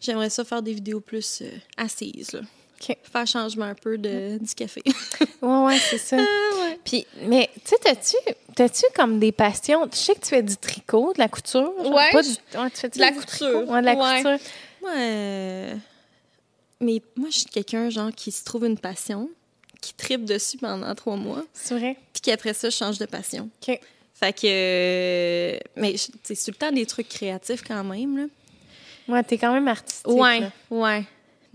[0.00, 2.40] J'aimerais ça faire des vidéos plus euh, assises, là.
[2.80, 2.96] OK.
[3.12, 4.82] Faire changement un peu de, du café.
[5.42, 6.16] Ouais, ouais, c'est ça.
[6.18, 6.78] ah, ouais.
[6.84, 8.16] Puis, mais, tu sais,
[8.54, 9.88] t'as-tu, comme des passions?
[9.92, 11.72] Je sais que tu fais du tricot, de la couture.
[11.82, 13.36] genre, Ouais, Pas du, ouais, tu fais de la du couture.
[13.36, 13.72] tricot?
[13.72, 14.16] Ouais, de la Ouais.
[14.22, 14.38] couture.
[14.96, 15.74] Euh,
[16.80, 19.28] mais moi, je suis quelqu'un, genre, qui se trouve une passion,
[19.80, 21.96] qui tripe dessus pendant trois mois, C'est vrai?
[22.12, 23.48] puis qu'après ça, je change de passion.
[23.68, 23.78] OK.
[24.14, 24.46] Fait que...
[24.46, 28.24] euh, mais c'est tout le temps des trucs créatifs quand même, là.
[29.08, 30.06] Ouais, t'es quand même artistique.
[30.08, 30.50] Ouais, là.
[30.70, 31.04] ouais.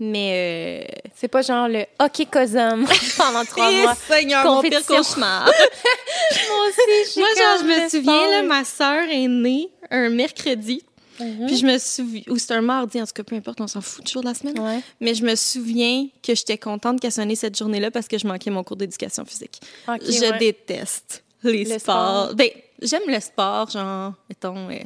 [0.00, 0.88] Mais...
[0.90, 1.08] Euh...
[1.14, 3.94] C'est pas genre le hockey cosum pendant trois Eh, mois.
[3.94, 5.44] Seigneur, mon pire cauchemar.
[6.48, 10.82] Moi aussi, Moi, genre, je me souviens, là, ma sœur est née un mercredi.
[11.20, 11.46] Mhm.
[11.46, 12.22] Puis je me souviens...
[12.28, 14.34] Ou c'est un mardi, en tout cas, peu importe, on s'en fout toujours de la
[14.34, 14.58] semaine.
[14.58, 14.80] Ouais.
[15.00, 18.26] Mais je me souviens que j'étais contente qu'elle soit née cette journée-là parce que je
[18.26, 19.60] manquais mon cours d'éducation physique.
[19.88, 20.38] Je ouais.
[20.38, 22.24] déteste les Le sports.
[22.26, 22.34] sport.
[22.34, 22.48] Ben,
[22.82, 24.68] j'aime le sport, genre, mettons...
[24.70, 24.78] euh,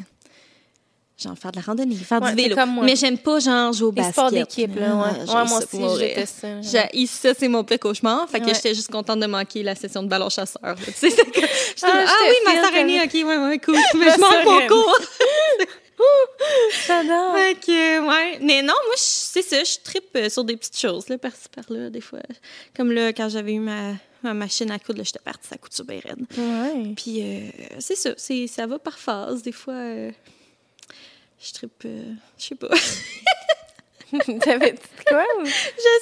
[1.21, 2.55] Genre faire de la randonnée, faire Ouais, du vélo.
[2.85, 4.13] Mais j'aime pas genre jouer au Les basket.
[4.13, 5.25] sports d'équipe, là, ouais.
[5.29, 6.61] Ah, moi aussi, j'étais ça.
[6.61, 8.29] J'ai ça, c'est mon pire cauchemar.
[8.31, 10.77] Fait que j'étais juste contente de manquer la session de ballon chasseur.
[10.85, 11.09] Tu sais,
[11.83, 13.75] Ah, ah oui, ma sœur est née, t'as- ok, ouais, ouais, cool.
[13.99, 14.99] Mais Ma je manque mon cours.
[16.87, 17.35] J'adore.
[17.37, 18.39] Fait que, ouais.
[18.41, 21.91] Mais non, moi, c'est ça, je tripe euh, sur des petites choses, là, par-ci, par-là,
[21.91, 22.21] des fois.
[22.77, 25.85] Comme là, quand j'avais eu ma, ma machine à coudre, là, j'étais partie, ça couture
[25.85, 26.25] bien raide.
[26.37, 26.93] Ouais.
[26.97, 29.43] Puis, euh, c'est ça, c'est, ça va par phase.
[29.43, 30.11] Des fois, euh,
[31.43, 32.69] je tripe, euh, je sais pas.
[34.43, 35.25] T'avais dit quoi?
[35.41, 35.51] ou- Je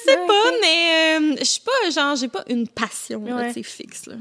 [0.05, 0.55] sais Ouais, pas, ok.
[0.61, 3.51] mais je suis pas, genre, j'ai pas une passion, Ouais.
[3.63, 4.15] fixe, là.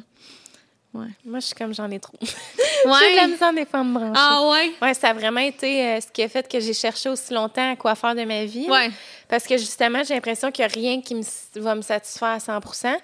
[0.96, 1.06] Ouais.
[1.24, 2.16] Moi, je suis comme j'en ai trop.
[2.22, 4.12] J'ai de la misère des fois à me brancher.
[4.14, 4.72] Ah ouais?
[4.80, 7.72] Ouais, ça a vraiment été euh, ce qui a fait que j'ai cherché aussi longtemps
[7.72, 8.70] à quoi faire de ma vie.
[8.70, 8.90] Ouais.
[9.28, 11.22] Parce que justement, j'ai l'impression qu'il n'y a rien qui me,
[11.60, 12.94] va me satisfaire à 100%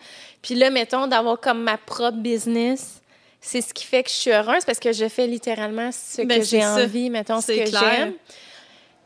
[0.40, 3.00] Puis là, mettons, d'avoir comme ma propre business,
[3.40, 6.38] c'est ce qui fait que je suis heureuse parce que je fais littéralement ce Ben,
[6.38, 8.14] que j'ai envie, mettons, ce que j'aime.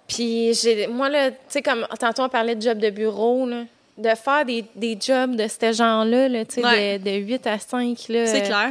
[0.06, 3.64] Puis j'ai, moi, là, tu sais, comme tantôt on parlait de job de bureau, là,
[3.98, 6.98] de faire des, des jobs de ce genre-là, là, tu sais, Ouais.
[6.98, 8.26] de, de 8 à 5, là.
[8.26, 8.70] C'est euh, clair.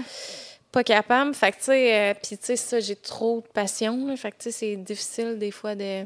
[0.72, 1.34] pas capable.
[1.34, 4.06] Fait que, tu sais, euh, puis, tu sais, ça, j'ai trop de passion.
[4.08, 4.16] là.
[4.18, 6.06] Fait que, tu sais, c'est difficile des fois de.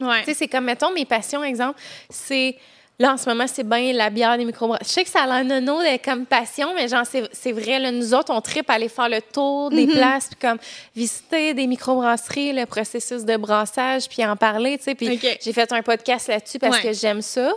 [0.00, 0.18] Ouais.
[0.20, 1.78] Tu sais, c'est comme, mettons, mes passions, exemple,
[2.10, 2.56] c'est
[2.98, 4.86] Là, en ce moment, c'est bien la bière des microbrasseries.
[4.88, 7.90] Je sais que ça a l'air nono comme passion, mais genre, c'est c'est vrai, là,
[7.92, 10.56] nous autres, on tripe aller faire le tour des places, puis comme
[10.94, 14.94] visiter des microbrasseries, le processus de brassage, puis en parler, tu sais.
[14.94, 16.82] Puis j'ai fait un podcast là-dessus parce Ouais.
[16.84, 17.52] que j'aime ça.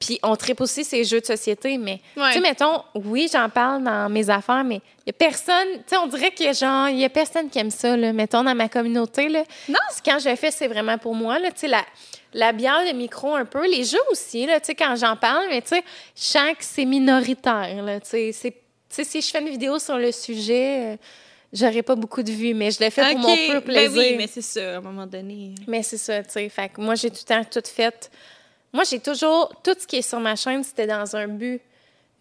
[0.00, 2.28] Puis on tripe aussi ces jeux de société, mais Ouais.
[2.28, 5.82] tu sais, mettons, oui, j'en parle dans mes affaires, mais il y a personne, tu
[5.88, 8.54] sais, on dirait que genre, il y a personne qui aime ça, là, mettons, dans
[8.54, 9.42] ma communauté, là.
[9.68, 9.78] Non.
[10.04, 11.84] Quand je le fais, c'est vraiment pour moi, là, tu sais, la,
[12.32, 15.46] la bière, le micro un peu, les jeux aussi, là, tu sais, quand j'en parle,
[15.50, 15.82] mais tu sais,
[16.14, 18.56] je sens que c'est minoritaire, là, tu sais, c'est- tu
[18.90, 20.96] sais, si je fais une vidéo sur le sujet, euh,
[21.52, 23.98] j'aurais pas beaucoup de vues, mais je le fais pour mon pur ben plaisir.
[23.98, 25.54] oui, mais c'est ça, à un moment donné.
[25.66, 26.48] Mais c'est ça, tu sais.
[26.48, 28.10] Fait que moi, j'ai tout le temps tout fait.
[28.72, 29.52] Moi, j'ai toujours.
[29.62, 31.60] Tout ce qui est sur ma chaîne, c'était dans un but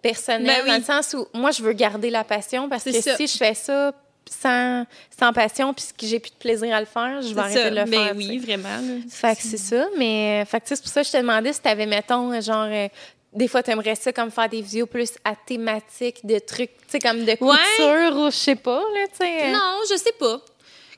[0.02, 0.70] personnel, Ben oui.
[0.70, 3.16] dans le sens où moi, je veux garder la passion parce que ça.
[3.18, 3.92] si je fais ça
[4.30, 4.86] sans,
[5.18, 7.70] sans passion puis que j'ai plus de plaisir à le faire, je vais arrêter ça.
[7.70, 8.16] de le ben faire.
[8.16, 8.80] oui, vraiment.
[9.10, 9.88] Fait que c'est ça.
[9.98, 12.68] Mais fait que c'est pour ça que je te demandais si tu avais, mettons, genre.
[12.70, 12.88] euh,
[13.34, 16.84] des fois, tu aimerais ça comme faire des vidéos plus à thématique de trucs, tu
[16.88, 19.46] sais, comme de couture ou je sais pas, là, tu sais.
[19.48, 19.52] euh.
[19.52, 20.42] Non, je sais pas.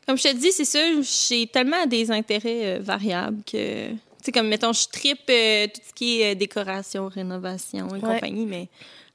[0.07, 3.89] Comme je te dis, c'est ça, j'ai tellement des intérêts euh, variables que.
[4.19, 7.93] Tu sais, comme mettons, je tripe euh, tout ce qui est euh, décoration, rénovation et
[7.93, 7.99] Ouais.
[8.01, 8.67] compagnie, mais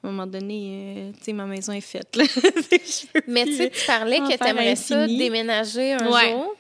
[0.03, 2.17] à un moment donné, euh, tu sais, ma maison est faite.
[2.17, 2.25] Là.
[3.27, 6.31] Mais tu sais, tu parlais que tu aimerais ça déménager un Ouais.
[6.31, 6.55] jour.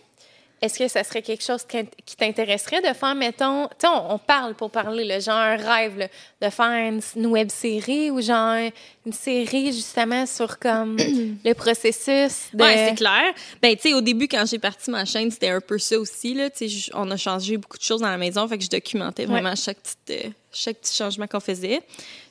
[0.65, 4.19] Est-ce que ça serait quelque chose qui t'intéresserait de faire, mettons, tu sais, on, on
[4.19, 6.09] parle pour parler, genre un rêve, là,
[6.41, 8.57] de faire une, une web série ou genre
[9.05, 10.97] une série justement sur comme
[11.45, 12.62] le processus de.
[12.62, 13.35] Ouais, c'est clair.
[13.61, 16.33] Ben, tu sais, au début, quand j'ai parti ma chaîne, c'était un peu ça aussi,
[16.33, 16.49] là.
[16.49, 19.27] Tu sais, on a changé beaucoup de choses dans la maison, fait que je documentais
[19.27, 21.83] vraiment chaque, petite, euh, chaque petit changement qu'on faisait.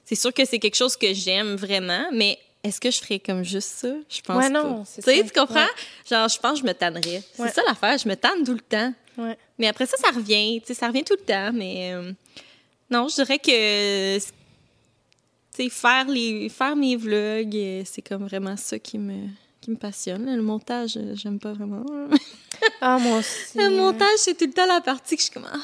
[0.06, 3.44] C'est sûr que c'est quelque chose que j'aime vraiment, mais est-ce que je ferais comme
[3.44, 3.90] juste ça?
[4.10, 5.24] Je pense Ouais, non, c'est Tu sais, ça.
[5.26, 5.56] tu comprends?
[5.62, 6.10] Ouais.
[6.10, 7.22] Genre, je pense que je me tannerais.
[7.38, 7.48] Ouais.
[7.50, 8.94] C'est ça l'affaire, je me tanne tout le temps.
[9.18, 9.38] Ouais.
[9.60, 10.60] Mais après ça, ça revient.
[10.62, 11.94] Tu sais, ça revient tout le temps, mais...
[11.94, 12.12] euh,
[12.90, 14.18] non, je dirais que...
[14.18, 14.24] Tu
[15.56, 19.28] sais, faire, les, faire mes vlogs, euh, c'est comme vraiment ça qui me,
[19.62, 20.26] qui me passionne.
[20.36, 21.86] Le montage, euh, j'aime pas vraiment.
[22.82, 23.56] Ah, moi aussi.
[23.58, 25.48] Le montage, c'est tout le temps la partie que je suis comme...
[25.52, 25.60] ah.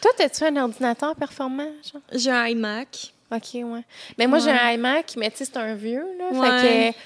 [0.00, 1.70] Toi, as-tu un ordinateur performant?
[2.12, 3.12] J'ai un iMac.
[3.32, 3.84] OK, ouais.
[4.18, 6.30] Mais moi, j'ai un iMac, mais tu sais, c'est un vieux, là.
[6.32, 6.60] Ouais.
[6.60, 6.98] Fait que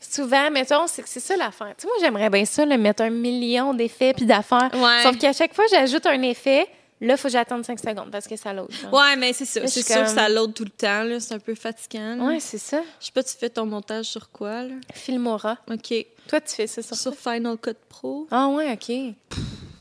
[0.00, 1.74] souvent, mettons, c'est c'est ça l'affaire.
[1.76, 4.70] Tu sais, moi, j'aimerais bien ça, là, mettre un million d'effets puis d'affaires.
[4.74, 5.02] Ouais.
[5.02, 6.66] Sauf qu'à chaque fois, j'ajoute un effet,
[7.00, 8.68] là, il faut que j'attende 5 secondes parce que ça load.
[8.92, 9.66] Ouais, mais c'est ça.
[9.66, 11.02] C'est sûr que ça load tout le temps.
[11.04, 11.20] là.
[11.20, 12.16] C'est un peu fatigant.
[12.16, 12.24] là.
[12.24, 12.80] Ouais, c'est ça.
[13.00, 14.74] Je sais pas, tu fais ton montage sur quoi, là?
[14.94, 15.58] Filmora.
[15.70, 15.94] OK.
[16.28, 18.26] Toi, tu fais ça sur Sur Final Cut Pro.
[18.30, 19.14] Ah, ouais, OK.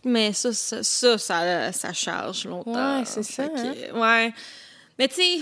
[0.05, 2.99] Mais ça, ça, ça, ça, ça charge longtemps.
[2.99, 3.49] Ouais, c'est ça, hein.
[3.91, 4.33] Que, Ouais.
[4.97, 5.39] Mais tu sais,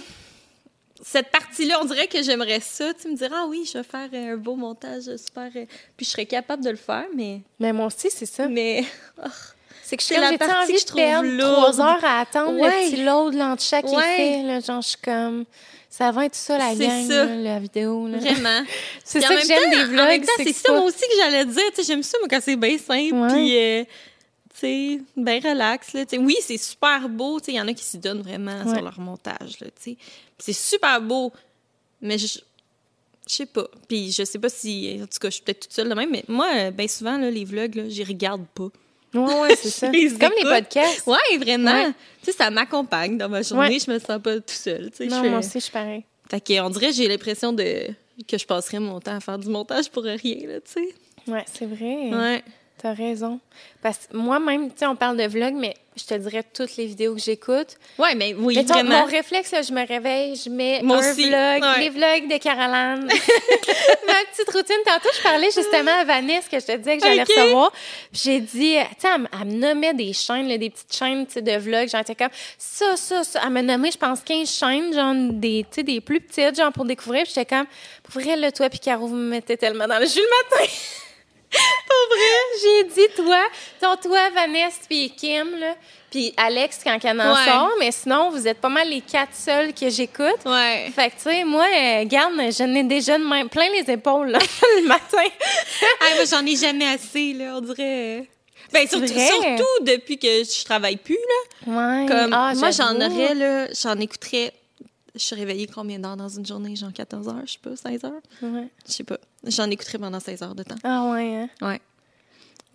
[1.04, 2.94] cette partie-là, on dirait que j'aimerais ça.
[2.94, 5.50] Tu me dirais, ah oui, je vais faire euh, un beau montage super.
[5.56, 5.66] euh,
[5.98, 7.42] Puis je serais capable de le faire, mais.
[7.60, 8.48] Mais moi aussi, c'est ça.
[8.48, 8.84] Mais.
[9.88, 12.04] C'est que je la comme, j'ai partie envie que je de trouve perdre trois heures
[12.06, 12.86] à attendre Ouais.
[12.86, 13.94] le petit load entre chaque Ouais.
[13.94, 14.42] effet.
[14.44, 15.46] Là, genre, je suis comme...
[15.92, 17.26] Ça va être ça, la C'est gang, ça.
[17.26, 18.08] là, la vidéo.
[18.08, 18.18] Là.
[18.18, 18.64] Vraiment.
[19.06, 20.26] C'est ça que j'aime des vlogs.
[20.38, 21.62] c'est ça, moi aussi, que j'allais dire.
[21.86, 23.14] J'aime ça, moi, quand c'est bien simple.
[23.14, 23.28] Ouais.
[23.32, 23.84] Puis, euh,
[24.60, 25.94] sais, bien relax.
[25.94, 27.40] Là, Tu sais, oui, c'est super beau.
[27.40, 28.74] Tu sais, Il y en a qui s'y donnent vraiment Ouais.
[28.76, 29.60] sur leur montage.
[29.60, 29.96] Là, tu sais.
[29.96, 30.00] Puis
[30.40, 31.32] c'est super beau.
[32.02, 32.40] Mais je.
[33.28, 33.68] Sais pas.
[33.88, 35.00] Puis je sais pas si.
[35.02, 37.32] En tout cas, je suis peut-être toute seule de même, mais moi, bien souvent, là,
[37.32, 38.68] les vlogs, là, j'y regarde pas.
[39.16, 39.90] Ouais, ouais, c'est ça.
[39.90, 41.08] Les comme les podcasts.
[41.08, 41.72] Ouais, vraiment.
[41.86, 41.92] Ouais.
[42.22, 43.70] Tu sais, ça m'accompagne dans ma journée.
[43.70, 43.80] Ouais.
[43.80, 44.92] Je me sens pas tout seul.
[44.92, 46.04] Tu sais, Non, je fais- moi aussi, je suis pareil.
[46.30, 47.88] Fait que, on dirait que j'ai l'impression de
[48.28, 50.94] que je passerais mon temps à faire du montage pour rien, là, tu sais.
[51.28, 52.10] Ouais, c'est vrai.
[52.14, 52.44] Ouais.
[52.82, 53.40] T'as raison.
[53.82, 56.86] Parce que moi-même, tu sais, on parle de vlog, mais je te dirais toutes les
[56.88, 57.78] vidéos que j'écoute.
[57.98, 59.00] Ouais, mais oui, Mettons, vraiment.
[59.00, 61.80] mon réflexe, je me réveille, je mets Moi un aussi, vlog, ouais.
[61.80, 63.06] les vlogs de Caroline.
[64.08, 64.76] Ma petite routine.
[64.86, 67.30] Tantôt, je parlais justement à Vanessa que je te disais que j'allais Ok.
[67.30, 67.72] recevoir.
[68.12, 71.26] J'ai dit, tu sais, elle, me- elle me nommait des chaînes, là, des petites chaînes
[71.34, 71.88] de vlogs.
[71.90, 73.40] J'en étais comme, ça, ça, ça.
[73.46, 77.24] Elle m'a nommé, je pense, 15 chaînes, genre des, des plus petites, genre pour découvrir.
[77.24, 77.68] Puis j'étais comme,
[78.04, 80.72] pour vrai, là, toi, puis Caro, vous me mettez tellement dans le jus le matin.
[81.88, 83.42] Pour vrai, j'ai dit toi,
[83.82, 85.76] ton toi, Vanessa, puis Kim, là,
[86.12, 87.46] puis Alex quand elle en Ouais.
[87.46, 90.40] sort, mais sinon, vous êtes pas mal les quatre seuls que j'écoute.
[90.46, 90.92] Ouais.
[90.96, 94.30] Fait que, tu sais, moi, euh, garde, je n'ai déjà de même, plein les épaules,
[94.32, 94.40] là,
[94.82, 95.24] le matin.
[96.02, 98.28] Ah, moi, j'en ai jamais assez, là, on dirait.
[98.74, 101.18] Ben, surtout, surtout depuis que je travaille plus,
[101.68, 101.72] là.
[101.74, 102.06] Ouais.
[102.08, 104.52] Comme, Ah, moi, j'en aurais, là, j'en écouterais.
[105.16, 106.76] Je suis réveillée combien d'heures dans une journée?
[106.76, 108.22] Genre 14 heures, je sais pas, 16 heures?
[108.42, 108.68] Ouais.
[108.88, 109.18] Je sais pas.
[109.46, 110.76] J'en écouterais pendant 16 heures de temps.
[110.84, 111.50] Ah, ouais, hein?
[111.62, 111.82] Ouais.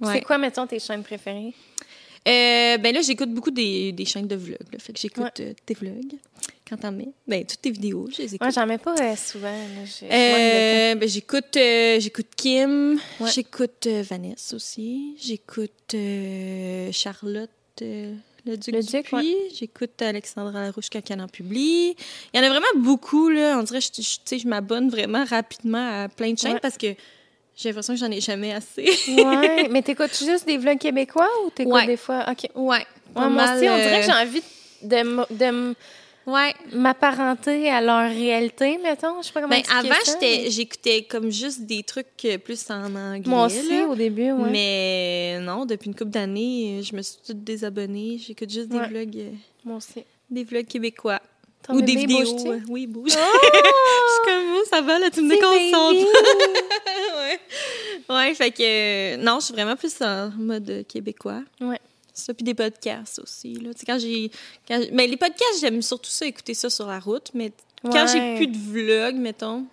[0.03, 0.21] C'est Ouais.
[0.23, 1.53] quoi, mettons, tes chaînes préférées?
[2.29, 4.59] Euh, ben là, j'écoute beaucoup des, des chaînes de vlogs.
[4.73, 4.79] Là.
[4.79, 5.47] Fait que j'écoute Ouais.
[5.49, 6.15] euh, tes vlogs
[6.69, 7.09] quand t'en mets.
[7.27, 8.41] Ben, toutes tes vidéos, je les écoute.
[8.43, 9.49] Moi, j'en mets pas euh, souvent.
[10.05, 13.31] Euh, ben, j'écoute j'écoute Kim, Ouais.
[13.31, 15.95] j'écoute Vanessa aussi, j'écoute
[16.93, 17.51] Charlotte
[18.47, 19.07] Le Duc Le Duc.
[19.59, 21.95] J'écoute Alexandra Larouche quand elle en publie.
[22.33, 23.57] Il y en a vraiment beaucoup, là.
[23.59, 26.61] On dirait que je, je- je m'abonne vraiment rapidement à plein de chaînes Ouais.
[26.61, 26.89] parce que
[27.57, 28.89] j'ai l'impression que j'en ai jamais assez.
[29.09, 31.87] Ouais, mais t'écoutes juste des vlogs québécois ou t'écoutes Ouais.
[31.87, 32.25] des fois...
[32.31, 32.49] OK.
[32.55, 32.87] ouais.
[33.15, 34.43] Moi aussi, on dirait que j'ai envie
[34.83, 35.75] de, de
[36.27, 36.55] Ouais.
[36.73, 39.21] m'apparenter à leur réalité, mettons.
[39.23, 39.89] Je sais pas comment Ben, avant,
[40.21, 42.07] mais- j'écoutais comme juste des trucs
[42.45, 43.23] plus en anglais.
[43.27, 43.87] Moi aussi, là.
[43.89, 44.51] au début, ouais.
[44.51, 48.19] Mais non, depuis une couple d'années, je me suis toute désabonnée.
[48.25, 48.89] J'écoute juste des Ouais.
[48.89, 49.31] vlogs, euh,
[49.65, 50.05] Moi aussi.
[50.31, 51.21] des vlogs québécois.
[51.63, 52.47] Ton Ou des vidéos.
[52.49, 53.11] euh, Oui, bouge.
[53.15, 56.09] je suis comme, oh, ça va, là, tu me déconcentres.
[57.19, 57.41] ouais.
[58.15, 61.43] ouais, fait que euh, non, je suis vraiment plus en mode québécois.
[61.61, 61.79] Ouais.
[62.21, 63.55] Ça, puis des podcasts aussi.
[63.55, 63.75] Là.
[63.75, 64.31] Tu quand j'ai.
[64.93, 67.31] Mais les podcasts, j'aime surtout ça, écouter ça sur la route.
[67.35, 67.53] Mais
[67.83, 69.67] quand j'ai plus de vlog, mettons,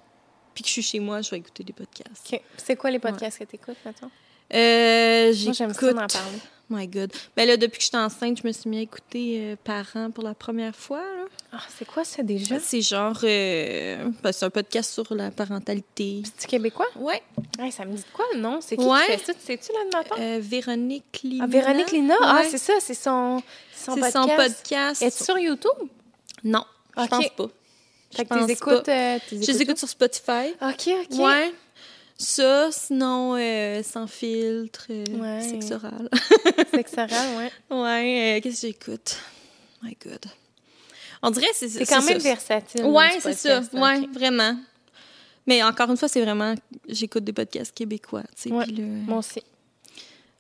[0.54, 2.34] puis que je suis chez moi, je vais écouter des podcasts.
[2.34, 2.42] OK.
[2.58, 4.10] C'est quoi les podcasts que t'écoutes, mettons?
[4.54, 5.90] Euh, Moi, j'aime ça j'écoute.
[5.96, 6.38] d'en parler.
[6.70, 7.14] My God.
[7.36, 10.12] Ben là, depuis que je suis enceinte, je me suis mis à écouter euh, Parents
[10.12, 11.00] pour la première fois.
[11.00, 11.26] là.
[11.54, 12.60] Ah, c'est quoi ça déjà?
[12.60, 13.18] C'est genre.
[13.24, 16.24] euh, ben, c'est un podcast sur la parentalité.
[16.38, 16.88] C'est québécois?
[16.98, 17.22] Ouais.
[17.58, 18.60] Hey, ça me dit de quoi le nom?
[18.60, 19.00] C'est qui Ouais.
[19.06, 19.34] qui fait ça?
[19.34, 20.18] Tu sais-tu l'animateur?
[20.20, 21.46] Euh, Véronique Lina.
[21.46, 22.16] Ah, Véronique Lina?
[22.22, 22.50] Ah, Ouais.
[22.50, 23.42] c'est ça, c'est son,
[23.74, 24.14] son C'est podcast.
[24.30, 25.02] son podcast.
[25.02, 25.88] Es-tu sur YouTube?
[26.44, 26.66] Non,
[26.98, 27.48] je pense pas.
[28.14, 28.90] Fait que t'es écoutes...
[28.90, 30.50] euh, Je les écoute sur Spotify.
[30.62, 31.20] OK, OK.
[31.20, 31.54] Ouais.
[32.18, 35.42] Ça, sinon, euh, sans filtre, euh, Ouais.
[35.48, 36.10] sexe oral.
[36.98, 37.52] Oral, ouais.
[37.78, 39.18] ouais, euh, qu'est-ce que j'écoute?
[39.84, 40.26] My God.
[41.22, 42.30] On dirait que c'est C'est quand même ça.
[42.30, 42.86] versatile.
[42.86, 43.62] Ouais, du c'est ça.
[43.74, 44.58] Ouais, vraiment.
[45.46, 46.56] Mais encore une fois, c'est vraiment...
[46.90, 48.52] J'écoute des podcasts québécois, tu sais.
[48.52, 48.66] Ouais.
[48.66, 49.42] le- Moi aussi.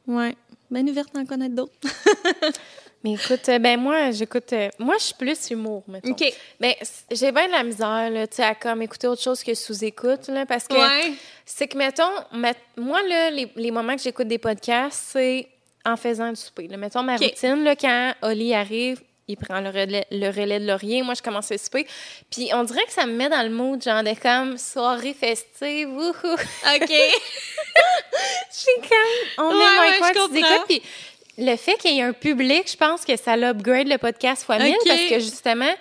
[0.07, 0.35] Ouais.
[0.71, 1.73] Ben ouverte à en connaître d'autres.
[3.03, 4.51] Mais écoute, euh, ben moi, j'écoute...
[4.53, 6.09] euh, moi, je suis plus humour, mettons.
[6.11, 6.23] OK.
[6.59, 6.73] Ben,
[7.11, 10.27] j'ai bien de la misère, là, tu sais, à comme écouter autre chose que sous-écoute,
[10.29, 11.13] là, parce que Ouais.
[11.45, 15.47] c'est que, mettons, met- moi, là, les, les moments que j'écoute des podcasts, c'est
[15.85, 16.67] en faisant du souper.
[16.67, 16.77] Là.
[16.77, 18.99] Mettons, ma routine, là, quand Oli arrive,
[19.29, 21.85] il prend le relais, le relais de laurier, moi, je commence à souper.
[22.31, 25.89] Puis on dirait que ça me met dans le mood, genre, de comme soirée festive,
[25.89, 26.33] wouhou!
[26.33, 26.91] OK.
[28.51, 30.81] Je suis comme, on Ouais, est moins ouais, quoi, tu puis
[31.38, 34.57] le fait qu'il y ait un public, je pense que ça l'upgrade le podcast fois
[34.59, 35.72] mille, parce que justement,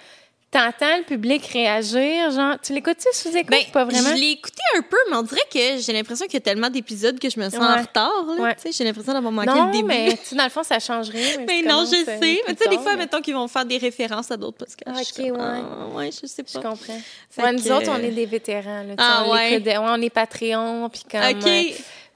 [0.50, 3.50] t'entends le public réagir, genre, tu l'écoutes-tu sous-écoute?
[3.50, 4.10] Ben, pas vraiment?
[4.10, 6.70] Je l'ai écouté un peu, mais on dirait que j'ai l'impression qu'il y a tellement
[6.70, 8.24] d'épisodes que je me sens en retard.
[8.38, 8.54] Ouais.
[8.70, 9.84] J'ai l'impression d'avoir manqué non, le début.
[9.84, 11.38] mais dans le fond, ça change rien.
[11.46, 12.18] Mais non, je sais.
[12.20, 14.82] Mais tu sais, des fois, mais mettons qu'ils vont faire des références à d'autres podcasts.
[14.86, 15.62] Ah, Je ok, comme, ouais.
[15.62, 16.60] ah, ouais, je sais Je pas.
[16.70, 17.00] comprends.
[17.30, 18.82] Fait Ouais, nous autres, on est des vétérans.
[18.84, 19.76] Là, Ah, on ouais.
[19.78, 21.20] on est Patreon, puis comme...
[21.22, 21.46] OK.
[21.46, 21.62] euh,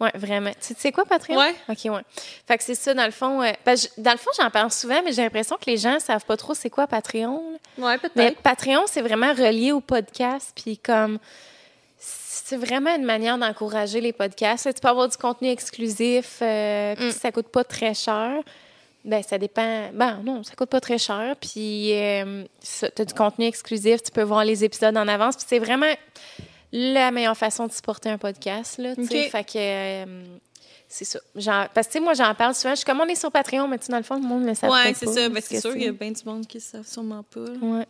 [0.01, 0.51] ouais, vraiment.
[0.61, 1.37] Tu sais quoi, Patreon?
[1.39, 1.55] Ouais.
[1.69, 2.03] OK, ouais.
[2.47, 3.43] Fait que c'est ça, dans le fond.
[3.43, 6.25] euh, je- dans le fond, j'en parle souvent, mais j'ai l'impression que les gens savent
[6.25, 7.43] pas trop c'est quoi Patreon.
[7.79, 7.85] là.
[7.87, 8.17] Ouais, peut-être.
[8.17, 11.19] Mais Patreon, c'est vraiment relié au podcast, puis comme
[11.99, 14.73] c'est vraiment une manière d'encourager les podcasts.
[14.75, 17.13] Tu peux avoir du contenu exclusif, euh, puis Mm.
[17.13, 18.33] ça coûte pas très cher.
[19.05, 19.89] Ben ça dépend.
[19.95, 21.35] Ben non, ça coûte pas très cher.
[21.41, 25.37] Puis euh, tu as du contenu exclusif, tu peux voir les épisodes en avance.
[25.37, 25.87] Puis c'est vraiment
[26.73, 28.95] la meilleure façon de supporter un podcast là.
[28.95, 30.25] Fait que euh,
[30.93, 31.21] c'est ça.
[31.37, 32.73] Genre, parce que moi j'en parle souvent.
[32.75, 34.43] Je suis comme on est sur Patreon, mais tu sais, dans le fond le monde
[34.43, 35.29] ne le savent Ouais, c'est pas, ça.
[35.29, 37.49] Ben, c'est que sûr qu'il y a bien du monde qui ne savent sûrement pas.
[37.63, 37.87] Ouais.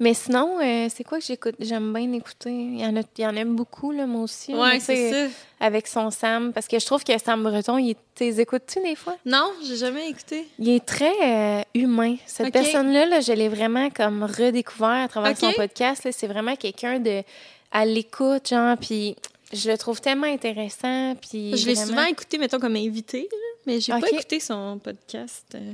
[0.00, 1.54] Mais sinon, euh, c'est quoi que j'écoute?
[1.60, 2.50] J'aime bien écouter.
[2.50, 4.52] Il y en a, il y en a beaucoup, là, moi aussi.
[4.52, 5.32] sais, c'est ça.
[5.60, 6.52] Avec son Sam.
[6.52, 9.16] Parce que je trouve que Sam Breton, il les écoutes-tu des fois?
[9.24, 10.46] Non, j'ai jamais écouté.
[10.58, 12.16] Il est très euh, humain.
[12.26, 16.06] Cette personne-là, là, je l'ai vraiment comme redécouvert à travers son podcast.
[16.10, 17.22] C'est vraiment quelqu'un de
[17.72, 19.16] à l'écoute, genre, puis
[19.52, 21.14] je le trouve tellement intéressant.
[21.16, 23.28] Puis Je l'ai vraiment- souvent écouté, mettons, comme invité,
[23.66, 25.44] mais j'ai pas écouté son podcast.
[25.54, 25.72] euh.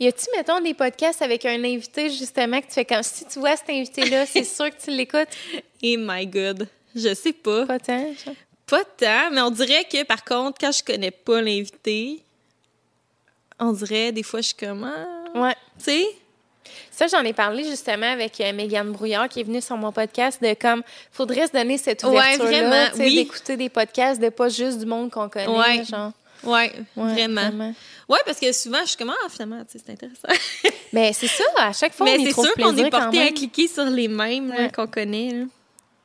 [0.00, 3.38] Y a-tu, mettons, des podcasts avec un invité, justement, que tu fais comme si tu
[3.38, 5.28] vois cet invité-là, c'est sûr que tu l'écoutes?
[5.82, 6.66] Et my God,
[6.96, 7.66] je sais pas.
[7.66, 8.14] Pas tant.
[8.66, 12.22] Pas tant, mais on dirait que par contre, quand je connais pas l'invité,
[13.58, 15.54] on dirait des fois je suis comme ah, Ouais.
[15.78, 16.06] tu sais,
[16.94, 20.42] Ça, j'en ai parlé justement avec euh, Mégane Brouillard qui est venue sur mon podcast
[20.42, 23.14] de comme, faudrait se donner cette ouverture-là, oui.
[23.16, 25.84] d'écouter des podcasts de pas juste du monde qu'on connaît, Ouais.
[25.84, 26.12] genre.
[26.44, 27.74] ouais, Ouais, vraiment.
[28.08, 30.28] Ouais, parce que souvent je suis comme ah finalement, tu sais, c'est intéressant.
[30.92, 33.68] Mais c'est ça, à chaque fois, mais on trouve sûr qu'on est porté à cliquer
[33.68, 34.70] sur les mêmes Ouais.
[34.70, 35.30] qu'on connaît.
[35.30, 35.44] là.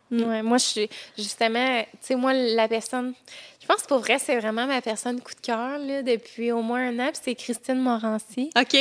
[0.09, 3.13] Ouais, moi, je suis justement, tu sais, moi, la personne,
[3.61, 6.61] je pense que pour vrai, c'est vraiment ma personne coup de cœur, là, depuis au
[6.61, 8.49] moins un an, c'est Christine Morancy.
[8.57, 8.77] OK.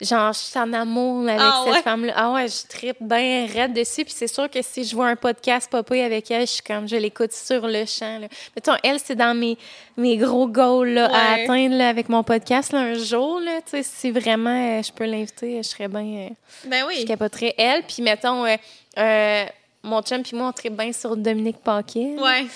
[0.00, 1.82] Genre, je suis en amour avec Ah cette ouais?
[1.82, 2.12] femme-là.
[2.16, 4.04] Ah ouais, je tripe bien raide dessus.
[4.04, 6.88] Puis c'est sûr que si je vois un podcast popper avec elle, je suis comme,
[6.88, 8.18] je l'écoute sur le champ.
[8.18, 8.28] Là.
[8.56, 9.58] Mettons, elle, c'est dans mes,
[9.98, 13.40] mes gros goals là, à atteindre là, avec mon podcast là, un jour.
[13.40, 16.00] Là, si vraiment euh, je peux l'inviter, je serais bien...
[16.02, 16.28] euh,
[16.66, 17.04] Ben je oui.
[17.04, 17.82] capoterais elle.
[17.82, 18.56] Puis mettons, euh,
[18.98, 19.44] euh,
[19.82, 22.16] mon chum puis moi, on tripe bien sur Dominique Paquet.
[22.18, 22.46] Ouais.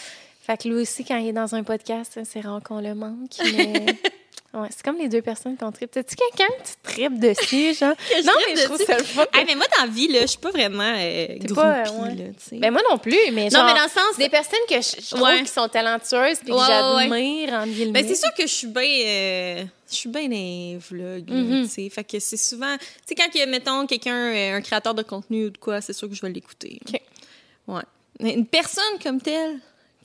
[0.47, 3.31] Fait que lui aussi, quand il est dans un podcast, c'est rare qu'on le manque.
[3.57, 3.87] Mais
[4.55, 5.91] Ouais, c'est comme les deux personnes qu'on tripe.
[5.91, 7.95] T'as-tu quelqu'un que tu tripes dessus, genre?
[8.25, 9.25] Non, mais je trouve ça le fun.
[9.33, 12.03] Ah, mais moi, dans la vie, là, je suis pas vraiment euh, groupie, pas, euh,
[12.03, 12.15] ouais.
[12.15, 12.57] là, tu sais.
[12.59, 13.63] Ben moi non plus, mais genre...
[13.65, 14.17] non, mais dans le sens...
[14.17, 15.43] Des personnes que je, je trouve Ouais.
[15.43, 18.03] qui sont talentueuses puis que j'admire, en guillemets.
[18.03, 18.83] Ben, c'est sûr que je suis bien.
[18.85, 21.89] euh, je suis bien dans les vlogs, tu sais.
[21.91, 22.77] Fait que c'est souvent.
[22.79, 26.09] Tu sais, quand mettons, quelqu'un, euh, un créateur de contenu ou de quoi, c'est sûr
[26.09, 26.79] que je vais l'écouter.
[26.89, 27.01] OK.
[27.67, 27.83] Ouais.
[28.21, 29.59] Mais une personne comme telle,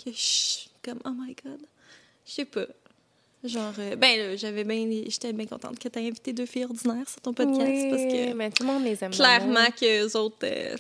[0.04, 0.68] que je.
[0.84, 1.60] Comme, oh my god.
[2.26, 2.66] Je sais pas.
[3.44, 4.86] Genre, euh, ben, là, j'avais bien.
[5.08, 8.02] J'étais bien contente que tu aies invité deux filles ordinaires sur ton podcast Oui, parce
[8.04, 8.34] que.
[8.34, 9.12] mais tout le monde les aime.
[9.12, 10.36] Clairement que les autres.
[10.44, 10.76] euh,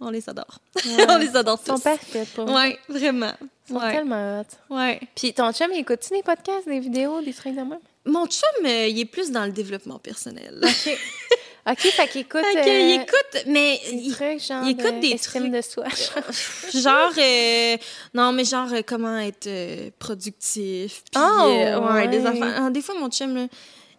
[0.00, 0.58] on les adore.
[0.76, 1.06] Ouais.
[1.08, 1.82] on les adore Ils sont tous.
[1.82, 3.32] parfaits pour Ouais, vraiment.
[3.68, 3.92] Ils sont Ouais.
[3.92, 4.74] tellement hot.
[4.76, 5.00] ouais.
[5.16, 7.78] Puis ton chum, il écoute-tu des podcasts, des vidéos, des trucs de même?
[8.04, 10.60] Mon chum, euh, il est plus dans le développement personnel.
[10.62, 10.98] OK.
[11.70, 12.42] OK, fait qu'il écoute...
[12.52, 15.52] Fait euh, qu'il écoute, mais des il- trucs, genre il écoute de des estime trucs.
[15.52, 15.84] de soi.
[16.74, 17.76] genre, euh,
[18.14, 21.02] non, mais genre, euh, comment être euh, productif.
[21.12, 22.54] Puis, Oh, euh, ouais, des affaires.
[22.64, 23.46] Ah, des fois, mon chum, là,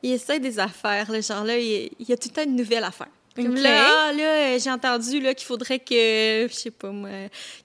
[0.02, 2.58] il essaie des affaires, là, genre là, il, il y a tout le temps une
[2.58, 3.08] nouvelle affaire.
[3.36, 3.60] Comme Ok.
[3.60, 7.10] là, ah, là, euh, j'ai entendu là, qu'il faudrait que, je sais pas moi,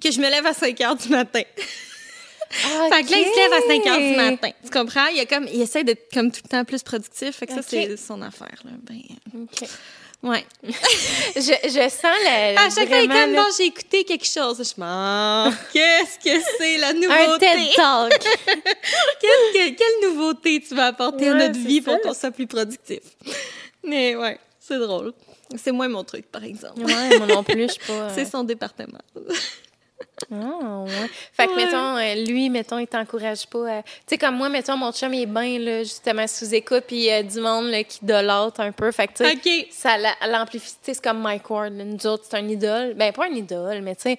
[0.02, 1.42] que je me lève à 5 heures du matin.
[2.50, 4.50] Fait que là, il se lève à 5 heures du matin.
[4.64, 5.06] Tu comprends?
[5.08, 7.36] Il, a comme, il essaie d'être comme tout le temps plus productif.
[7.36, 8.56] Fait que ça, c'est son affaire.
[8.64, 8.70] Là.
[8.82, 9.00] Ben,
[9.34, 9.68] OK.
[10.22, 10.44] ouais.
[11.36, 12.60] Je, je sens la...
[12.62, 14.56] À chaque fois, il est comme, bon, j'ai écouté quelque chose.
[14.58, 17.46] Je me Ah, qu'est-ce que c'est la un nouveauté?
[17.46, 18.12] TED Talk.
[19.20, 23.00] Que- quelle nouveauté tu vas apporter à notre vie pour qu'on soit plus productif?
[23.84, 25.12] Mais ouais, c'est drôle.
[25.56, 26.80] C'est moins mon truc, par exemple.
[26.82, 27.92] ouais, moi non plus, je suis pas...
[27.92, 28.98] euh, C'est son département.
[30.32, 30.90] Ah, ouais.
[31.32, 31.64] Fait que, Ouais.
[31.64, 33.82] mettons, euh, lui, mettons, il t'encourage pas à...
[33.82, 36.96] Tu sais, comme moi, mettons, mon chum, il est bien, là, justement, sous écoute, puis
[36.96, 38.90] il y a du monde, là, qui dolate un peu.
[38.92, 39.32] Fait que, tu sais,
[39.64, 39.66] OK.
[39.70, 40.74] ça la- l'amplifie.
[40.82, 41.72] C'est comme Mike Ward.
[41.72, 41.84] là.
[41.84, 42.94] Nous autres, c'est un idole.
[42.94, 44.18] Ben, pas un idole, mais tu sais,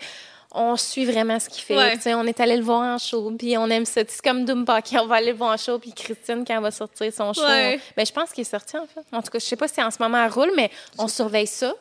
[0.51, 1.75] on suit vraiment ce qu'il fait.
[1.77, 1.95] Ouais.
[1.95, 4.01] Tu sais, on est allé le voir en show, puis on aime ça.
[4.07, 6.71] C'est comme Pocket, on va aller le voir en show, puis Christine, quand elle va
[6.71, 7.41] sortir son show.
[7.45, 9.01] On- Ben, je pense qu'il est sorti, en fait.
[9.11, 11.45] En tout cas, je sais pas si en ce moment elle roule, mais on surveille
[11.47, 11.73] ça.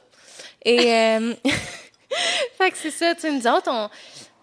[0.65, 0.93] Et...
[0.93, 1.35] euh,
[2.59, 3.89] fait que c'est ça, tu sais, nous autres, on...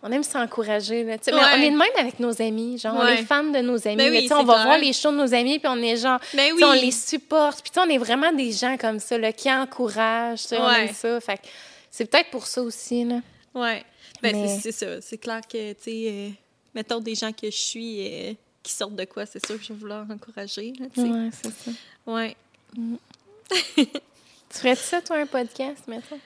[0.08, 1.04] On aime s'encourager.
[1.04, 1.46] là, tu sais, mais Ouais.
[1.56, 2.78] on est de même avec nos amis.
[2.78, 3.22] Genre, on Ouais.
[3.22, 3.96] est fans de nos amis.
[3.98, 4.66] Ben là, oui, tu sais, on va clair.
[4.68, 7.64] voir les shows de nos amis, puis on est genre, Ben on les supporte.
[7.64, 10.44] Puis tu sais, on est vraiment des gens comme ça, là, qui encouragent.
[10.44, 10.86] tu sais, On Ouais.
[10.90, 11.20] aime ça.
[11.22, 11.48] Fait que
[11.90, 13.04] c'est peut-être pour ça aussi.
[13.04, 13.20] Là.
[13.56, 13.84] Ouais.
[14.22, 15.02] Ben, Mais- c'est- ça.
[15.02, 16.30] C'est clair que, tu sais, euh,
[16.76, 19.74] mettons des gens que je suis euh, qui sortent de quoi, c'est sûr que je
[19.74, 21.08] vais vouloir encourager, là, tu sais.
[21.08, 21.72] Ouais, c'est ça.
[22.06, 22.36] Ouais.
[23.76, 26.20] Tu ferais ça, toi, un podcast, mettons?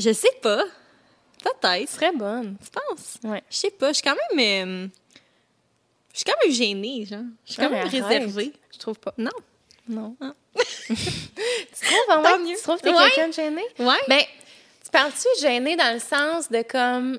[0.00, 0.64] Je sais pas.
[1.42, 1.90] Peut-être.
[1.90, 2.56] serais bonne.
[2.62, 3.18] Tu penses?
[3.24, 3.42] Ouais.
[3.50, 3.88] Je sais pas.
[3.88, 4.86] Je suis quand même.
[4.86, 4.88] euh,
[6.12, 7.20] je suis quand même gênée, genre.
[7.46, 8.52] Je suis quand même réservée.
[8.72, 9.14] Je trouve pas.
[9.18, 9.30] Non.
[9.88, 10.16] Non.
[10.20, 10.32] Ah.
[10.86, 12.56] tu trouves, mieux.
[12.56, 13.10] Tu trouves que t'es Ouais.
[13.14, 13.62] quelqu'un de gêné?
[13.78, 13.98] Ouais.
[14.08, 14.20] Ben,
[14.84, 17.18] tu parles-tu gêné dans le sens de comme.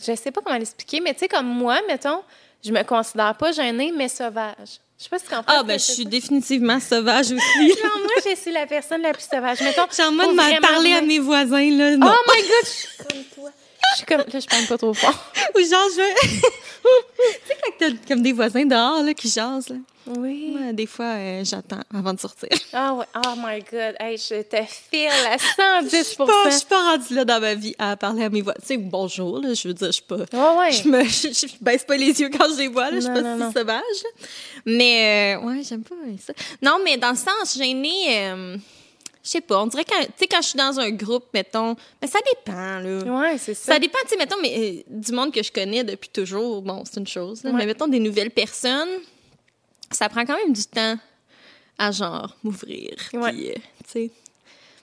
[0.00, 2.22] Je sais pas comment l'expliquer, mais tu sais, comme moi, mettons,
[2.64, 4.78] je me considère pas gênée, mais sauvage.
[4.98, 5.52] Je sais pas si tu comprends.
[5.58, 7.68] Ah, ben, je suis définitivement sauvage aussi.
[7.68, 9.60] Genre, moi, je suis la personne la plus sauvage.
[9.60, 9.86] Mettons.
[9.88, 11.96] Je suis en mode de vraiment parler à mes voisins, là.
[11.96, 12.12] Non.
[12.12, 13.50] Oh my god, je suis comme toi.
[13.90, 14.18] Je suis comme.
[14.18, 15.32] Là, je parle pas trop fort.
[15.56, 16.28] Ou genre, je.
[16.28, 16.28] tu
[17.48, 19.76] sais, quand t'as comme des voisins dehors, là, qui jasent, là.
[20.06, 20.56] Oui.
[20.58, 22.48] Ouais, des fois, euh, j'attends avant de sortir.
[22.72, 23.04] Ah ouais.
[23.16, 23.94] Oh my god.
[24.00, 24.56] Hey, je te
[24.90, 27.96] file à 110 Je suis pas, je suis pas rendue là dans ma vie à
[27.96, 28.58] parler à mes voisins.
[28.60, 30.16] Tu sais, bonjour, là, je veux dire, je suis pas.
[30.16, 30.72] Ouais, ouais.
[30.72, 33.08] Je me je, je baisse pas les yeux quand je les vois, là, je suis
[33.10, 33.52] Non, pas non, si non.
[33.52, 33.82] sauvage.
[34.66, 36.32] Mais, euh, ouais, j'aime pas ça.
[36.62, 38.56] Non, mais dans le sens, gênée, euh,
[39.24, 42.08] je sais pas, on dirait tu sais, quand je suis dans un groupe, mettons, mais
[42.08, 43.20] ça dépend, là.
[43.20, 43.74] Ouais, c'est ça.
[43.74, 46.82] Ça dépend, tu sais, mettons, mais euh, du monde que je connais depuis toujours, bon,
[46.84, 47.56] c'est une chose, là, Ouais.
[47.58, 48.88] mais mettons des nouvelles personnes,
[49.92, 50.98] ça prend quand même du temps
[51.78, 52.96] à genre m'ouvrir.
[53.14, 53.32] Ouais.
[53.32, 54.10] Puis, euh, tu sais.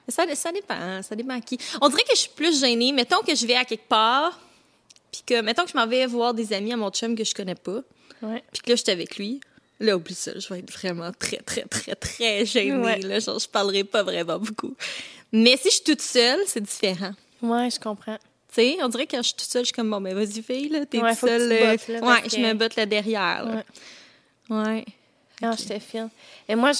[0.07, 1.57] Mais ça, ça dépend, ça dépend à qui.
[1.81, 2.91] On dirait que je suis plus gênée.
[2.91, 4.39] Mettons que je vais à quelque part,
[5.11, 7.33] puis que, mettons que je m'en vais voir des amis à mon chum que je
[7.33, 7.81] connais pas,
[8.21, 8.43] Ouais.
[8.51, 9.39] puis que là, je suis avec lui.
[9.79, 12.75] Là, oublie ça, je vais être vraiment très, très, très, très gênée.
[12.75, 12.99] Ouais.
[12.99, 14.75] Là, genre, je parlerai pas vraiment beaucoup.
[15.31, 17.13] Mais si je suis toute seule, c'est différent.
[17.41, 18.17] Ouais, je comprends.
[18.53, 20.13] Tu sais, on dirait que quand je suis toute seule, je suis comme, bon, mais
[20.13, 21.49] vas-y, fille, là, t'es Ouais, toute que tu seule.
[21.49, 23.45] te euh, bottes, là, ouais, je que- me botte là derrière.
[23.45, 23.63] là.
[24.49, 24.85] Ouais.
[25.41, 26.09] Non, je te file.
[26.47, 26.71] Et moi,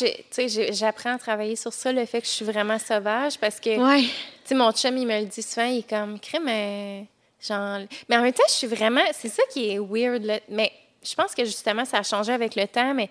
[0.72, 4.02] j'apprends à travailler sur ça, le fait que je suis vraiment sauvage, parce que, Ouais.
[4.02, 4.10] tu
[4.46, 7.06] sais, mon chum, il me le dit souvent, il est comme, crème, mais
[7.42, 7.80] genre...
[8.10, 9.02] Mais en même temps, je suis vraiment...
[9.14, 10.40] C'est ça qui est weird, là.
[10.50, 10.72] Mais
[11.04, 13.10] je pense que, justement, ça a changé avec le temps, mais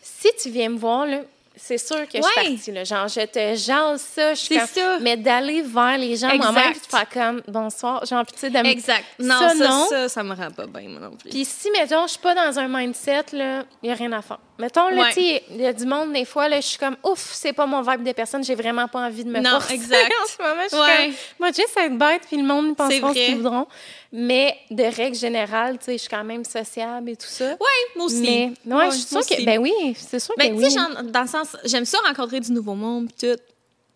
[0.00, 1.22] si tu viens me voir, là,
[1.58, 2.84] c'est sûr que je suis partie, là.
[2.84, 4.66] Genre, je te jase ça, je suis comme...
[4.66, 4.98] ça.
[5.00, 8.66] Mais d'aller vers les gens moi-même, puis de faire comme, bonsoir, tu sais, de me-
[8.66, 9.04] Exact.
[9.18, 9.86] Non, Ça, ça, non.
[9.88, 11.30] ça, ça, me rend pas bien, moi non plus.
[11.30, 14.38] Puis si, mettons, je suis pas dans un mindset, il n'y a rien à faire.
[14.58, 15.08] Mettons, là, Ouais.
[15.12, 17.52] tu sais, il y a du monde, des fois, là, je suis comme, ouf, c'est
[17.52, 19.74] pas mon vibe de personne, j'ai vraiment pas envie de me Non, forcer.
[19.74, 20.12] exact.
[20.24, 21.06] en ce moment, je suis Ouais.
[21.06, 23.66] comme, moi, juste être bête, puis le monde, penseront ce qu'ils voudront.
[24.10, 27.50] Mais de règle générale, tu sais, je suis quand même sociable et tout ça.
[27.50, 27.56] Ouais,
[27.96, 28.22] moi aussi.
[28.22, 29.44] Mais ouais, Ouais, je suis sûre que.
[29.44, 30.72] Ben oui, c'est sûr que Ben, tu sais, oui.
[30.94, 33.42] genre, dans le sens, j'aime ça rencontrer du nouveau monde, pis tout.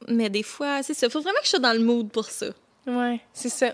[0.09, 1.09] Mais des fois, c'est ça.
[1.09, 2.47] Faut vraiment que je sois dans le mood pour ça.
[2.86, 3.68] Ouais, c'est ça.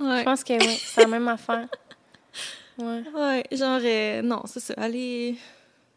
[0.00, 0.18] Ouais.
[0.20, 1.66] Je pense que oui, c'est la même affaire.
[2.78, 3.02] Ouais.
[3.12, 4.72] Ouais, genre, euh, non, c'est ça.
[4.76, 5.34] Aller.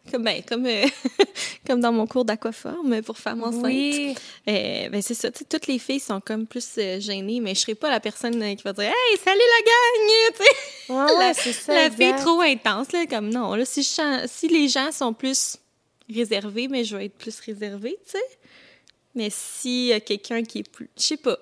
[0.09, 0.85] Comme, ben, comme, euh,
[1.67, 3.63] comme dans mon cours d'aquaforme pour femmes enceintes.
[3.65, 4.15] Oui.
[4.47, 5.29] Euh, ben, c'est ça.
[5.31, 8.63] Toutes les filles sont comme plus euh, gênées, mais je serais pas la personne qui
[8.63, 11.07] va dire Hey, salut la gang!
[11.07, 11.73] Ouais, la, c'est ça.
[11.73, 13.05] la fille trop intense, là.
[13.05, 15.57] Comme non, là, si, je si les gens sont plus
[16.09, 18.39] réservés, mais je vais être plus réservée, tu sais.
[19.13, 20.89] Mais si y a quelqu'un qui est plus.
[20.97, 21.37] Je sais pas.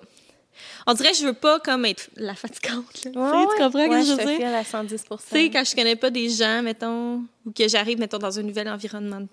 [0.86, 3.10] On dirait que je veux pas comme être la fatigante, là.
[3.10, 4.54] Ouais, tu comprends ouais, ce que je veux dire?
[4.54, 8.18] à 110 Tu sais, quand je connais pas des gens, mettons, ou que j'arrive, mettons,
[8.18, 9.26] dans un nouvel environnement,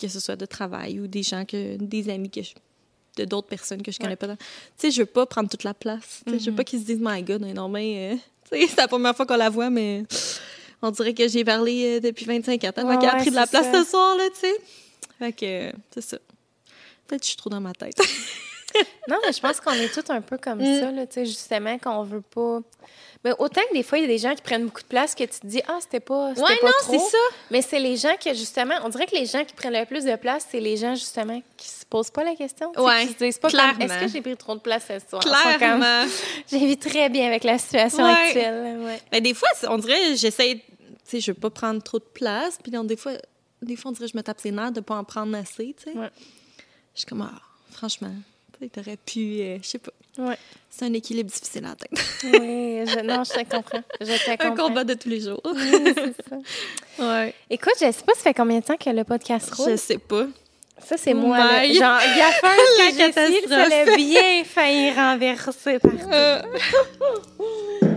[0.00, 2.54] que ce soit de travail ou des gens, que des amis que je-
[3.16, 4.16] de d'autres personnes que je connais Ouais.
[4.16, 4.26] pas.
[4.36, 4.36] Tu
[4.76, 6.22] sais, je veux pas prendre toute la place.
[6.26, 7.82] Tu sais, Je veux pas qu'ils se disent, my God, on est normal.
[7.84, 8.16] euh,
[8.50, 10.02] c'est la première fois qu'on la voit, mais
[10.82, 12.72] on dirait que j'ai parlé euh, depuis 25 ans.
[12.72, 13.84] Tellement Ouais, a pris de la place ça.
[13.84, 14.54] ce soir, là, tu sais.
[15.18, 16.18] Fait que, euh, c'est ça.
[17.06, 17.96] Peut-être que je suis trop dans ma tête.
[19.08, 20.80] Non, mais je pense qu'on est tous un peu comme Mm.
[20.80, 22.60] ça, là, tu sais, justement, qu'on veut pas.
[23.24, 25.14] Mais autant que des fois, il y a des gens qui prennent beaucoup de place
[25.14, 27.18] que tu te dis, ah, c'était pas, c'était Ouais, pas non, c'est ça.
[27.50, 30.04] Mais c'est les gens que, justement, on dirait que les gens qui prennent le plus
[30.04, 32.70] de place, c'est les gens, justement, qui se posent pas la question.
[32.76, 33.80] Ouais, qui se disent pas comme, clairement.
[33.94, 35.22] est-ce que j'ai pris trop de place ce soir?
[35.22, 36.04] Clairement.
[36.50, 38.10] J'ai vis très bien avec la situation Ouais.
[38.12, 38.78] actuelle.
[38.80, 39.00] Ouais.
[39.10, 42.58] Ben, des fois, on dirait, j'essaie, tu sais, je veux pas prendre trop de place.
[42.62, 43.12] Puis donc, des fois,
[43.62, 45.90] des fois, on dirait je me tape ses nerfs de pas en prendre assez, tu
[45.92, 45.98] sais.
[45.98, 46.10] Ouais.
[46.94, 47.40] Je suis comme, ah,
[47.70, 48.12] franchement,
[48.72, 49.92] t'aurais pu, euh, je sais pas.
[50.18, 50.36] Ouais.
[50.70, 52.00] C'est un équilibre difficile à atteindre.
[52.24, 53.82] Oui, je, non, je te comprends.
[54.00, 54.68] Je te un comprends.
[54.68, 55.40] combat de tous les jours.
[55.44, 55.52] Oui,
[55.94, 56.36] c'est ça.
[57.04, 57.34] ouais.
[57.50, 59.70] Écoute, je sais pas, ça fait combien de temps que le podcast roule?
[59.72, 60.26] Je sais pas.
[60.84, 61.38] Ça, c'est moi.
[61.38, 61.64] là.
[61.66, 63.48] Genre, gaffeur, La que je suis, catastrophe.
[63.48, 66.10] ça l'a bien failli renverser partout.
[66.12, 66.42] Euh,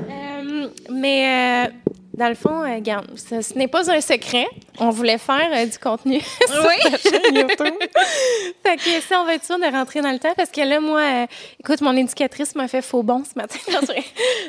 [0.10, 1.72] Euh, mais euh,
[2.18, 4.48] dans le fond, euh, regarde, ce, ce n'est pas un secret.
[4.80, 6.92] On voulait faire euh, du contenu sur Oui.
[6.92, 7.58] ta chaîne YouTube.
[8.66, 10.80] fait que ça, on va être sûr de rentrer dans le temps parce que là,
[10.80, 11.26] moi, euh,
[11.60, 13.60] écoute, mon éducatrice m'a fait faux bon ce matin.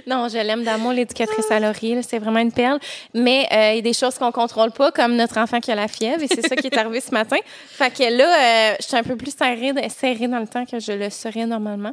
[0.07, 2.01] Non, je l'aime d'amour, l'éducatrice à Laurier.
[2.03, 2.79] C'est vraiment une perle.
[3.15, 5.75] Mais euh, il y a des choses qu'on contrôle pas, comme notre enfant qui a
[5.75, 6.23] la fièvre.
[6.23, 7.37] Et c'est ça qui est arrivé ce matin.
[7.69, 10.93] Fait que là, je suis un peu plus serrée, serrée dans le temps que je
[10.93, 11.93] le serais normalement.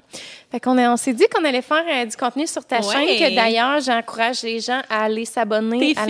[0.52, 2.94] Fait qu'on on s'est dit qu'on allait faire du contenu sur ta Ouais.
[2.94, 6.06] chaîne, que d'ailleurs, j'encourage les gens à aller s'abonner T'es à.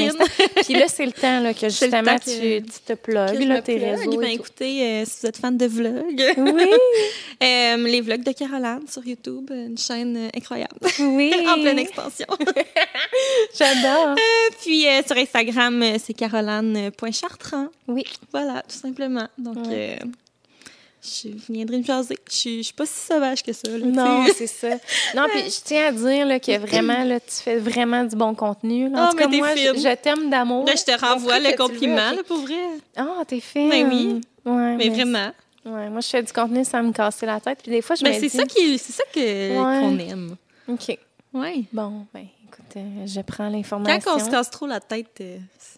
[0.63, 3.61] Puis là, c'est le temps là, que justement temps que- tu, tu te plugues, là,
[3.61, 3.89] tes plug.
[3.99, 4.17] réseaux.
[4.19, 6.63] Ben, écoutez, euh, si vous êtes fan de vlogs, Oui,
[7.43, 10.75] euh, les vlogs de Caroline sur YouTube, une chaîne euh, incroyable.
[10.99, 11.33] oui.
[11.47, 12.27] en pleine expansion.
[13.57, 14.15] J'adore.
[14.61, 17.67] Puis sur Instagram, c'est caroline.chartrand.
[17.87, 18.03] Oui.
[18.31, 19.27] Voilà, tout simplement.
[19.37, 19.97] Donc, Ouais.
[21.05, 22.17] Je viendrai me jaser.
[22.29, 23.69] Je suis, je suis pas si sauvage que ça.
[23.69, 24.69] là, Non, c'est ça.
[25.15, 28.33] Non, puis je tiens à dire là, que vraiment, là, tu fais vraiment du bon
[28.35, 28.89] contenu.
[28.89, 29.07] là.
[29.07, 29.81] En tout cas, mais t'es moi, je, fine.
[29.89, 30.65] je t'aime d'amour.
[30.65, 32.55] Là, je te renvoie le veux, compliment, là, pour vrai.
[32.95, 33.69] Ah, t'es fine.
[33.69, 34.21] Ben oui.
[34.45, 35.31] Ouais, Mais vraiment.
[35.65, 37.59] Ouais, moi, je fais du contenu sans me casser la tête.
[37.63, 38.37] Puis des fois, je Ben, me c'est dis...
[38.37, 39.79] ça qui, c'est ça que Ouais.
[39.81, 40.35] qu'on aime.
[40.67, 40.97] OK.
[41.33, 41.63] Ouais.
[41.73, 44.11] Bon, ben, écoute, euh, je prends Quand l'information.
[44.15, 45.37] on se casse trop la tête, euh,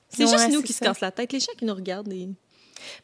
[0.09, 1.31] c'est Ouais, juste nous qui se cassent la tête.
[1.31, 2.33] Les gens qui nous regardent, ils-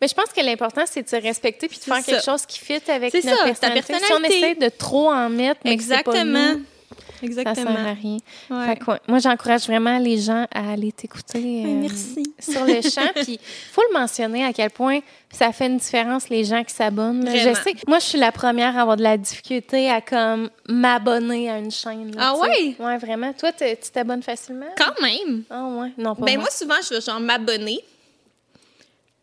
[0.02, 2.60] Mais je pense que l'important, c'est de se respecter puis de faire quelque chose qui
[2.60, 3.94] fit avec notre ça, ta personnalité.
[3.94, 4.38] Si on personnalité.
[4.38, 6.54] essaie de trop en mettre, mais Exactement.
[6.56, 7.76] nous, ça Exactement.
[7.76, 8.18] sert à rien.
[8.50, 8.66] Ouais.
[8.68, 12.24] Fait que, ouais, moi, j'encourage vraiment les gens à aller t'écouter euh, merci.
[12.38, 13.10] sur le champ.
[13.24, 13.40] Puis,
[13.72, 15.00] faut le mentionner à quel point
[15.32, 17.26] ça fait une différence les gens qui s'abonnent.
[17.34, 21.50] Je sais, moi, je suis la première à avoir de la difficulté à comme m'abonner
[21.50, 22.14] à une chaîne.
[22.16, 22.42] là, Ah sais.
[22.42, 22.76] ouais?
[22.78, 23.32] Ouais, vraiment.
[23.34, 24.66] Toi, tu t'abonnes facilement?
[24.78, 25.44] Quand même.
[25.50, 26.44] Ah ouais, non pas Ben moi.
[26.44, 27.80] moi, souvent, je vais genre m'abonner.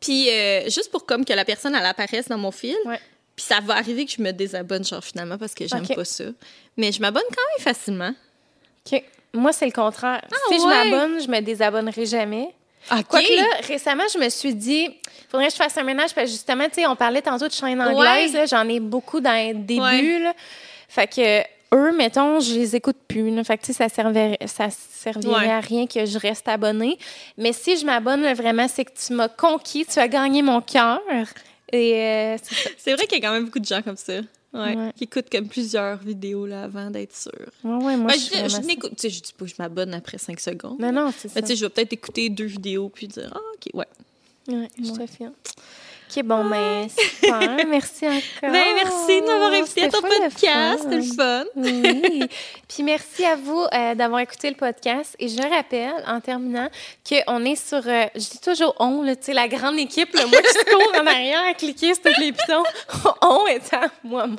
[0.00, 2.76] Puis euh, juste pour comme que la personne, elle apparaisse dans mon fil.
[2.86, 2.98] Ouais.
[3.36, 6.24] Puis ça va arriver que je me désabonne, genre finalement, parce que j'aime pas ça.
[6.76, 8.12] Mais je m'abonne quand même facilement.
[8.90, 9.02] OK.
[9.32, 10.22] Moi, c'est le contraire.
[10.48, 10.60] si ouais?
[10.60, 12.48] je m'abonne, je me désabonnerai jamais.
[12.90, 13.04] OK.
[13.08, 14.88] Quoique là, récemment, je me suis dit,
[15.30, 17.52] faudrait que je fasse un ménage parce que justement, tu sais, on parlait tantôt de
[17.52, 18.38] chaîne anglaise, Ouais.
[18.40, 20.18] là, j'en ai beaucoup dans les débuts, Ouais.
[20.18, 20.34] là.
[20.88, 21.42] Fait que
[21.74, 23.44] eux, mettons, je les écoute plus, là.
[23.44, 25.50] Fait que, ça servirait, ça servirait Ouais.
[25.50, 26.98] à rien que je reste abonnée.
[27.38, 31.00] Mais si je m'abonne, vraiment, c'est que tu m'as conquis, tu as gagné mon cœur.
[31.72, 32.36] Et euh,
[32.78, 34.14] c'est vrai qu'il y a quand même beaucoup de gens comme ça.
[34.52, 34.74] Ouais.
[34.76, 34.92] Ouais.
[34.96, 37.30] Qui écoutent comme plusieurs vidéos là, avant d'être sûr.
[37.62, 40.18] Ouais, ouais, moi, Ben, je, je, n'écoute, tu sais, je dis pas je m'abonne après
[40.18, 40.80] 5 secondes.
[40.80, 41.40] Non, non, c'est ça.
[41.40, 43.86] Tu sais, je vais peut-être écouter deux vidéos puis dire, ah, OK, ouais.
[44.48, 45.26] Ouais, je te fie.
[46.10, 47.56] OK, bon, ben, super.
[47.68, 48.50] Merci encore.
[48.50, 50.82] Ben, merci de m'avoir invité à ton podcast.
[50.82, 51.44] C'était le fun.
[51.54, 52.22] Oui.
[52.68, 55.14] Puis merci à vous euh, d'avoir écouté le podcast.
[55.18, 56.68] Et je rappelle, en terminant,
[57.08, 60.38] qu'on est sur, euh, je dis toujours on, tu sais, la grande équipe, là, moi
[60.40, 62.62] qui cours en arrière à cliquer sur tous les pitons,
[63.22, 64.36] on étant moi-même.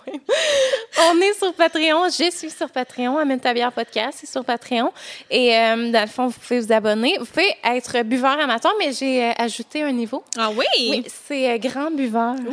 [1.10, 4.92] On est sur Patreon, je suis sur Patreon, Amène ta bière podcast, c'est sur Patreon.
[5.30, 7.18] Et euh, dans le fond, vous pouvez vous abonner.
[7.20, 10.24] Vous pouvez être buveur amateur, mais j'ai ajouté un niveau.
[10.38, 10.66] Ah oui?
[10.80, 12.36] Oui, c'est grand buveur.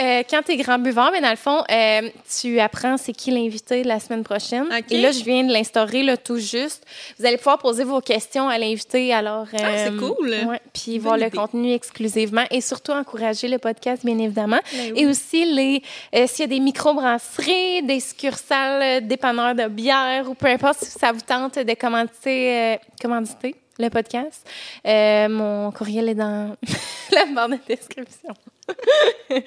[0.00, 2.08] Euh, quand tu es grand buveur, mais dans le fond, euh,
[2.40, 4.66] tu apprends c'est qui l'invité de la semaine prochaine.
[4.90, 6.84] Et là, je viens de l'instaurer là, tout juste.
[7.20, 9.14] Vous allez pouvoir poser vos questions à l'invité.
[9.14, 10.34] Alors, Ah, c'est cool.
[10.48, 14.60] ouais, puis voir le contenu exclusivement et surtout encourager le podcast, bien évidemment.
[14.72, 15.02] Ben oui.
[15.02, 15.82] Et aussi, les
[16.16, 20.78] euh, s'il y a des microbrasseries, des succursales, euh, dépanneurs de bière ou peu importe
[20.80, 24.48] si ça vous tente de euh, commanditer le podcast,
[24.86, 26.56] euh, mon courriel est dans
[27.12, 28.34] la barre de description.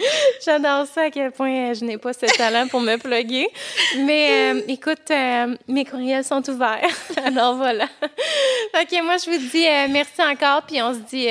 [0.45, 3.47] J'adore ça à quel point euh, je n'ai pas ce talent pour me plugger.
[3.99, 6.83] Mais euh, écoute, euh, mes courriels sont ouverts.
[7.25, 7.85] Alors voilà.
[8.79, 11.27] OK, moi je vous dis merci encore puis on se dit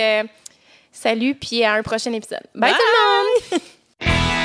[0.93, 2.45] salut puis à un prochain épisode.
[2.55, 2.73] Bye.
[2.73, 2.79] Bye.
[2.79, 3.59] tout
[4.01, 4.44] le monde.